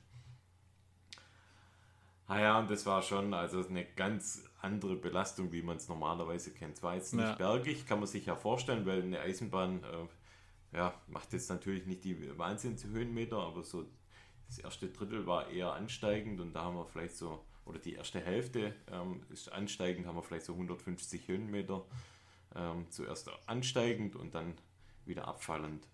Ah 2.28 2.40
ja, 2.40 2.60
und 2.60 2.72
das 2.72 2.86
war 2.86 3.02
schon 3.02 3.34
also 3.34 3.68
eine 3.68 3.84
ganz 3.84 4.44
andere 4.62 4.96
Belastung, 4.96 5.52
wie 5.52 5.62
man 5.62 5.76
es 5.78 5.90
normalerweise 5.90 6.52
kennt. 6.52 6.78
Es 6.78 6.84
war 6.84 6.96
jetzt 6.96 7.14
nicht 7.14 7.26
Ja. 7.26 7.36
bergig, 7.36 7.86
kann 7.86 8.00
man 8.00 8.08
sich 8.08 8.26
ja 8.26 8.36
vorstellen, 8.38 8.86
weil 8.86 9.02
eine 9.02 9.20
Eisenbahn 9.20 9.84
äh, 9.84 10.78
ja, 10.78 10.94
macht 11.08 11.34
jetzt 11.34 11.50
natürlich 11.50 11.86
nicht 11.88 12.06
die 12.06 12.38
Wahnsinnshöhenmeter, 12.38 13.38
aber 13.38 13.64
so 13.64 13.86
das 14.52 14.60
erste 14.60 14.90
Drittel 14.90 15.26
war 15.26 15.50
eher 15.50 15.74
ansteigend 15.74 16.42
und 16.42 16.54
da 16.54 16.64
haben 16.66 16.76
wir 16.76 16.86
vielleicht 16.86 17.16
so, 17.16 17.42
oder 17.64 17.80
die 17.80 17.94
erste 17.94 18.20
Hälfte 18.20 18.76
ähm, 18.92 19.22
ist 19.30 19.50
ansteigend, 19.50 20.06
haben 20.06 20.18
wir 20.18 20.24
vielleicht 20.24 20.46
so 20.46 20.54
150 20.54 21.30
Höhenmeter 21.30 21.86
ähm, 22.56 22.86
zuerst 22.90 23.30
ansteigend 23.46 24.18
und 24.18 24.36
dann 24.36 24.56
wieder 25.06 25.26
abfallend. 25.26 25.88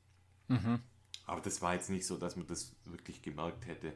Aber 1.27 1.41
das 1.41 1.61
war 1.61 1.75
jetzt 1.75 1.91
nicht 1.91 2.07
so, 2.07 2.17
dass 2.17 2.35
man 2.35 2.47
das 2.47 2.75
wirklich 2.85 3.21
gemerkt 3.21 3.67
hätte. 3.67 3.93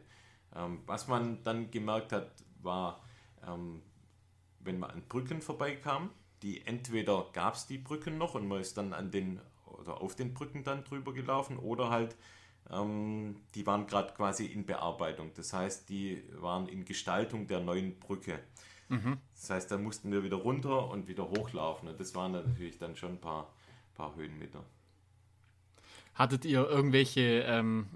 Ähm, 0.55 0.83
was 0.85 1.07
man 1.07 1.41
dann 1.43 1.71
gemerkt 1.71 2.11
hat, 2.11 2.31
war, 2.61 3.03
ähm, 3.47 3.81
wenn 4.59 4.77
man 4.77 4.91
an 4.91 5.01
Brücken 5.09 5.41
vorbeikam, 5.41 6.11
die 6.43 6.67
entweder 6.67 7.29
gab 7.33 7.55
es 7.55 7.65
die 7.65 7.79
Brücken 7.79 8.19
noch 8.19 8.35
und 8.35 8.47
man 8.47 8.61
ist 8.61 8.77
dann 8.77 8.93
an 8.93 9.09
den 9.09 9.41
oder 9.65 10.01
auf 10.01 10.15
den 10.15 10.35
Brücken 10.35 10.63
dann 10.63 10.83
drüber 10.83 11.13
gelaufen 11.13 11.57
oder 11.57 11.89
halt 11.89 12.15
ähm, 12.69 13.35
die 13.55 13.65
waren 13.65 13.87
gerade 13.87 14.13
quasi 14.13 14.45
in 14.45 14.65
Bearbeitung. 14.65 15.31
Das 15.35 15.53
heißt, 15.53 15.89
die 15.89 16.23
waren 16.39 16.67
in 16.67 16.85
Gestaltung 16.85 17.47
der 17.47 17.59
neuen 17.61 17.99
Brücke. 17.99 18.39
Das 19.33 19.49
heißt, 19.49 19.71
da 19.71 19.77
mussten 19.77 20.11
wir 20.11 20.21
wieder 20.21 20.35
runter 20.35 20.89
und 20.89 21.07
wieder 21.07 21.29
hochlaufen. 21.29 21.87
Und 21.87 21.97
das 21.97 22.13
waren 22.13 22.33
natürlich 22.33 22.77
dann 22.77 22.97
schon 22.97 23.11
ein 23.13 23.21
paar, 23.21 23.53
paar 23.95 24.13
Höhenmeter. 24.17 24.65
Hattet 26.13 26.43
ihr 26.43 26.67
irgendwelche, 26.67 27.21
ähm, 27.47 27.87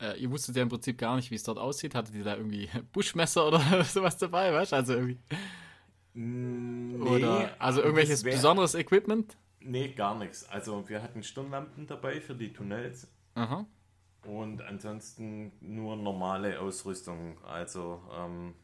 äh, 0.00 0.18
ihr 0.18 0.30
wusstet 0.30 0.56
ja 0.56 0.62
im 0.62 0.70
Prinzip 0.70 0.96
gar 0.96 1.16
nicht, 1.16 1.30
wie 1.30 1.34
es 1.34 1.42
dort 1.42 1.58
aussieht. 1.58 1.94
Hattet 1.94 2.14
ihr 2.14 2.24
da 2.24 2.36
irgendwie 2.36 2.70
Buschmesser 2.92 3.48
oder 3.48 3.84
sowas 3.84 4.16
dabei, 4.16 4.50
weißt 4.54 4.72
du? 4.72 4.76
Also 4.76 4.94
irgendwie. 4.94 5.18
Oder, 7.02 7.54
also 7.58 7.82
irgendwelches 7.82 8.24
wär- 8.24 8.32
besonderes 8.32 8.74
Equipment? 8.74 9.36
Nee, 9.60 9.88
gar 9.92 10.18
nichts. 10.18 10.48
Also 10.48 10.88
wir 10.88 11.02
hatten 11.02 11.22
Stirnlampen 11.22 11.86
dabei 11.86 12.20
für 12.20 12.34
die 12.34 12.50
Tunnels 12.52 13.08
Aha. 13.34 13.66
Und 14.24 14.62
ansonsten 14.62 15.52
nur 15.60 15.96
normale 15.96 16.60
Ausrüstung. 16.60 17.42
Also 17.44 18.02
ähm, 18.12 18.54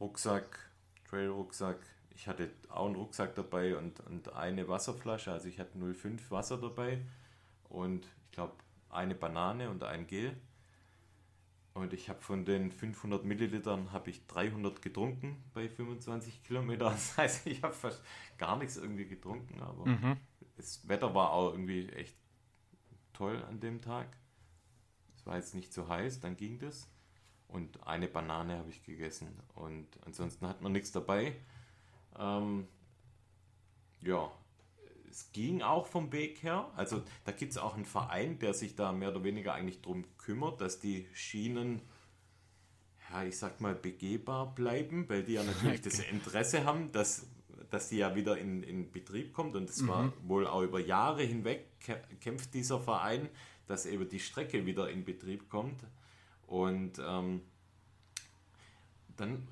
Rucksack, 0.00 0.70
Trail-Rucksack. 1.08 1.78
Ich 2.14 2.28
hatte 2.28 2.50
auch 2.68 2.86
einen 2.86 2.96
Rucksack 2.96 3.34
dabei 3.34 3.76
und, 3.76 4.00
und 4.00 4.34
eine 4.34 4.68
Wasserflasche. 4.68 5.32
Also 5.32 5.48
ich 5.48 5.58
hatte 5.58 5.78
0,5 5.78 6.30
Wasser 6.30 6.58
dabei 6.58 7.00
und 7.68 8.06
ich 8.26 8.32
glaube 8.32 8.54
eine 8.90 9.14
Banane 9.14 9.70
und 9.70 9.82
ein 9.84 10.06
Gel. 10.06 10.36
Und 11.72 11.92
ich 11.92 12.08
habe 12.08 12.20
von 12.20 12.44
den 12.44 12.72
500 12.72 13.24
Millilitern 13.24 13.92
habe 13.92 14.10
ich 14.10 14.26
300 14.26 14.82
getrunken 14.82 15.42
bei 15.54 15.68
25 15.68 16.42
Kilometern. 16.42 16.92
Das 16.92 17.16
heißt, 17.16 17.46
ich 17.46 17.62
habe 17.62 17.72
fast 17.72 18.02
gar 18.38 18.58
nichts 18.58 18.76
irgendwie 18.76 19.06
getrunken, 19.06 19.60
aber 19.60 19.84
das 20.56 20.86
Wetter 20.88 21.14
war 21.14 21.32
auch 21.32 21.52
irgendwie 21.52 21.88
echt 21.90 22.16
toll 23.12 23.42
an 23.48 23.60
dem 23.60 23.80
Tag. 23.80 24.08
Es 25.30 25.32
war 25.32 25.38
jetzt 25.38 25.54
nicht 25.54 25.72
so 25.72 25.86
heiß, 25.86 26.18
dann 26.18 26.36
ging 26.36 26.58
das. 26.58 26.88
Und 27.46 27.86
eine 27.86 28.08
Banane 28.08 28.58
habe 28.58 28.68
ich 28.68 28.82
gegessen. 28.82 29.28
Und 29.54 29.86
ansonsten 30.04 30.44
hat 30.48 30.60
man 30.60 30.72
nichts 30.72 30.90
dabei. 30.90 31.36
Ähm, 32.18 32.66
ja, 34.02 34.28
es 35.08 35.30
ging 35.30 35.62
auch 35.62 35.86
vom 35.86 36.10
Weg 36.10 36.42
her. 36.42 36.68
Also 36.74 37.00
da 37.24 37.30
gibt 37.30 37.52
es 37.52 37.58
auch 37.58 37.76
einen 37.76 37.84
Verein, 37.84 38.40
der 38.40 38.54
sich 38.54 38.74
da 38.74 38.90
mehr 38.90 39.10
oder 39.10 39.22
weniger 39.22 39.54
eigentlich 39.54 39.80
drum 39.82 40.04
kümmert, 40.18 40.60
dass 40.60 40.80
die 40.80 41.06
Schienen, 41.12 41.80
ja, 43.12 43.22
ich 43.22 43.38
sag 43.38 43.60
mal, 43.60 43.76
begehbar 43.76 44.52
bleiben, 44.52 45.08
weil 45.08 45.22
die 45.22 45.34
ja 45.34 45.44
natürlich 45.44 45.80
das 45.82 46.00
Interesse 46.10 46.64
haben, 46.64 46.90
dass, 46.90 47.28
dass 47.70 47.88
die 47.88 47.98
ja 47.98 48.16
wieder 48.16 48.36
in, 48.36 48.64
in 48.64 48.90
Betrieb 48.90 49.32
kommt. 49.32 49.54
Und 49.54 49.70
es 49.70 49.86
war 49.86 50.12
wohl 50.26 50.48
auch 50.48 50.62
über 50.62 50.80
Jahre 50.80 51.22
hinweg 51.22 51.66
kä- 51.86 52.00
kämpft 52.20 52.52
dieser 52.52 52.80
Verein, 52.80 53.28
dass 53.70 53.86
eben 53.86 54.08
die 54.08 54.18
Strecke 54.18 54.66
wieder 54.66 54.90
in 54.90 55.04
Betrieb 55.04 55.48
kommt. 55.48 55.84
Und 56.46 56.98
ähm, 56.98 57.42
dann 59.16 59.46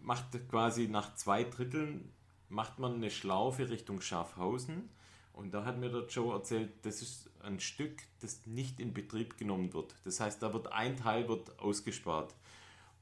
macht 0.00 0.26
quasi 0.48 0.86
nach 0.86 1.14
zwei 1.16 1.44
Dritteln 1.44 2.12
macht 2.48 2.78
man 2.78 2.94
eine 2.94 3.10
Schlaufe 3.10 3.68
Richtung 3.68 4.00
Schafhausen. 4.00 4.88
Und 5.32 5.52
da 5.52 5.64
hat 5.64 5.78
mir 5.78 5.90
der 5.90 6.06
Joe 6.06 6.32
erzählt, 6.32 6.70
das 6.82 7.02
ist 7.02 7.28
ein 7.42 7.58
Stück, 7.58 8.02
das 8.20 8.46
nicht 8.46 8.78
in 8.78 8.94
Betrieb 8.94 9.36
genommen 9.36 9.72
wird. 9.74 9.96
Das 10.04 10.20
heißt, 10.20 10.40
da 10.40 10.52
wird 10.54 10.72
ein 10.72 10.96
Teil 10.96 11.28
wird 11.28 11.58
ausgespart. 11.58 12.34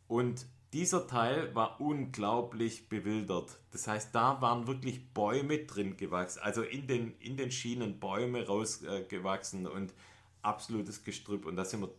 Und 0.08 0.46
dieser 0.72 1.06
Teil 1.06 1.54
war 1.54 1.82
unglaublich 1.82 2.88
bewildert. 2.88 3.58
Das 3.72 3.87
heißt, 3.87 4.14
da 4.14 4.40
waren 4.40 4.66
wirklich 4.66 5.12
Bäume 5.12 5.66
drin 5.66 5.98
gewachsen, 5.98 6.40
also 6.42 6.62
in 6.62 6.87
den, 6.87 7.14
in 7.18 7.37
den 7.37 7.50
Schienen 7.50 8.00
Bäume 8.00 8.46
rausgewachsen 8.46 9.66
äh, 9.66 9.68
und 9.68 9.92
absolutes 10.42 11.02
Gestrüpp. 11.04 11.46
Und 11.46 11.56
da 11.56 11.64
sind 11.64 11.80
wir 11.80 11.90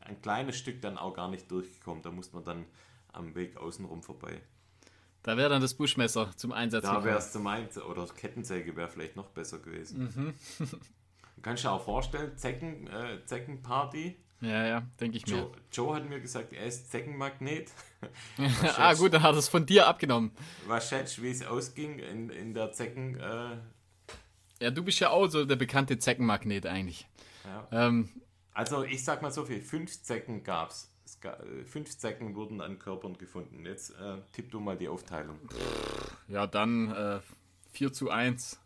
ein 0.00 0.20
kleines 0.22 0.56
Stück 0.56 0.80
dann 0.82 0.96
auch 0.98 1.14
gar 1.14 1.28
nicht 1.28 1.50
durchgekommen. 1.50 2.02
Da 2.02 2.10
musste 2.10 2.34
man 2.36 2.44
dann 2.44 2.64
am 3.12 3.34
Weg 3.34 3.56
außenrum 3.56 4.02
vorbei. 4.02 4.40
Da 5.22 5.36
wäre 5.36 5.50
dann 5.50 5.60
das 5.60 5.74
Buschmesser 5.74 6.30
zum 6.36 6.52
Einsatz 6.52 6.82
Da 6.82 6.90
gekommen. 6.90 7.06
wäre 7.06 7.18
es 7.18 7.32
zum 7.32 7.46
Einsatz, 7.46 7.84
oder 7.84 8.06
Kettensäge 8.06 8.74
wäre 8.74 8.88
vielleicht 8.88 9.16
noch 9.16 9.28
besser 9.28 9.58
gewesen. 9.58 10.34
Du 10.58 11.42
kannst 11.42 11.64
dir 11.64 11.72
auch 11.72 11.84
vorstellen, 11.84 12.36
Zecken, 12.38 12.86
äh, 12.86 13.24
Zeckenparty. 13.26 14.16
Ja, 14.40 14.66
ja, 14.66 14.82
denke 14.98 15.18
ich 15.18 15.26
mir. 15.26 15.36
Joe, 15.36 15.50
Joe 15.70 15.96
hat 15.96 16.08
mir 16.08 16.18
gesagt, 16.20 16.54
er 16.54 16.64
ist 16.64 16.90
Zeckenmagnet. 16.90 17.70
ah, 18.78 18.94
gut, 18.94 19.12
dann 19.12 19.22
hat 19.22 19.34
er 19.34 19.38
es 19.38 19.48
von 19.48 19.66
dir 19.66 19.86
abgenommen. 19.86 20.30
Was 20.66 20.88
schätzt 20.88 21.18
du, 21.18 21.22
wie 21.22 21.30
es 21.30 21.44
ausging 21.44 21.98
in, 21.98 22.30
in 22.30 22.54
der 22.54 22.72
Zecken... 22.72 23.20
Äh, 23.20 23.56
Ja, 24.62 24.70
du 24.70 24.82
bist 24.82 25.00
ja 25.00 25.10
auch 25.10 25.26
so 25.28 25.44
der 25.44 25.56
bekannte 25.56 25.98
Zeckenmagnet 25.98 26.64
eigentlich. 26.64 27.06
Ja. 27.44 27.68
Ähm, 27.72 28.08
Also 28.52 28.84
ich 28.84 29.04
sag 29.04 29.22
mal 29.22 29.32
so 29.32 29.44
viel, 29.44 29.60
fünf 29.60 30.02
Zecken 30.02 30.42
gab 30.44 30.70
es. 30.70 30.88
Fünf 31.66 31.98
Zecken 31.98 32.34
wurden 32.36 32.60
an 32.60 32.78
Körpern 32.78 33.18
gefunden. 33.18 33.66
Jetzt 33.66 33.90
äh, 33.98 34.18
tipp 34.32 34.50
du 34.50 34.60
mal 34.60 34.76
die 34.76 34.88
Aufteilung. 34.88 35.38
ja, 36.28 36.46
dann 36.46 36.90
äh, 36.92 37.20
4 37.72 37.92
zu 37.92 38.10
1 38.10 38.60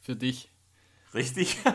für 0.00 0.16
dich. 0.16 0.50
Richtig? 1.14 1.58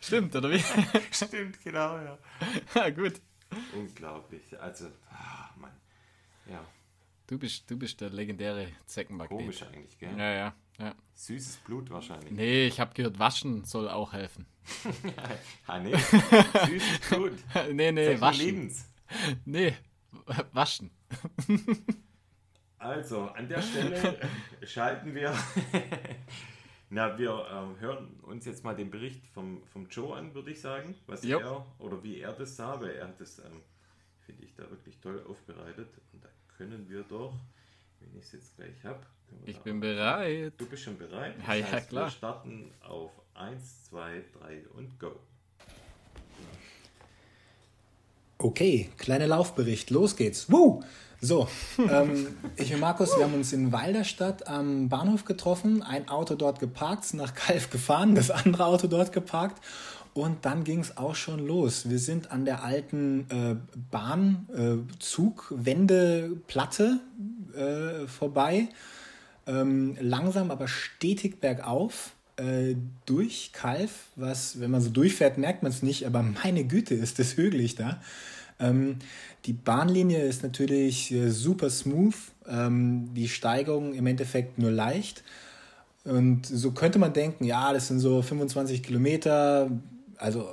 Stimmt, 0.00 0.34
oder 0.36 0.50
wie? 0.50 0.62
Stimmt, 1.12 1.60
genau, 1.62 1.98
ja. 1.98 2.18
ja, 2.74 2.90
gut. 2.90 3.20
Unglaublich. 3.74 4.58
Also, 4.60 4.86
ah, 5.10 5.48
Mann. 5.56 5.72
Ja, 6.46 6.64
Du 7.26 7.38
bist, 7.38 7.70
du 7.70 7.78
bist 7.78 8.00
der 8.02 8.10
legendäre 8.10 8.68
Zeckenmagnet. 8.84 9.38
komisch 9.38 9.62
eigentlich, 9.62 9.98
gell? 9.98 10.14
Ja, 10.18 10.30
ja, 10.32 10.54
ja. 10.78 10.94
Süßes 11.14 11.56
Blut 11.58 11.90
wahrscheinlich. 11.90 12.32
Nee, 12.32 12.66
ich 12.66 12.80
habe 12.80 12.94
gehört, 12.94 13.18
waschen 13.18 13.64
soll 13.64 13.88
auch 13.88 14.12
helfen. 14.12 14.46
Ah, 15.66 15.78
nee. 15.78 15.94
Süßes 15.96 17.00
Blut. 17.10 17.32
nee, 17.72 17.92
nee, 17.92 18.06
Zecken 18.06 18.20
waschen. 18.20 18.44
Lebens. 18.44 18.90
Nee, 19.44 19.74
waschen. 20.52 20.90
Also, 22.78 23.28
an 23.28 23.48
der 23.48 23.62
Stelle 23.62 24.18
schalten 24.62 25.14
wir. 25.14 25.34
Na, 26.90 27.18
wir 27.18 27.46
ähm, 27.50 27.80
hören 27.80 28.20
uns 28.22 28.44
jetzt 28.44 28.62
mal 28.62 28.76
den 28.76 28.90
Bericht 28.90 29.26
vom, 29.28 29.62
vom 29.66 29.88
Joe 29.88 30.16
an, 30.16 30.34
würde 30.34 30.50
ich 30.50 30.60
sagen. 30.60 30.94
Was 31.06 31.24
Jo. 31.24 31.38
er 31.38 31.66
oder 31.78 32.02
wie 32.02 32.20
er 32.20 32.32
das 32.32 32.56
sah, 32.56 32.80
weil 32.80 32.90
er 32.90 33.08
hat 33.08 33.20
das, 33.20 33.38
ähm, 33.38 33.62
finde 34.26 34.44
ich, 34.44 34.54
da 34.54 34.68
wirklich 34.70 35.00
toll 35.00 35.24
aufbereitet. 35.28 35.88
Und 36.12 36.22
da 36.22 36.28
können 36.56 36.88
wir 36.88 37.02
doch, 37.02 37.34
wenn 38.00 38.16
ich 38.18 38.26
es 38.26 38.32
jetzt 38.32 38.56
gleich 38.56 38.84
habe. 38.84 39.00
Ich 39.44 39.58
bin 39.58 39.80
bereit. 39.80 40.54
Du 40.56 40.66
bist 40.66 40.82
schon 40.82 40.96
bereit? 40.96 41.34
Ja, 41.46 41.54
ja, 41.54 41.80
klar. 41.80 42.06
Wir 42.06 42.10
starten 42.10 42.70
auf 42.86 43.10
1, 43.34 43.84
2, 43.90 44.24
3 44.40 44.64
und 44.74 44.98
go. 44.98 45.12
Okay, 48.38 48.90
kleiner 48.98 49.26
Laufbericht, 49.26 49.90
los 49.90 50.16
geht's. 50.16 50.50
Woo! 50.50 50.82
So, 51.20 51.48
ähm, 51.78 52.36
ich 52.56 52.74
und 52.74 52.80
Markus, 52.80 53.16
wir 53.16 53.24
haben 53.24 53.32
uns 53.34 53.52
in 53.54 53.72
Walderstadt 53.72 54.46
am 54.46 54.90
Bahnhof 54.90 55.24
getroffen, 55.24 55.82
ein 55.82 56.08
Auto 56.08 56.34
dort 56.34 56.60
geparkt, 56.60 57.14
nach 57.14 57.34
Kalf 57.34 57.70
gefahren, 57.70 58.14
das 58.14 58.30
andere 58.30 58.66
Auto 58.66 58.88
dort 58.88 59.12
geparkt 59.12 59.62
und 60.14 60.44
dann 60.44 60.64
ging 60.64 60.80
es 60.80 60.96
auch 60.96 61.16
schon 61.16 61.44
los. 61.44 61.88
Wir 61.90 61.98
sind 61.98 62.30
an 62.30 62.44
der 62.44 62.62
alten 62.62 63.26
äh, 63.30 63.56
Bahn, 63.90 64.46
äh, 64.54 64.76
äh, 67.58 68.06
vorbei, 68.06 68.68
ähm, 69.46 69.96
langsam 70.00 70.50
aber 70.50 70.68
stetig 70.68 71.40
bergauf 71.40 72.12
äh, 72.36 72.74
durch 73.06 73.50
Kalf, 73.52 74.08
was, 74.16 74.60
wenn 74.60 74.70
man 74.70 74.80
so 74.80 74.90
durchfährt, 74.90 75.38
merkt 75.38 75.62
man 75.62 75.70
es 75.70 75.82
nicht, 75.82 76.06
aber 76.06 76.22
meine 76.22 76.64
Güte, 76.64 76.94
ist 76.94 77.18
das 77.18 77.36
hügelig 77.36 77.76
da. 77.76 78.00
Ähm, 78.58 78.96
die 79.46 79.52
Bahnlinie 79.52 80.22
ist 80.22 80.42
natürlich 80.42 81.12
äh, 81.12 81.30
super 81.30 81.70
smooth, 81.70 82.14
ähm, 82.48 83.10
die 83.14 83.28
Steigung 83.28 83.94
im 83.94 84.06
Endeffekt 84.06 84.58
nur 84.58 84.70
leicht. 84.70 85.22
Und 86.04 86.46
so 86.46 86.72
könnte 86.72 86.98
man 86.98 87.12
denken, 87.12 87.44
ja, 87.44 87.72
das 87.72 87.88
sind 87.88 87.98
so 87.98 88.20
25 88.20 88.82
Kilometer, 88.82 89.70
also 90.16 90.46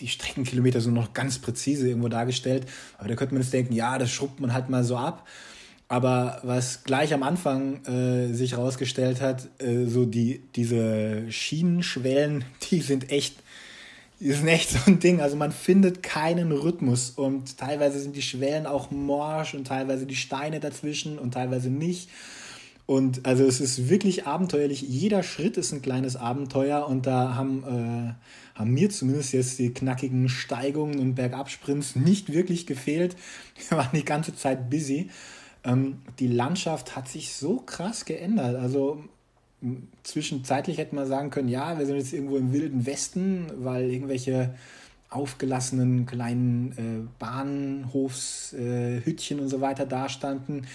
die 0.00 0.08
Streckenkilometer 0.08 0.80
sind 0.80 0.94
noch 0.94 1.14
ganz 1.14 1.38
präzise 1.38 1.88
irgendwo 1.88 2.08
dargestellt, 2.08 2.66
aber 2.98 3.08
da 3.08 3.14
könnte 3.14 3.34
man 3.34 3.42
jetzt 3.42 3.52
denken, 3.52 3.72
ja, 3.72 3.96
das 3.98 4.10
schrubbt 4.10 4.40
man 4.40 4.52
halt 4.52 4.68
mal 4.68 4.84
so 4.84 4.96
ab. 4.96 5.26
Aber 5.88 6.40
was 6.42 6.82
gleich 6.82 7.14
am 7.14 7.22
Anfang 7.22 7.84
äh, 7.84 8.32
sich 8.32 8.52
herausgestellt 8.52 9.20
hat, 9.20 9.48
äh, 9.58 9.86
so 9.86 10.04
die, 10.04 10.42
diese 10.56 11.30
Schienenschwellen, 11.30 12.44
die 12.70 12.80
sind 12.80 13.12
echt, 13.12 13.36
die 14.18 14.32
sind 14.32 14.48
echt 14.48 14.70
so 14.70 14.78
ein 14.86 14.98
Ding. 14.98 15.20
Also 15.20 15.36
man 15.36 15.52
findet 15.52 16.02
keinen 16.02 16.50
Rhythmus 16.50 17.10
und 17.10 17.58
teilweise 17.58 18.00
sind 18.00 18.16
die 18.16 18.22
Schwellen 18.22 18.66
auch 18.66 18.90
morsch 18.90 19.54
und 19.54 19.68
teilweise 19.68 20.06
die 20.06 20.16
Steine 20.16 20.58
dazwischen 20.58 21.18
und 21.18 21.34
teilweise 21.34 21.70
nicht. 21.70 22.08
Und 22.86 23.26
also 23.26 23.44
es 23.44 23.60
ist 23.60 23.88
wirklich 23.88 24.26
abenteuerlich. 24.26 24.80
Jeder 24.80 25.24
Schritt 25.24 25.56
ist 25.56 25.72
ein 25.72 25.82
kleines 25.82 26.14
Abenteuer 26.14 26.86
und 26.86 27.06
da 27.06 27.34
haben, 27.34 27.64
äh, 27.64 28.58
haben 28.58 28.70
mir 28.70 28.90
zumindest 28.90 29.32
jetzt 29.32 29.58
die 29.58 29.74
knackigen 29.74 30.28
Steigungen 30.28 31.00
und 31.00 31.14
Bergabsprints 31.16 31.96
nicht 31.96 32.32
wirklich 32.32 32.66
gefehlt. 32.66 33.16
Wir 33.68 33.78
waren 33.78 33.90
die 33.92 34.04
ganze 34.04 34.36
Zeit 34.36 34.70
busy. 34.70 35.10
Ähm, 35.66 35.98
die 36.18 36.28
Landschaft 36.28 36.96
hat 36.96 37.08
sich 37.08 37.34
so 37.34 37.58
krass 37.58 38.06
geändert. 38.06 38.56
Also 38.56 39.04
zwischenzeitlich 40.02 40.78
hätte 40.78 40.94
man 40.94 41.06
sagen 41.06 41.28
können, 41.30 41.48
ja, 41.48 41.78
wir 41.78 41.84
sind 41.86 41.96
jetzt 41.96 42.12
irgendwo 42.12 42.36
im 42.36 42.52
wilden 42.52 42.84
Westen, 42.86 43.46
weil 43.58 43.90
irgendwelche 43.90 44.54
aufgelassenen 45.10 46.06
kleinen 46.06 46.72
äh, 46.72 47.06
Bahnhofshütchen 47.18 49.38
äh, 49.38 49.40
und 49.40 49.48
so 49.48 49.60
weiter 49.60 49.86
dastanden. 49.86 50.66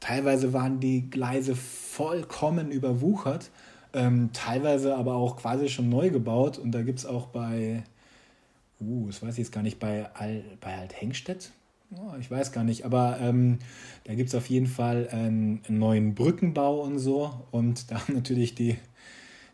Teilweise 0.00 0.52
waren 0.52 0.80
die 0.80 1.08
Gleise 1.10 1.54
vollkommen 1.54 2.72
überwuchert, 2.72 3.50
ähm, 3.92 4.30
teilweise 4.32 4.96
aber 4.96 5.14
auch 5.14 5.36
quasi 5.36 5.68
schon 5.68 5.88
neu 5.88 6.10
gebaut. 6.10 6.58
Und 6.58 6.72
da 6.72 6.82
gibt 6.82 6.98
es 6.98 7.06
auch 7.06 7.28
bei, 7.28 7.84
uh, 8.80 9.06
das 9.06 9.22
weiß 9.22 9.34
ich 9.34 9.38
jetzt 9.38 9.52
gar 9.52 9.62
nicht, 9.62 9.78
bei, 9.78 10.10
Al, 10.14 10.42
bei 10.60 10.76
Althengstedt, 10.76 11.52
ich 12.20 12.30
weiß 12.30 12.52
gar 12.52 12.64
nicht, 12.64 12.84
aber 12.84 13.18
ähm, 13.20 13.58
da 14.04 14.14
gibt 14.14 14.28
es 14.28 14.34
auf 14.34 14.48
jeden 14.48 14.66
Fall 14.66 15.08
einen, 15.10 15.62
neuen 15.68 16.14
Brückenbau 16.14 16.80
und 16.80 16.98
so. 16.98 17.46
Und 17.50 17.90
da 17.90 18.00
haben 18.00 18.14
natürlich 18.14 18.54
die, 18.54 18.76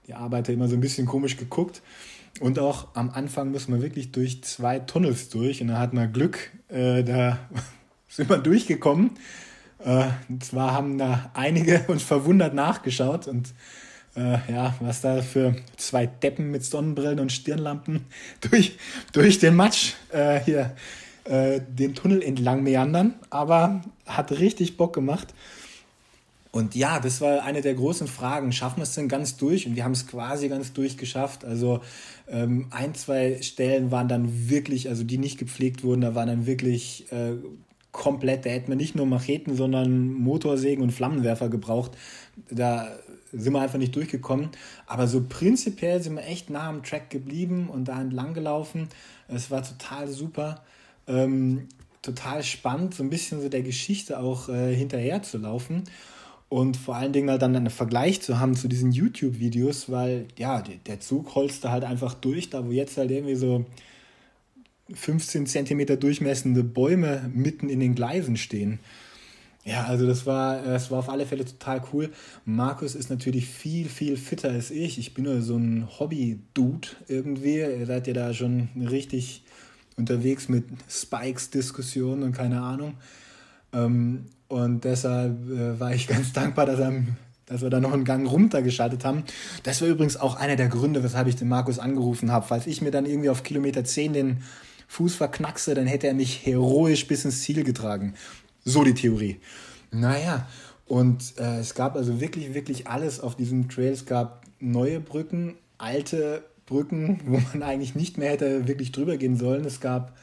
die 0.07 0.15
Arbeiter 0.15 0.53
immer 0.53 0.69
so 0.69 0.75
ein 0.75 0.81
bisschen 0.81 1.07
komisch 1.07 1.37
geguckt. 1.37 1.83
Und 2.41 2.59
auch 2.59 2.95
am 2.95 3.11
Anfang 3.11 3.51
muss 3.51 3.69
man 3.69 3.83
wirklich 3.83 4.13
durch 4.13 4.45
zwei 4.45 4.79
Tunnels 4.79 5.29
durch. 5.31 5.61
Und 5.61 5.69
da 5.69 5.79
hat 5.79 5.93
man 5.93 6.13
Glück, 6.13 6.53
äh, 6.69 7.03
da 7.03 7.39
sind 8.09 8.29
wir 8.29 8.39
durchgekommen. 8.39 9.11
Äh, 9.85 10.09
und 10.29 10.45
zwar 10.45 10.73
haben 10.73 10.99
da 10.99 11.31
einige 11.35 11.85
uns 11.89 12.03
verwundert 12.03 12.55
nachgeschaut 12.55 13.27
und 13.27 13.55
äh, 14.17 14.39
ja, 14.53 14.75
was 14.81 15.01
da 15.01 15.23
für 15.23 15.55
zwei 15.77 16.07
Deppen 16.07 16.51
mit 16.51 16.65
Sonnenbrillen 16.65 17.21
und 17.21 17.31
Stirnlampen 17.31 18.07
durch, 18.41 18.77
durch 19.13 19.39
den 19.39 19.55
Matsch 19.55 19.95
äh, 20.11 20.41
hier 20.41 20.75
äh, 21.29 21.61
den 21.61 21.95
Tunnel 21.95 22.23
entlang 22.23 22.63
meandern. 22.63 23.15
Aber 23.31 23.83
hat 24.07 24.33
richtig 24.33 24.77
Bock 24.77 24.93
gemacht. 24.93 25.35
Und 26.51 26.75
ja, 26.75 26.99
das 26.99 27.21
war 27.21 27.45
eine 27.45 27.61
der 27.61 27.75
großen 27.75 28.07
Fragen. 28.07 28.53
Schaffen 28.53 28.79
wir 28.79 28.85
es 28.85 28.95
denn 28.95 29.09
ganz 29.09 29.37
durch? 29.37 29.67
Und 29.67 29.77
wir 29.77 29.85
haben 29.85 29.93
es 29.93 30.07
quasi 30.07 30.49
ganz 30.49 30.73
durchgeschafft. 30.73 31.45
Also 31.45 31.81
ähm, 32.27 32.67
ein, 32.71 32.95
zwei 32.95 33.43
Stellen 33.43 33.91
waren 33.91 34.09
dann 34.09 34.49
wirklich, 34.49 34.89
also 34.89 35.05
die 35.05 35.19
nicht 35.19 35.39
gepflegt 35.39 35.85
wurden, 35.85 36.01
da 36.01 36.15
waren 36.15 36.29
dann 36.29 36.47
wirklich 36.47 37.11
äh, 37.13 37.35
komplett, 37.93 38.47
da 38.47 38.51
hätten 38.51 38.69
wir 38.69 38.77
nicht 38.77 38.95
nur 38.95 39.07
Macheten, 39.07 39.57
sondern 39.57 40.13
Motorsägen 40.13 40.83
und 40.83 40.91
Flammenwerfer 40.91 41.49
gebraucht. 41.49 41.93
Da 42.51 42.89
sind 43.33 43.53
wir 43.53 43.61
einfach 43.61 43.79
nicht 43.79 43.95
durchgekommen. 43.95 44.49
Aber 44.87 45.07
so 45.07 45.25
prinzipiell 45.29 46.03
sind 46.03 46.17
wir 46.17 46.27
echt 46.27 46.49
nah 46.49 46.69
am 46.69 46.83
Track 46.83 47.11
geblieben 47.11 47.69
und 47.69 47.89
da 47.89 48.01
entlang 48.01 48.35
gelaufen. 48.35 48.89
Es 49.29 49.51
war 49.51 49.63
total 49.63 50.09
super. 50.09 50.63
Ähm, 51.09 51.69
total 52.03 52.43
spannend, 52.43 52.95
so 52.95 53.03
ein 53.03 53.11
bisschen 53.11 53.41
so 53.41 53.49
der 53.49 53.63
Geschichte 53.63 54.19
auch 54.21 54.49
äh, 54.49 54.75
hinterher 54.75 55.23
zu 55.23 55.39
laufen 55.39 55.85
und 56.49 56.77
vor 56.77 56.97
allen 56.97 57.13
Dingen 57.13 57.31
halt 57.31 57.43
dann 57.43 57.55
einen 57.55 57.71
Vergleich 57.71 58.23
zu 58.23 58.39
haben 58.39 58.55
zu 58.55 58.69
diesen 58.69 58.93
YouTube-Videos, 58.93 59.91
weil 59.91 60.27
ja, 60.39 60.63
der, 60.87 61.01
Zug 61.01 61.35
holste 61.35 61.71
halt 61.71 61.85
einfach 61.85 62.15
durch, 62.15 62.51
da 62.51 62.67
wo 62.67 62.71
jetzt 62.71 62.97
halt 62.97 63.11
irgendwie 63.11 63.35
so 63.35 63.67
15 64.95 65.47
Zentimeter 65.47 65.97
durchmessende 65.97 66.65
Bäume 66.65 67.31
mitten 67.35 67.69
in 67.69 67.81
den 67.81 67.95
Gleisen 67.95 68.37
stehen. 68.37 68.79
Ja, 69.65 69.85
also 69.85 70.07
das 70.07 70.25
war, 70.25 70.63
das 70.63 70.91
war 70.91 71.01
auf 71.01 71.11
alle 71.11 71.27
Fälle 71.27 71.45
total 71.45 71.83
cool. 71.93 72.11
Markus 72.47 72.95
ist 72.95 73.11
natürlich 73.11 73.47
viel, 73.47 73.87
viel 73.87 74.17
fitter 74.17 74.49
als 74.49 74.71
ich. 74.71 74.99
Ich 74.99 75.13
bin 75.13 75.25
nur 75.25 75.43
so 75.43 75.57
ein 75.57 75.87
Hobby-Dude 75.99 76.89
irgendwie. 77.07 77.57
Ihr 77.57 77.85
seid 77.85 78.07
ja 78.07 78.15
da 78.15 78.33
schon 78.33 78.69
richtig 78.89 79.43
unterwegs 79.99 80.49
mit 80.49 80.65
Spikes-Diskussionen 80.89 82.23
und 82.23 82.33
keine 82.33 82.63
Ahnung. 82.63 82.95
Ähm, 83.73 84.27
und 84.49 84.85
deshalb 84.85 85.51
äh, 85.51 85.79
war 85.79 85.95
ich 85.95 86.07
ganz 86.09 86.33
dankbar, 86.33 86.67
dass, 86.67 86.79
er, 86.79 87.03
dass 87.47 87.61
wir 87.61 87.71
da 87.71 87.81
noch 87.81 87.93
einen 87.93 88.05
Gang 88.05 88.31
runtergeschaltet 88.31 89.05
haben. 89.05 89.25
Das 89.65 89.83
war 89.83 89.89
übrigens 89.89 90.17
auch 90.17 90.37
einer 90.37 90.57
der 90.57 90.69
Gründe, 90.69 91.03
weshalb 91.03 91.29
ich 91.29 91.37
den 91.37 91.49
Markus 91.49 91.79
angerufen 91.79 92.33
habe. 92.33 92.47
Falls 92.47 92.67
ich 92.67 92.81
mir 92.81 92.91
dann 92.91 93.05
irgendwie 93.05 93.31
auf 93.31 93.43
Kilometer 93.43 93.85
10 93.85 94.13
den 94.13 94.43
Fuß 94.89 95.17
verknackse, 95.17 95.75
dann 95.75 95.87
hätte 95.87 96.07
er 96.07 96.15
mich 96.15 96.47
heroisch 96.47 97.07
bis 97.07 97.25
ins 97.25 97.43
Ziel 97.43 97.63
getragen. 97.65 98.15
So 98.65 98.85
die 98.85 98.95
Theorie. 98.95 99.41
Naja, 99.91 100.47
und 100.87 101.35
äh, 101.39 101.59
es 101.59 101.75
gab 101.75 101.97
also 101.97 102.21
wirklich, 102.21 102.55
wirklich 102.55 102.87
alles 102.87 103.21
auf 103.21 103.37
diesem 103.37 103.69
Trail. 103.69 103.93
Es 103.93 104.07
gab 104.07 104.45
neue 104.59 105.01
Brücken, 105.01 105.57
alte 105.77 106.45
Brücken, 106.69 107.21
wo 107.27 107.41
man 107.53 107.63
eigentlich 107.63 107.95
nicht 107.95 108.19
mehr 108.19 108.31
hätte 108.31 108.69
wirklich 108.69 108.93
drüber 108.93 109.17
gehen 109.17 109.37
sollen. 109.37 109.65
Es 109.65 109.81
gab 109.81 110.17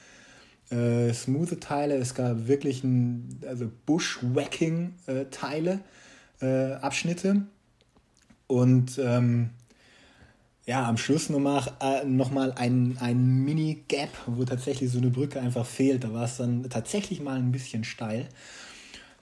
äh, 0.69 1.11
smooth 1.13 1.59
Teile, 1.59 1.95
es 1.95 2.15
gab 2.15 2.47
wirklich 2.47 2.83
ein, 2.83 3.39
also 3.47 3.71
Bushwhacking-Teile, 3.85 5.79
äh, 6.41 6.71
Abschnitte. 6.73 7.47
Und 8.47 8.99
ähm, 9.03 9.49
ja, 10.65 10.87
am 10.87 10.97
Schluss 10.97 11.29
nochmal 11.29 11.71
äh, 11.81 12.05
noch 12.05 12.35
ein, 12.35 12.97
ein 12.99 13.43
Mini-Gap, 13.43 14.09
wo 14.27 14.45
tatsächlich 14.45 14.91
so 14.91 14.97
eine 14.97 15.09
Brücke 15.09 15.39
einfach 15.39 15.65
fehlt. 15.65 16.03
Da 16.03 16.13
war 16.13 16.25
es 16.25 16.37
dann 16.37 16.69
tatsächlich 16.69 17.21
mal 17.21 17.37
ein 17.37 17.51
bisschen 17.51 17.83
steil. 17.83 18.27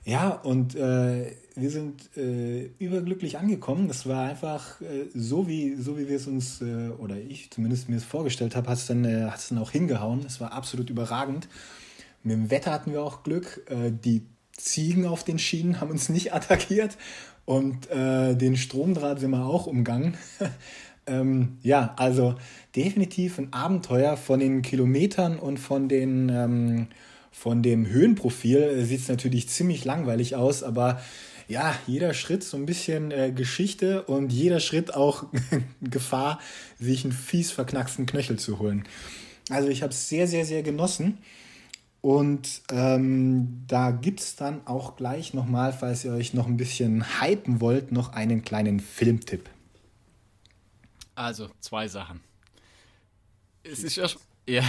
Ja, 0.06 0.32
und 0.32 0.76
äh, 0.76 1.32
wir 1.56 1.70
sind 1.70 2.18
äh, 2.18 2.70
überglücklich 2.80 3.38
angekommen. 3.38 3.88
Das 3.88 4.06
war 4.06 4.28
einfach 4.28 4.82
äh, 4.82 5.06
so, 5.14 5.48
wie, 5.48 5.76
so, 5.76 5.98
wie 5.98 6.10
wir 6.10 6.18
es 6.18 6.28
uns, 6.28 6.62
äh, 6.62 6.90
oder 6.98 7.16
ich 7.16 7.52
zumindest 7.52 7.88
mir 7.88 7.96
es 7.96 8.04
vorgestellt 8.04 8.56
habe, 8.56 8.70
hat 8.70 8.78
es 8.78 8.88
dann, 8.88 9.06
äh, 9.06 9.30
dann 9.50 9.58
auch 9.60 9.72
hingehauen. 9.72 10.26
Es 10.26 10.42
war 10.42 10.52
absolut 10.52 10.90
überragend. 10.90 11.48
Mit 12.22 12.36
dem 12.36 12.52
Wetter 12.52 12.72
hatten 12.72 12.92
wir 12.92 13.02
auch 13.02 13.24
Glück. 13.24 13.66
Äh, 13.70 13.92
die 13.92 14.24
Ziegen 14.58 15.06
auf 15.06 15.24
den 15.24 15.40
Schienen 15.40 15.80
haben 15.80 15.92
uns 15.92 16.10
nicht 16.10 16.34
attackiert 16.34 16.98
und 17.46 17.90
äh, 17.90 18.36
den 18.36 18.58
Stromdraht 18.58 19.20
sind 19.20 19.32
wir 19.32 19.46
auch 19.46 19.68
umgangen. 19.68 20.18
ähm, 21.08 21.58
ja, 21.62 21.94
also 21.98 22.36
definitiv 22.76 23.38
ein 23.40 23.54
Abenteuer 23.54 24.18
von 24.18 24.40
den 24.40 24.62
Kilometern 24.62 25.40
und 25.40 25.60
von 25.60 25.88
den 25.88 26.30
ähm, 26.30 26.88
von 27.34 27.62
dem 27.62 27.86
Höhenprofil 27.86 28.86
sieht 28.86 29.02
es 29.02 29.08
natürlich 29.10 29.50
ziemlich 29.50 29.84
langweilig 29.84 30.36
aus, 30.36 30.64
aber 30.64 31.02
ja, 31.50 31.76
jeder 31.88 32.14
Schritt 32.14 32.44
so 32.44 32.56
ein 32.56 32.66
bisschen 32.66 33.12
äh, 33.12 33.32
Geschichte 33.32 34.04
und 34.04 34.32
jeder 34.32 34.62
Schritt 34.62 34.94
auch 34.94 35.26
Gefahr, 35.82 36.40
sich 36.80 37.04
einen 37.04 37.12
fies 37.12 37.52
verknacksten 37.52 38.06
Knöchel 38.06 38.40
zu 38.40 38.60
holen. 38.60 38.86
Also 39.50 39.68
ich 39.68 39.82
habe 39.82 39.92
es 39.92 40.08
sehr, 40.08 40.28
sehr, 40.28 40.46
sehr 40.46 40.64
genossen. 40.64 41.18
Und 42.02 42.62
ähm, 42.70 43.64
da 43.68 43.92
gibt 43.92 44.20
es 44.20 44.36
dann 44.36 44.68
auch 44.68 44.98
gleich 44.98 45.34
nochmal, 45.34 45.72
falls 45.72 46.04
ihr 46.04 46.12
euch 46.12 46.34
noch 46.34 46.48
ein 46.48 46.58
bisschen 46.58 47.22
hypen 47.22 47.62
wollt, 47.62 47.92
noch 47.92 48.12
einen 48.12 48.44
kleinen 48.44 48.80
Filmtipp. 48.80 49.50
Also, 51.16 51.50
zwei 51.62 51.88
Sachen. 51.88 52.22
Es 53.64 53.84
ist, 53.84 53.96
ja, 53.96 54.64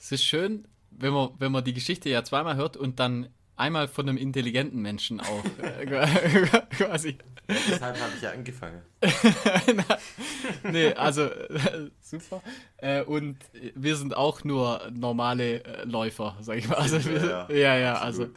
es 0.00 0.12
ist 0.12 0.24
schön, 0.24 0.66
wenn 0.98 1.12
man, 1.12 1.30
wenn 1.38 1.52
man 1.52 1.64
die 1.64 1.74
Geschichte 1.74 2.08
ja 2.08 2.22
zweimal 2.24 2.56
hört 2.56 2.76
und 2.76 3.00
dann 3.00 3.28
einmal 3.56 3.88
von 3.88 4.08
einem 4.08 4.18
intelligenten 4.18 4.82
Menschen 4.82 5.20
auch 5.20 5.44
äh, 5.62 5.86
quasi. 6.70 7.18
Ja, 7.46 7.54
deshalb 7.68 8.00
habe 8.00 8.12
ich 8.16 8.22
ja 8.22 8.30
angefangen. 8.30 8.82
nee, 10.72 10.92
also 10.94 11.24
äh, 11.24 11.90
super. 12.00 12.42
Äh, 12.78 13.02
und 13.02 13.36
wir 13.74 13.96
sind 13.96 14.16
auch 14.16 14.44
nur 14.44 14.90
normale 14.90 15.62
äh, 15.62 15.84
Läufer, 15.84 16.36
sag 16.40 16.56
ich 16.56 16.68
mal. 16.68 16.76
Also 16.76 17.04
wir, 17.04 17.22
ja, 17.22 17.48
ja, 17.50 17.56
ja, 17.56 17.76
ja 17.76 17.94
also 17.98 18.28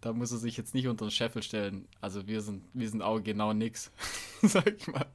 da 0.00 0.12
muss 0.12 0.32
er 0.32 0.38
sich 0.38 0.56
jetzt 0.56 0.74
nicht 0.74 0.88
unter 0.88 1.06
den 1.06 1.10
Scheffel 1.10 1.42
stellen. 1.42 1.88
Also 2.00 2.26
wir 2.26 2.40
sind, 2.40 2.64
wir 2.72 2.88
sind 2.88 3.02
auch 3.02 3.22
genau 3.22 3.52
nix, 3.52 3.92
sag 4.42 4.66
ich 4.66 4.86
mal. 4.86 5.06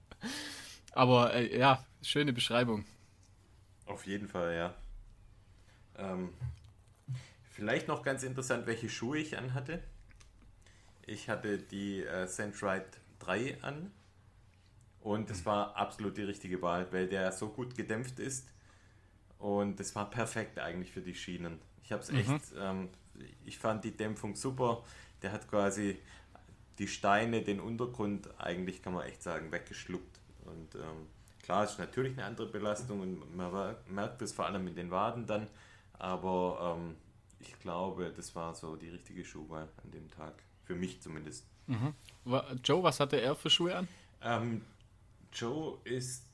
Aber 0.91 1.33
äh, 1.33 1.57
ja, 1.57 1.83
schöne 2.01 2.33
Beschreibung. 2.33 2.85
Auf 3.85 4.05
jeden 4.05 4.27
Fall, 4.27 4.55
ja. 4.55 4.73
Ähm, 5.97 6.29
Vielleicht 7.63 7.87
noch 7.87 8.03
ganz 8.03 8.23
interessant, 8.23 8.67
welche 8.67 8.89
Schuhe 8.89 9.17
ich 9.19 9.37
anhatte. 9.37 9.81
Ich 11.05 11.29
hatte 11.29 11.57
die 11.57 12.03
äh, 12.03 12.27
Centrite 12.27 12.97
3 13.19 13.63
an 13.63 13.89
und 14.99 15.29
es 15.29 15.45
war 15.45 15.73
absolut 15.77 16.17
die 16.17 16.23
richtige 16.23 16.61
Wahl, 16.61 16.91
weil 16.91 17.07
der 17.07 17.31
so 17.31 17.47
gut 17.47 17.73
gedämpft 17.73 18.19
ist 18.19 18.49
und 19.39 19.79
es 19.79 19.95
war 19.95 20.09
perfekt 20.09 20.59
eigentlich 20.59 20.91
für 20.91 20.99
die 20.99 21.15
Schienen. 21.15 21.57
Ich 21.85 21.93
habe 21.93 22.01
es 22.01 22.11
mhm. 22.11 22.17
echt, 22.17 22.53
ähm, 22.59 22.89
ich 23.45 23.57
fand 23.57 23.85
die 23.85 23.95
Dämpfung 23.95 24.35
super. 24.35 24.83
Der 25.21 25.31
hat 25.31 25.49
quasi 25.49 25.97
die 26.79 26.89
Steine, 26.89 27.43
den 27.43 27.61
Untergrund 27.61 28.27
eigentlich, 28.41 28.81
kann 28.81 28.91
man 28.91 29.07
echt 29.07 29.23
sagen, 29.23 29.53
weggeschluckt. 29.53 30.19
Und 30.43 30.75
ähm, 30.75 31.07
klar, 31.41 31.63
ist 31.63 31.79
natürlich 31.79 32.11
eine 32.17 32.25
andere 32.25 32.47
Belastung 32.47 32.99
und 32.99 33.37
man 33.37 33.77
merkt 33.87 34.21
es 34.21 34.33
vor 34.33 34.47
allem 34.47 34.67
in 34.67 34.75
den 34.75 34.91
Waden 34.91 35.25
dann, 35.25 35.47
aber 35.93 36.75
ähm, 36.77 36.97
ich 37.43 37.59
glaube, 37.59 38.11
das 38.15 38.35
war 38.35 38.55
so 38.55 38.75
die 38.75 38.89
richtige 38.89 39.23
Schuhwahl 39.25 39.69
an 39.83 39.91
dem 39.91 40.09
Tag. 40.09 40.33
Für 40.63 40.75
mich 40.75 41.01
zumindest. 41.01 41.45
Mhm. 41.67 41.93
Joe, 42.63 42.83
was 42.83 42.99
hatte 42.99 43.19
er 43.19 43.35
für 43.35 43.49
Schuhe 43.49 43.75
an? 43.75 43.87
Ähm, 44.21 44.61
Joe 45.33 45.77
ist 45.83 46.25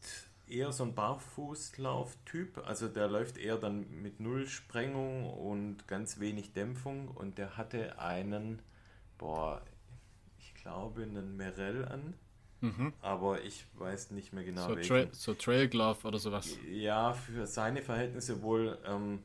eher 0.48 0.72
so 0.72 0.84
ein 0.84 0.94
Barfußlauf-Typ. 0.94 2.60
Also 2.66 2.88
der 2.88 3.08
läuft 3.08 3.38
eher 3.38 3.58
dann 3.58 3.90
mit 4.02 4.20
Null 4.20 4.48
Sprengung 4.48 5.34
und 5.34 5.88
ganz 5.88 6.20
wenig 6.20 6.54
Dämpfung. 6.54 7.08
Und 7.08 7.38
der 7.40 7.58
hatte 7.58 7.98
einen, 8.00 8.62
boah, 9.18 9.62
ich 10.38 10.54
glaube, 10.56 11.04
einen 11.04 11.38
Merell 11.38 11.86
an. 11.86 12.14
Mhm. 12.62 12.94
Aber 13.02 13.42
ich 13.42 13.66
weiß 13.76 14.12
nicht 14.12 14.34
mehr 14.34 14.44
genau 14.44 14.68
so 14.68 14.76
welchen. 14.76 15.10
Tra 15.10 15.14
so 15.14 15.34
Trail 15.34 15.70
Glove 15.70 16.06
oder 16.06 16.20
sowas. 16.20 16.58
Ja, 16.70 17.14
für 17.14 17.48
seine 17.48 17.82
Verhältnisse 17.82 18.42
wohl 18.42 18.78
ähm, 18.86 19.24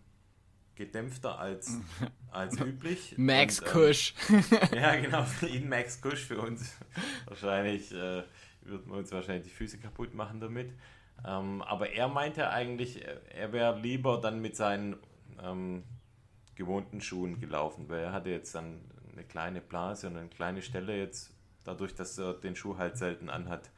gedämpfter 0.77 1.39
als, 1.39 1.79
als 2.31 2.59
üblich. 2.61 3.14
Max 3.16 3.61
und, 3.61 3.66
ähm, 3.66 3.72
Kusch. 3.72 4.14
ja, 4.75 4.97
genau, 4.97 5.22
für 5.25 5.47
ihn 5.47 5.68
Max 5.68 6.01
Kusch, 6.01 6.25
für 6.25 6.41
uns 6.41 6.77
wahrscheinlich 7.27 7.93
äh, 7.93 8.22
würden 8.62 8.87
wir 8.87 8.97
uns 8.97 9.12
wahrscheinlich 9.12 9.45
die 9.45 9.55
Füße 9.55 9.79
kaputt 9.79 10.14
machen 10.14 10.41
damit. 10.41 10.72
Ähm, 11.27 11.62
aber 11.62 11.91
er 11.91 12.09
meinte 12.09 12.51
eigentlich, 12.51 13.05
er 13.35 13.53
wäre 13.53 13.79
lieber 13.79 14.20
dann 14.20 14.41
mit 14.41 14.57
seinen 14.57 14.97
ähm, 15.43 15.85
gewohnten 16.55 17.01
Schuhen 17.01 17.41
gelaufen, 17.41 17.89
weil 17.89 18.01
er 18.01 18.12
hatte 18.12 18.31
jetzt 18.31 18.55
dann 18.55 18.81
eine 19.12 19.25
kleine 19.25 19.61
Blase 19.61 20.09
und 20.09 20.16
eine 20.16 20.29
kleine 20.29 20.62
Stelle 20.62 20.97
jetzt, 20.97 21.33
dadurch, 21.64 21.95
dass 21.95 22.18
er 22.18 22.35
den 22.35 22.57
Schuh 22.57 22.77
halt 22.77 22.97
selten 22.99 23.31
anhat, 23.31 23.70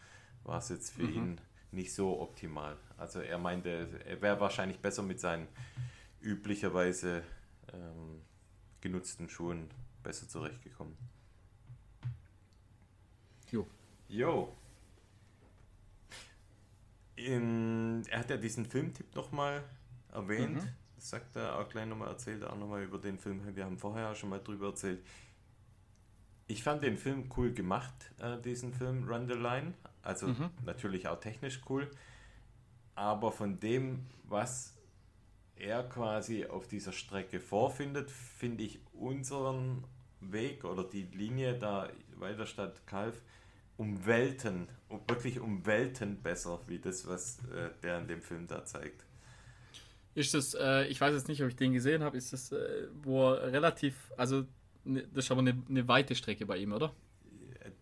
war 0.45 0.59
es 0.59 0.69
jetzt 0.71 0.95
für 0.95 1.03
mhm. 1.03 1.15
ihn 1.15 1.41
nicht 1.73 1.95
so 1.95 2.21
optimal. 2.21 2.77
Also 2.97 3.21
er 3.21 3.39
meinte, 3.39 3.89
er 4.07 4.23
wäre 4.23 4.41
wahrscheinlich 4.41 4.79
besser 4.79 5.03
mit 5.03 5.21
seinen 5.21 5.47
üblicherweise 6.27 7.23
ähm, 7.73 8.21
genutzten 8.81 9.29
Schuhen 9.29 9.71
besser 10.03 10.29
zurechtgekommen. 10.29 10.97
Jo. 13.51 13.67
Jo. 14.09 14.57
In, 17.15 18.03
er 18.09 18.19
hat 18.19 18.31
ja 18.31 18.37
diesen 18.37 18.67
Filmtipp 18.67 19.15
nochmal 19.15 19.63
erwähnt. 20.13 20.63
Mhm. 20.63 20.69
Das 20.97 21.11
sagt 21.11 21.37
er 21.37 21.59
auch 21.59 21.69
gleich 21.69 21.87
nochmal, 21.87 22.09
erzählt 22.09 22.43
er 22.43 22.53
auch 22.53 22.59
nochmal 22.59 22.83
über 22.83 22.99
den 22.99 23.19
Film. 23.19 23.55
Wir 23.55 23.65
haben 23.65 23.79
vorher 23.79 24.11
auch 24.11 24.17
schon 24.17 24.31
mal 24.31 24.41
drüber 24.41 24.69
erzählt. 24.69 25.05
Ich 26.49 26.63
fand 26.63 26.83
den 26.83 26.97
Film 26.97 27.31
cool 27.37 27.53
gemacht, 27.53 27.95
äh, 28.19 28.41
diesen 28.41 28.73
Film 28.73 29.09
Run 29.09 29.29
the 29.29 29.35
Line. 29.35 29.75
Also 30.03 30.29
mhm. 30.29 30.51
natürlich 30.65 31.07
auch 31.07 31.21
technisch 31.21 31.61
cool. 31.69 31.89
Aber 32.95 33.31
von 33.31 33.61
dem, 33.61 34.07
was 34.25 34.76
er 35.59 35.83
quasi 35.85 36.47
auf 36.47 36.69
dieser 36.69 36.93
Strecke 36.93 37.41
vorfindet, 37.41 38.11
finde 38.11 38.65
ich 38.65 38.81
unseren 38.93 39.85
Weg 40.21 40.65
oder 40.65 40.85
die 40.85 41.05
Linie 41.05 41.59
da 41.59 41.89
weiter 42.17 42.47
statt 42.47 42.87
Kalf 42.87 43.21
um 43.77 44.07
Welten, 44.07 44.69
um, 44.89 45.01
wirklich 45.09 45.41
um 45.41 45.67
Welten 45.67 46.23
besser, 46.23 46.61
wie 46.67 46.79
das, 46.79 47.07
was 47.07 47.39
äh, 47.55 47.71
der 47.83 47.99
in 47.99 48.09
dem 48.09 48.23
Film 48.23 48.47
da 48.47 48.65
zeigt. 48.65 49.05
Ist 50.15 50.33
das, 50.33 50.55
äh, 50.55 50.87
ich 50.87 51.01
weiß 51.01 51.13
jetzt 51.15 51.29
nicht, 51.29 51.43
ob 51.43 51.49
ich 51.49 51.57
den 51.57 51.75
gesehen 51.75 52.03
habe, 52.03 52.17
ist 52.17 52.33
das, 52.33 52.53
äh, 52.53 52.89
wo 53.03 53.33
er 53.33 53.53
relativ, 53.53 54.13
also 54.17 54.45
ne, 54.85 55.07
das 55.13 55.27
ist 55.27 55.31
aber 55.31 55.41
eine, 55.41 55.63
eine 55.69 55.87
weite 55.89 56.15
Strecke 56.15 56.47
bei 56.47 56.57
ihm, 56.57 56.73
oder? 56.73 56.95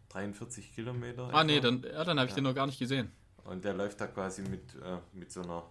43 0.08 0.74
Kilometer. 0.74 1.24
Ah, 1.24 1.28
etwa. 1.28 1.44
nee, 1.44 1.60
dann, 1.60 1.82
ja, 1.82 2.04
dann 2.04 2.18
habe 2.18 2.26
ich 2.26 2.32
ja. 2.32 2.36
den 2.36 2.44
noch 2.44 2.54
gar 2.54 2.66
nicht 2.66 2.78
gesehen. 2.78 3.10
Und 3.44 3.64
der 3.64 3.74
läuft 3.74 4.00
da 4.00 4.06
quasi 4.06 4.42
mit, 4.42 4.74
äh, 4.82 4.98
mit 5.12 5.30
so 5.30 5.42
einer 5.42 5.64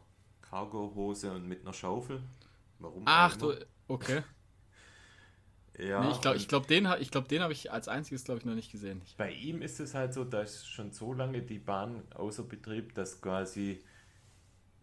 Cargo-Hose 0.54 1.32
und 1.32 1.48
mit 1.48 1.62
einer 1.62 1.74
Schaufel. 1.74 2.22
Warum? 2.78 3.02
Ach, 3.06 3.36
du, 3.36 3.54
okay. 3.88 4.22
ja. 5.80 6.02
Nee, 6.02 6.12
ich 6.12 6.22
glaube, 6.22 6.38
ich 6.38 6.48
glaub, 6.48 6.68
den, 6.68 6.88
glaub, 7.10 7.28
den 7.28 7.42
habe 7.42 7.54
ich 7.54 7.72
als 7.72 7.88
einziges, 7.88 8.24
glaube 8.24 8.40
ich, 8.40 8.46
noch 8.46 8.54
nicht 8.54 8.72
gesehen. 8.72 9.02
Bei 9.18 9.32
ihm 9.32 9.64
ist 9.64 9.80
es 9.80 9.96
halt 9.96 10.14
so, 10.14 10.24
dass 10.24 10.68
schon 10.68 10.92
so 10.92 11.12
lange 11.14 11.42
die 11.42 11.58
Bahn 11.58 12.04
außer 12.14 12.44
Betrieb, 12.44 12.94
dass 12.94 13.20
quasi 13.20 13.84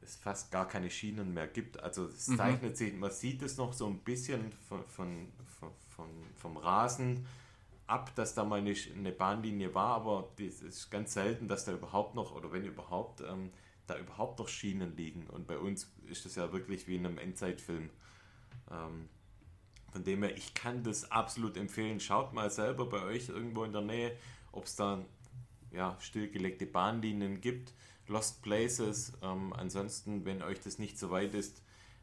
es 0.03 0.17
fast 0.17 0.51
gar 0.51 0.67
keine 0.67 0.91
Schienen 0.91 1.33
mehr 1.33 1.47
gibt. 1.47 1.81
Also 1.81 2.07
es 2.07 2.27
mhm. 2.27 2.37
zeichnet 2.37 2.77
sich, 2.77 2.93
man 2.93 3.13
sieht 3.13 3.41
es 3.43 3.57
noch 3.57 3.73
so 3.73 3.87
ein 3.87 4.01
bisschen 4.01 4.51
von, 4.69 4.85
von, 4.87 5.29
von, 5.89 6.09
vom 6.35 6.57
Rasen 6.57 7.27
ab, 7.87 8.13
dass 8.17 8.35
da 8.35 8.43
mal 8.43 8.59
eine, 8.59 8.75
eine 8.97 9.13
Bahnlinie 9.13 9.73
war, 9.73 9.95
aber 9.95 10.33
es 10.41 10.63
ist 10.63 10.91
ganz 10.91 11.13
selten, 11.13 11.47
dass 11.47 11.65
da 11.65 11.73
überhaupt 11.73 12.17
noch, 12.17 12.35
oder 12.35 12.51
wenn 12.51 12.65
überhaupt, 12.65 13.21
ähm, 13.21 13.53
da 13.91 13.99
überhaupt 13.99 14.39
noch 14.39 14.49
Schienen 14.49 14.97
liegen. 14.97 15.27
Und 15.27 15.47
bei 15.47 15.59
uns 15.59 15.93
ist 16.07 16.25
das 16.25 16.37
ja 16.37 16.53
wirklich 16.53 16.87
wie 16.87 16.97
in 16.97 17.07
einem 17.07 17.19
Endzeitfilm. 17.19 17.91
Ähm, 18.71 19.09
von 19.91 20.05
dem 20.05 20.23
her, 20.23 20.37
ich 20.37 20.55
kann 20.55 20.85
das 20.85 21.11
absolut 21.11 21.57
empfehlen. 21.57 21.99
Schaut 21.99 22.33
mal 22.33 22.51
selber 22.51 22.87
bei 22.87 23.03
euch 23.03 23.29
irgendwo 23.29 23.65
in 23.65 23.73
der 23.73 23.83
Nähe, 23.83 24.17
ob 24.53 24.65
es 24.65 24.77
da 24.77 25.05
ja, 25.73 25.97
stillgelegte 26.01 26.67
Bahnlinien 26.67 27.41
gibt, 27.41 27.73
Lost 28.07 28.43
Places. 28.43 29.13
Ähm, 29.23 29.53
ansonsten, 29.53 30.25
wenn 30.25 30.43
euch 30.43 30.61
das 30.61 30.79
nicht 30.79 30.99
so 30.99 31.11
weit 31.11 31.35
ist, 31.35 31.63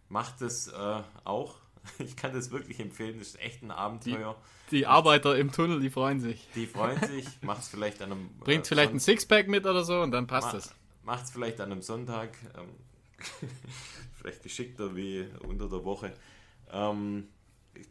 macht 0.10 0.42
es 0.42 0.68
äh, 0.68 1.02
auch. 1.24 1.56
Ich 2.00 2.18
kann 2.18 2.34
das 2.34 2.52
wirklich 2.52 2.82
empfehlen, 2.82 3.18
das 3.18 3.30
ist 3.30 3.40
echt 3.40 3.64
ein 3.64 3.72
Abenteuer. 3.72 4.36
Die, 4.70 4.80
die 4.80 4.88
Arbeiter 4.88 5.38
im 5.38 5.54
Tunnel, 5.54 5.80
die 5.80 5.90
freuen 5.90 6.20
sich. 6.20 6.46
Die 6.54 6.68
freuen 6.68 7.02
sich, 7.02 7.26
macht 7.42 7.62
es 7.62 7.70
vielleicht 7.70 8.02
an 8.02 8.12
einem. 8.12 8.30
Bringt 8.40 8.66
äh, 8.66 8.68
vielleicht 8.68 8.92
ein 8.92 9.00
Sixpack 9.00 9.48
mit 9.48 9.66
oder 9.66 9.86
so 9.86 10.02
und 10.02 10.12
dann 10.12 10.28
passt 10.28 10.54
es 10.54 10.76
macht 11.08 11.24
es 11.24 11.32
vielleicht 11.32 11.62
an 11.62 11.72
einem 11.72 11.82
Sonntag, 11.82 12.38
ähm, 12.58 12.70
vielleicht 14.16 14.44
geschickter 14.44 14.96
wie 14.96 15.26
unter 15.48 15.70
der 15.70 15.84
Woche. 15.86 16.14
Ähm, 16.70 17.30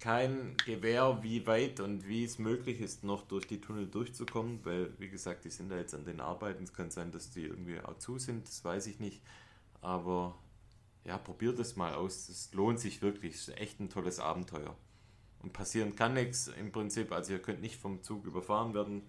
kein 0.01 0.55
Gewehr, 0.67 1.21
wie 1.23 1.47
weit 1.47 1.81
und 1.81 2.07
wie 2.07 2.25
es 2.25 2.39
möglich 2.39 2.81
ist, 2.81 3.05
noch 3.05 3.23
durch 3.23 3.47
die 3.47 3.61
Tunnel 3.61 3.87
durchzukommen, 3.87 4.61
weil, 4.65 4.93
wie 4.99 5.09
gesagt, 5.09 5.45
die 5.47 5.51
sind 5.51 5.71
da 5.71 5.79
jetzt 5.79 5.95
an 5.95 6.05
den 6.05 6.21
Arbeiten. 6.21 6.65
Es 6.65 6.75
kann 6.75 6.91
sein, 6.91 7.11
dass 7.11 7.31
die 7.31 7.45
irgendwie 7.45 7.81
auch 7.81 7.97
zu 7.97 8.19
sind, 8.19 8.47
das 8.47 8.63
weiß 8.63 8.87
ich 8.87 9.01
nicht. 9.01 9.23
Aber 9.81 10.37
ja, 11.05 11.17
probiert 11.17 11.59
es 11.59 11.75
mal 11.75 11.95
aus. 11.95 12.29
Es 12.29 12.53
lohnt 12.53 12.81
sich 12.81 13.01
wirklich. 13.01 13.37
Es 13.37 13.49
ist 13.49 13.57
echt 13.57 13.81
ein 13.81 13.89
tolles 13.89 14.19
Abenteuer. 14.19 14.77
Und 15.43 15.55
passieren 15.55 15.97
kann 15.97 16.13
nichts 16.13 16.49
im 16.49 16.71
Prinzip. 16.71 17.13
Also 17.13 17.33
ihr 17.33 17.39
könnt 17.39 17.63
nicht 17.63 17.77
vom 17.77 18.03
Zug 18.03 18.27
überfahren 18.27 18.75
werden. 18.75 19.03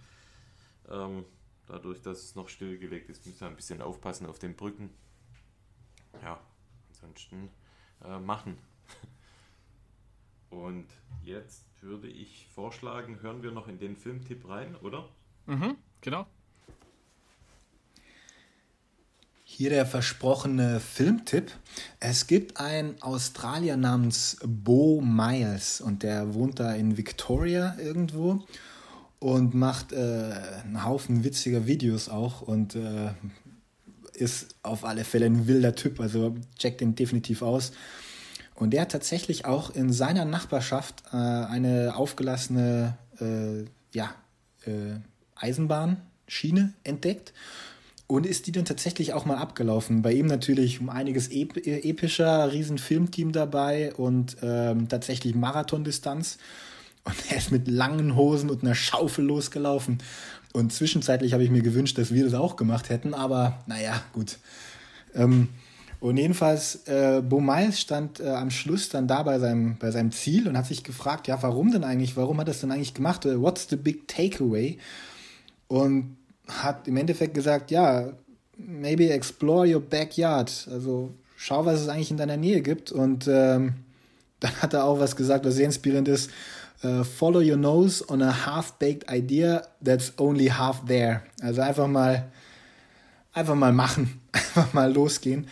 Ähm, 0.90 1.26
dadurch, 1.68 2.02
dass 2.02 2.24
es 2.24 2.36
noch 2.36 2.50
stillgelegt 2.50 3.10
ist, 3.10 3.26
müsst 3.26 3.42
ihr 3.42 3.48
ein 3.48 3.56
bisschen 3.56 3.82
aufpassen 3.82 4.26
auf 4.26 4.40
den 4.40 4.56
Brücken. 4.56 4.90
Ja, 6.24 6.40
ansonsten 6.90 7.50
äh, 8.04 8.20
machen. 8.20 8.58
Und 10.50 10.88
jetzt 11.24 11.66
würde 11.82 12.08
ich 12.08 12.48
vorschlagen, 12.54 13.22
hören 13.22 13.44
wir 13.44 13.52
noch 13.52 13.68
in 13.68 13.80
den 13.80 13.96
Filmtipp 13.96 14.48
rein, 14.48 14.76
oder? 14.78 15.10
Mhm, 15.46 15.76
genau. 16.02 16.26
Hier 19.44 19.70
der 19.70 19.86
versprochene 19.86 20.80
Filmtipp. 20.80 21.52
Es 22.00 22.28
gibt 22.28 22.60
einen 22.60 23.02
Australier 23.02 23.76
namens 23.76 24.38
Bo 24.46 25.02
Miles 25.02 25.82
und 25.82 26.04
der 26.04 26.34
wohnt 26.34 26.60
da 26.60 26.74
in 26.74 26.98
Victoria 26.98 27.76
irgendwo 27.80 28.46
und 29.20 29.54
macht 29.54 29.92
äh, 29.92 30.34
einen 30.64 30.84
Haufen 30.84 31.24
witziger 31.24 31.66
Videos 31.66 32.10
auch 32.10 32.42
und 32.42 32.76
äh, 32.76 33.12
ist 34.14 34.56
auf 34.64 34.84
alle 34.84 35.04
Fälle 35.04 35.26
ein 35.26 35.48
wilder 35.48 35.76
Typ, 35.76 36.00
also 36.00 36.36
checkt 36.58 36.82
ihn 36.82 36.96
definitiv 36.96 37.42
aus. 37.42 37.72
Und 38.56 38.72
der 38.72 38.82
hat 38.82 38.92
tatsächlich 38.92 39.46
auch 39.46 39.70
in 39.76 39.94
seiner 39.94 40.26
Nachbarschaft 40.26 41.04
äh, 41.14 41.18
eine 41.18 41.96
aufgelassene 41.96 42.98
äh, 43.20 43.66
ja, 43.96 44.16
äh, 44.66 45.00
Eisenbahnschiene 45.36 46.74
entdeckt 46.84 47.34
und 48.08 48.26
ist 48.26 48.48
die 48.48 48.52
dann 48.52 48.66
tatsächlich 48.66 49.14
auch 49.14 49.26
mal 49.26 49.38
abgelaufen. 49.38 50.02
Bei 50.02 50.14
ihm 50.14 50.26
natürlich 50.26 50.80
um 50.80 50.90
einiges 50.90 51.28
ep 51.28 51.58
epischer, 51.58 52.52
riesen 52.52 52.78
Filmteam 52.78 53.32
dabei 53.32 53.94
und 53.94 54.38
ähm, 54.42 54.88
tatsächlich 54.88 55.36
Marathondistanz. 55.36 56.38
Und 57.08 57.32
er 57.32 57.38
ist 57.38 57.52
mit 57.52 57.70
langen 57.70 58.18
Hosen 58.18 58.50
und 58.50 58.64
einer 58.64 58.76
Schaufel 58.76 59.24
losgelaufen. 59.24 60.00
Und 60.52 60.74
zwischenzeitlich 60.74 61.32
habe 61.32 61.44
ich 61.44 61.50
mir 61.50 61.62
gewünscht, 61.62 61.98
dass 61.98 62.14
wir 62.14 62.26
das 62.26 62.34
auch 62.34 62.58
gemacht 62.58 62.90
hätten, 62.90 63.14
aber 63.14 63.64
naja, 63.66 64.02
gut. 64.12 64.40
Ähm, 65.16 65.48
und 66.00 66.18
jedenfalls, 66.18 66.88
äh, 66.88 67.22
Bo 67.28 67.40
Miles 67.40 67.80
stand 67.80 68.20
äh, 68.20 68.28
am 68.28 68.52
Schluss 68.52 68.90
dann 68.90 69.08
da 69.08 69.24
bei 69.24 69.40
seinem, 69.40 69.78
bei 69.78 69.90
seinem 69.90 70.12
Ziel 70.12 70.48
und 70.48 70.58
hat 70.58 70.68
sich 70.68 70.84
gefragt, 70.84 71.28
ja, 71.28 71.42
warum 71.42 71.72
denn 71.72 71.86
eigentlich, 71.86 72.18
warum 72.18 72.40
hat 72.40 72.48
er 72.48 72.52
das 72.52 72.60
denn 72.60 72.72
eigentlich 72.72 72.94
gemacht? 72.94 73.26
Äh, 73.26 73.42
what's 73.42 73.68
the 73.70 73.78
big 73.78 74.08
takeaway? 74.08 74.78
Und 75.70 76.18
hat 76.48 76.88
im 76.90 76.98
Endeffekt 76.98 77.34
gesagt, 77.34 77.72
ja, 77.72 78.12
maybe 78.58 79.10
explore 79.10 79.74
your 79.74 79.82
backyard. 79.82 80.68
Also 80.70 81.14
schau, 81.38 81.66
was 81.66 81.82
es 81.82 81.88
eigentlich 81.88 82.12
in 82.12 82.18
deiner 82.18 82.38
Nähe 82.38 82.62
gibt. 82.62 82.92
Und 82.92 83.28
ähm, 83.28 83.76
dann 84.40 84.54
hat 84.62 84.74
er 84.74 84.84
auch 84.84 85.00
was 85.00 85.16
gesagt, 85.16 85.46
was 85.46 85.56
sehr 85.56 85.66
inspirierend 85.66 86.10
ist. 86.10 86.30
Uh, 86.84 87.04
follow 87.04 87.40
your 87.40 87.58
nose 87.58 88.04
on 88.08 88.22
a 88.22 88.32
half-baked 88.32 89.10
idea 89.10 89.68
that's 89.82 90.14
only 90.20 90.48
half 90.48 90.86
there. 90.86 91.24
Also 91.42 91.62
einfach 91.62 91.88
mal, 91.88 92.32
einfach 93.34 93.56
mal 93.56 93.74
machen, 93.74 94.22
einfach 94.32 94.74
mal 94.74 94.94
losgehen. 94.94 95.48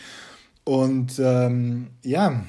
Und 0.63 1.17
ähm, 1.19 1.87
ja, 2.03 2.43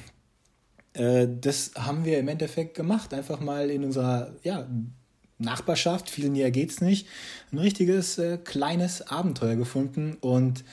äh, 0.93 1.27
das 1.41 1.71
haben 1.75 2.05
wir 2.05 2.19
im 2.19 2.27
Endeffekt 2.27 2.75
gemacht. 2.75 3.13
Einfach 3.13 3.39
mal 3.39 3.69
in 3.69 3.83
unserer 3.83 4.33
ja, 4.43 4.67
Nachbarschaft, 5.39 6.09
viel 6.09 6.29
näher 6.29 6.51
geht's 6.51 6.81
nicht, 6.81 7.07
ein 7.51 7.59
richtiges 7.59 8.17
äh, 8.17 8.37
kleines 8.37 9.07
Abenteuer 9.07 9.55
gefunden. 9.55 10.17
Und 10.19 10.63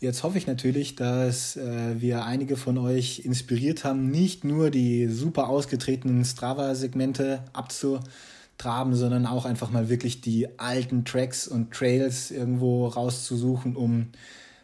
jetzt 0.00 0.22
hoffe 0.22 0.38
ich 0.38 0.46
natürlich, 0.46 0.96
dass 0.96 1.56
äh, 1.56 2.00
wir 2.00 2.24
einige 2.24 2.56
von 2.56 2.78
euch 2.78 3.20
inspiriert 3.24 3.84
haben, 3.84 4.10
nicht 4.10 4.44
nur 4.44 4.70
die 4.70 5.08
super 5.08 5.48
ausgetretenen 5.48 6.24
Strava-Segmente 6.24 7.42
abzutraben, 7.52 8.94
sondern 8.94 9.26
auch 9.26 9.44
einfach 9.44 9.70
mal 9.70 9.88
wirklich 9.88 10.20
die 10.20 10.58
alten 10.58 11.04
Tracks 11.04 11.48
und 11.48 11.72
Trails 11.72 12.30
irgendwo 12.30 12.86
rauszusuchen, 12.88 13.76
um 13.76 14.08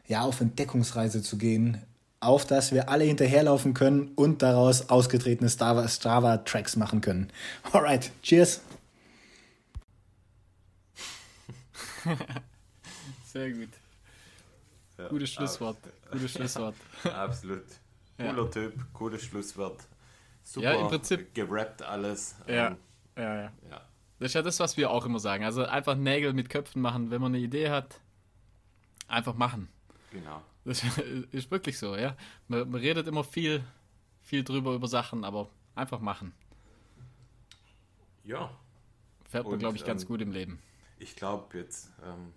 ja 0.09 0.23
auf 0.23 0.41
Entdeckungsreise 0.41 1.23
zu 1.23 1.39
gehen 1.39 1.79
auf 2.21 2.47
das 2.47 2.73
wir 2.73 2.89
alle 2.91 3.05
hinterherlaufen 3.05 3.75
können 3.75 4.11
und 4.15 4.43
daraus 4.43 4.91
ausgetretene 4.91 5.49
Strava-Tracks 5.49 6.77
machen 6.77 7.01
können. 7.01 7.33
Alright, 7.73 8.13
cheers! 8.23 8.61
Sehr 13.33 13.51
gut. 13.53 13.80
Ja, 15.01 15.09
Gutes 15.09 15.31
Schlusswort. 15.31 15.79
Gutes 16.11 16.33
Schlusswort. 16.33 16.75
Absolut. 17.05 17.65
Cooler 18.19 18.45
ja. 18.45 18.49
Typ, 18.49 18.93
cooles 18.93 19.25
Schlusswort. 19.25 19.87
Super 20.43 20.75
ja, 20.75 20.81
im 20.81 20.89
Prinzip, 20.89 21.35
gerappt 21.35 21.83
alles. 21.83 22.37
Ja, 22.47 22.69
ähm, 22.69 22.77
ja, 23.17 23.35
ja, 23.35 23.53
ja. 23.71 23.81
Das 24.19 24.27
ist 24.29 24.35
ja 24.35 24.43
das, 24.43 24.61
was 24.61 24.77
wir 24.77 24.91
auch 24.91 25.07
immer 25.07 25.19
sagen. 25.19 25.45
Also 25.45 25.65
einfach 25.65 25.97
Nägel 25.97 26.35
mit 26.35 26.51
Köpfen 26.51 26.83
machen. 26.83 27.11
Wenn 27.11 27.23
man 27.23 27.35
eine 27.35 27.43
Idee 27.43 27.71
hat, 27.71 28.01
einfach 29.09 29.35
machen. 29.35 29.69
Genau. 30.11 30.43
Das 30.65 30.83
ist 31.33 31.51
wirklich 31.51 31.79
so, 31.79 31.97
ja. 31.97 32.17
Man, 32.47 32.71
man 32.71 32.81
redet 32.81 33.07
immer 33.07 33.25
viel, 33.25 33.65
viel 34.21 34.45
drüber 34.45 34.75
über 34.75 34.89
Sachen, 34.89 35.25
aber 35.25 35.49
einfach 35.75 36.01
machen. 36.01 36.35
Ja. 38.25 38.51
Fährt 39.25 39.47
man, 39.49 39.59
glaube 39.59 39.77
ich, 39.77 39.85
ganz 39.85 40.03
ähm, 40.03 40.09
gut 40.09 40.21
im 40.21 40.33
Leben. 40.33 40.59
Ich 40.99 41.17
glaube, 41.17 41.57
jetzt 41.57 41.91
ähm, 42.05 42.35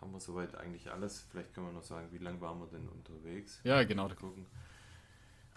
haben 0.00 0.12
wir 0.12 0.20
soweit 0.20 0.54
eigentlich 0.56 0.90
alles. 0.90 1.26
Vielleicht 1.30 1.54
können 1.54 1.66
wir 1.66 1.72
noch 1.72 1.82
sagen, 1.82 2.08
wie 2.12 2.18
lange 2.18 2.40
waren 2.40 2.58
wir 2.60 2.66
denn 2.66 2.88
unterwegs? 2.88 3.60
Ja, 3.64 3.82
genau. 3.84 4.08
Gucken. 4.08 4.46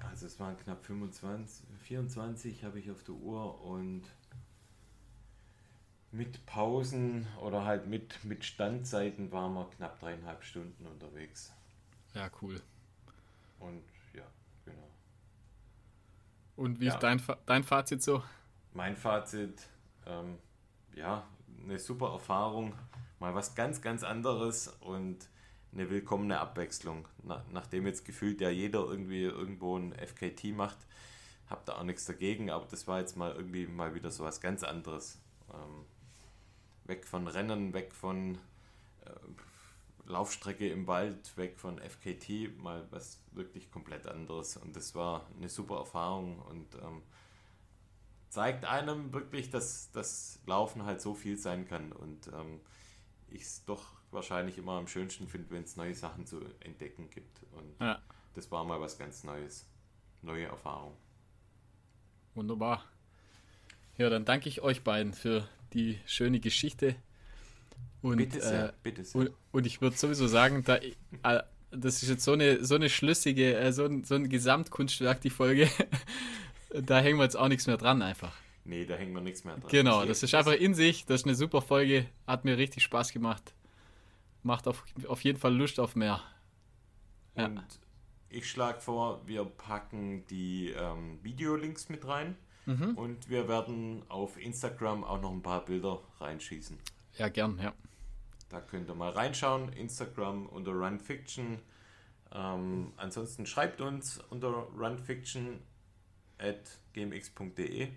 Also 0.09 0.25
es 0.25 0.39
waren 0.39 0.57
knapp 0.57 0.83
25, 0.83 1.65
24 1.83 2.63
habe 2.63 2.79
ich 2.79 2.89
auf 2.89 3.03
der 3.03 3.15
Uhr 3.15 3.61
und 3.61 4.03
mit 6.11 6.45
Pausen 6.45 7.27
oder 7.39 7.65
halt 7.65 7.87
mit, 7.87 8.23
mit 8.25 8.43
Standzeiten 8.43 9.31
waren 9.31 9.53
wir 9.53 9.69
knapp 9.69 9.99
dreieinhalb 9.99 10.43
Stunden 10.43 10.85
unterwegs. 10.85 11.53
Ja, 12.13 12.29
cool. 12.41 12.61
Und 13.59 13.83
ja, 14.13 14.25
genau. 14.65 14.89
Und 16.57 16.79
wie 16.79 16.85
ja. 16.85 16.93
ist 16.95 17.03
dein, 17.03 17.21
dein 17.45 17.63
Fazit 17.63 18.01
so? 18.01 18.23
Mein 18.73 18.97
Fazit, 18.97 19.67
ähm, 20.05 20.37
ja, 20.93 21.25
eine 21.63 21.79
super 21.79 22.11
Erfahrung, 22.11 22.73
mal 23.21 23.35
was 23.35 23.55
ganz, 23.55 23.81
ganz 23.81 24.03
anderes 24.03 24.67
und 24.81 25.29
eine 25.73 25.89
willkommene 25.89 26.39
Abwechslung. 26.39 27.07
Na, 27.23 27.45
nachdem 27.51 27.85
jetzt 27.85 28.03
gefühlt 28.03 28.41
ja 28.41 28.49
jeder 28.49 28.79
irgendwie 28.79 29.23
irgendwo 29.23 29.77
ein 29.77 29.93
FKT 29.93 30.55
macht, 30.55 30.77
habt 31.49 31.69
da 31.69 31.77
auch 31.77 31.83
nichts 31.83 32.05
dagegen, 32.05 32.49
aber 32.49 32.65
das 32.69 32.87
war 32.87 32.99
jetzt 32.99 33.15
mal 33.15 33.33
irgendwie 33.33 33.67
mal 33.67 33.93
wieder 33.93 34.09
so 34.09 34.23
was 34.23 34.41
ganz 34.41 34.63
anderes. 34.63 35.19
Ähm, 35.53 35.85
weg 36.85 37.05
von 37.05 37.27
Rennen, 37.27 37.73
weg 37.73 37.93
von 37.93 38.39
äh, 39.05 40.09
Laufstrecke 40.09 40.67
im 40.69 40.87
Wald, 40.87 41.37
weg 41.37 41.59
von 41.59 41.77
FKT, 41.77 42.57
mal 42.57 42.87
was 42.89 43.19
wirklich 43.33 43.71
komplett 43.71 44.07
anderes. 44.07 44.57
Und 44.57 44.75
das 44.75 44.95
war 44.95 45.27
eine 45.37 45.47
super 45.47 45.77
Erfahrung 45.77 46.39
und 46.39 46.73
ähm, 46.75 47.03
zeigt 48.29 48.65
einem 48.65 49.13
wirklich, 49.13 49.51
dass 49.51 49.91
das 49.91 50.39
Laufen 50.47 50.85
halt 50.85 51.01
so 51.01 51.13
viel 51.13 51.37
sein 51.37 51.67
kann. 51.67 51.91
Und 51.91 52.27
ähm, 52.27 52.61
ich 53.31 53.43
es 53.43 53.65
doch 53.65 53.93
wahrscheinlich 54.11 54.57
immer 54.57 54.73
am 54.73 54.87
schönsten 54.87 55.27
finde, 55.27 55.49
wenn 55.51 55.63
es 55.63 55.75
neue 55.75 55.95
Sachen 55.95 56.25
zu 56.25 56.41
entdecken 56.59 57.09
gibt. 57.09 57.43
Und 57.53 57.75
ja. 57.79 58.01
das 58.35 58.51
war 58.51 58.63
mal 58.63 58.79
was 58.79 58.97
ganz 58.97 59.23
Neues. 59.23 59.65
Neue 60.21 60.45
Erfahrung. 60.45 60.95
Wunderbar. 62.35 62.85
Ja, 63.97 64.09
dann 64.09 64.25
danke 64.25 64.49
ich 64.49 64.61
euch 64.61 64.83
beiden 64.83 65.13
für 65.13 65.47
die 65.73 65.99
schöne 66.05 66.39
Geschichte 66.39 66.95
und, 68.01 68.17
bitte 68.17 68.41
sehr, 68.41 68.69
äh, 68.69 68.73
bitte 68.83 69.03
sehr. 69.03 69.21
Und, 69.21 69.31
und 69.51 69.65
ich 69.65 69.81
würde 69.81 69.97
sowieso 69.97 70.27
sagen, 70.27 70.63
da, 70.63 70.77
äh, 70.77 71.43
das 71.71 72.03
ist 72.03 72.09
jetzt 72.09 72.23
so 72.23 72.33
eine, 72.33 72.63
so 72.63 72.75
eine 72.75 72.89
schlüssige, 72.89 73.55
äh, 73.57 73.71
so, 73.71 73.85
ein, 73.85 74.03
so 74.03 74.15
ein 74.15 74.29
Gesamtkunstwerk, 74.29 75.21
die 75.21 75.29
Folge. 75.29 75.69
da 76.73 76.99
hängen 76.99 77.17
wir 77.17 77.23
jetzt 77.23 77.37
auch 77.37 77.47
nichts 77.47 77.67
mehr 77.67 77.77
dran 77.77 78.01
einfach. 78.01 78.33
Nee, 78.63 78.85
da 78.85 78.95
hängen 78.95 79.13
wir 79.13 79.21
nichts 79.21 79.43
mehr 79.43 79.55
dran. 79.57 79.69
Genau, 79.69 80.05
das 80.05 80.21
ist 80.23 80.35
einfach 80.35 80.53
in 80.53 80.73
sich, 80.73 81.05
das 81.05 81.21
ist 81.21 81.25
eine 81.25 81.35
super 81.35 81.61
Folge, 81.61 82.05
hat 82.27 82.45
mir 82.45 82.57
richtig 82.57 82.83
Spaß 82.83 83.11
gemacht. 83.11 83.53
Macht 84.43 84.67
auf, 84.67 84.83
auf 85.07 85.23
jeden 85.23 85.39
Fall 85.39 85.53
Lust 85.55 85.79
auf 85.79 85.95
mehr. 85.95 86.21
Ja. 87.35 87.45
Und 87.45 87.63
ich 88.29 88.49
schlage 88.49 88.79
vor, 88.79 89.25
wir 89.27 89.45
packen 89.45 90.25
die 90.27 90.69
ähm, 90.69 91.19
Videolinks 91.23 91.89
mit 91.89 92.07
rein. 92.07 92.37
Mhm. 92.65 92.95
Und 92.95 93.29
wir 93.29 93.47
werden 93.47 94.03
auf 94.07 94.37
Instagram 94.37 95.03
auch 95.03 95.19
noch 95.19 95.31
ein 95.31 95.41
paar 95.41 95.65
Bilder 95.65 96.01
reinschießen. 96.19 96.77
Ja, 97.17 97.29
gern, 97.29 97.59
ja. 97.61 97.73
Da 98.49 98.61
könnt 98.61 98.89
ihr 98.89 98.95
mal 98.95 99.11
reinschauen. 99.11 99.73
Instagram 99.73 100.45
unter 100.47 100.71
Runfiction. 100.71 101.59
Ähm, 102.33 102.93
ansonsten 102.97 103.45
schreibt 103.45 103.81
uns 103.81 104.19
unter 104.29 104.49
Runfiction 104.49 105.61
at 106.37 106.79
gmx.de. 106.93 107.89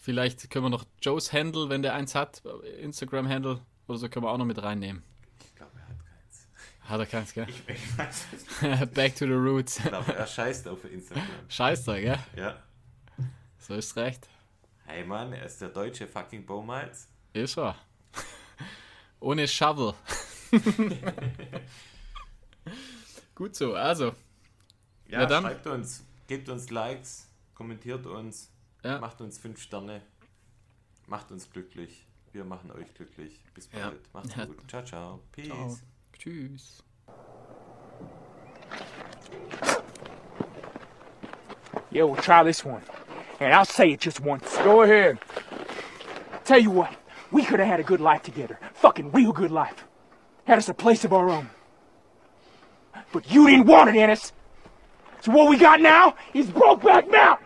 Vielleicht 0.00 0.48
können 0.50 0.64
wir 0.64 0.70
noch 0.70 0.84
Joes 1.02 1.32
Handle, 1.32 1.68
wenn 1.68 1.82
der 1.82 1.94
eins 1.94 2.14
hat, 2.14 2.42
Instagram-Handle 2.80 3.60
oder 3.86 3.98
so, 3.98 4.08
können 4.08 4.24
wir 4.24 4.30
auch 4.30 4.38
noch 4.38 4.46
mit 4.46 4.62
reinnehmen. 4.62 5.02
Ich 5.44 5.54
glaube, 5.54 5.72
er 5.76 5.88
hat 5.88 5.98
keins. 6.06 6.48
Hat 6.80 7.00
er 7.00 7.06
keins, 7.06 7.34
gell? 7.34 7.46
Ich, 7.48 7.62
ich 7.68 7.98
weiß 7.98 8.26
es. 8.32 8.90
Back 8.94 9.14
to 9.16 9.26
the 9.26 9.32
roots. 9.32 9.78
Ich 9.78 9.84
glaube, 9.84 10.14
er 10.14 10.26
scheißt 10.26 10.68
auf 10.68 10.84
Instagram. 10.84 11.24
Scheiße, 11.48 12.00
gell? 12.00 12.18
Ja. 12.34 12.62
So 13.58 13.74
ist 13.74 13.94
recht. 13.96 14.26
Hey 14.86 15.04
Mann, 15.04 15.32
er 15.34 15.44
ist 15.44 15.60
der 15.60 15.68
deutsche 15.68 16.06
fucking 16.06 16.46
Bowmiles. 16.46 17.06
Ist 17.34 17.58
er. 17.58 17.76
Ohne 19.20 19.46
Shovel. 19.46 19.92
Gut 23.34 23.54
so, 23.54 23.74
also. 23.74 24.06
Ja, 25.08 25.20
Ja, 25.20 25.26
dann. 25.26 25.44
schreibt 25.44 25.66
uns, 25.66 26.04
gebt 26.26 26.48
uns 26.48 26.70
Likes, 26.70 27.26
kommentiert 27.54 28.06
uns, 28.06 28.50
Ja. 28.84 28.98
macht 28.98 29.20
uns 29.20 29.38
5 29.38 29.60
Sterne, 29.60 30.02
macht 31.06 31.30
uns 31.30 31.50
glücklich. 31.50 32.06
Wir 32.32 32.44
machen 32.44 32.70
euch 32.72 32.92
glücklich. 32.94 33.42
Bis 33.54 33.68
Ja. 33.72 33.88
bald. 33.90 34.14
Macht's 34.14 34.36
Ja. 34.36 34.44
gut. 34.44 34.56
Ciao, 34.70 34.82
ciao. 34.84 35.20
Peace. 35.32 35.48
Ciao. 35.48 35.76
Tschüss. 36.18 36.82
Yeah, 41.90 42.04
we'll 42.04 42.16
try 42.16 42.42
this 42.44 42.64
one. 42.64 42.82
And 43.40 43.52
I'll 43.52 43.64
say 43.64 43.90
it 43.92 44.00
just 44.00 44.20
once. 44.20 44.56
Go 44.58 44.82
ahead. 44.82 45.18
Tell 46.44 46.58
you 46.58 46.70
what, 46.70 46.90
we 47.32 47.44
could 47.44 47.58
have 47.60 47.68
had 47.68 47.80
a 47.80 47.82
good 47.82 48.00
life 48.00 48.22
together. 48.22 48.58
Fucking 48.74 49.12
real 49.12 49.32
good 49.32 49.50
life. 49.50 49.84
Had 50.46 50.58
us 50.58 50.68
a 50.68 50.74
place 50.74 51.04
of 51.04 51.12
our 51.12 51.28
own. 51.28 51.48
But 53.12 53.30
you 53.30 53.48
didn't 53.48 53.66
want 53.66 53.90
it, 53.90 53.96
Ennis. 53.98 54.32
So 55.20 55.32
what 55.32 55.48
we 55.48 55.56
got 55.58 55.80
now 55.80 56.14
is 56.32 56.46
Brokeback 56.46 57.10
Mountain. 57.10 57.39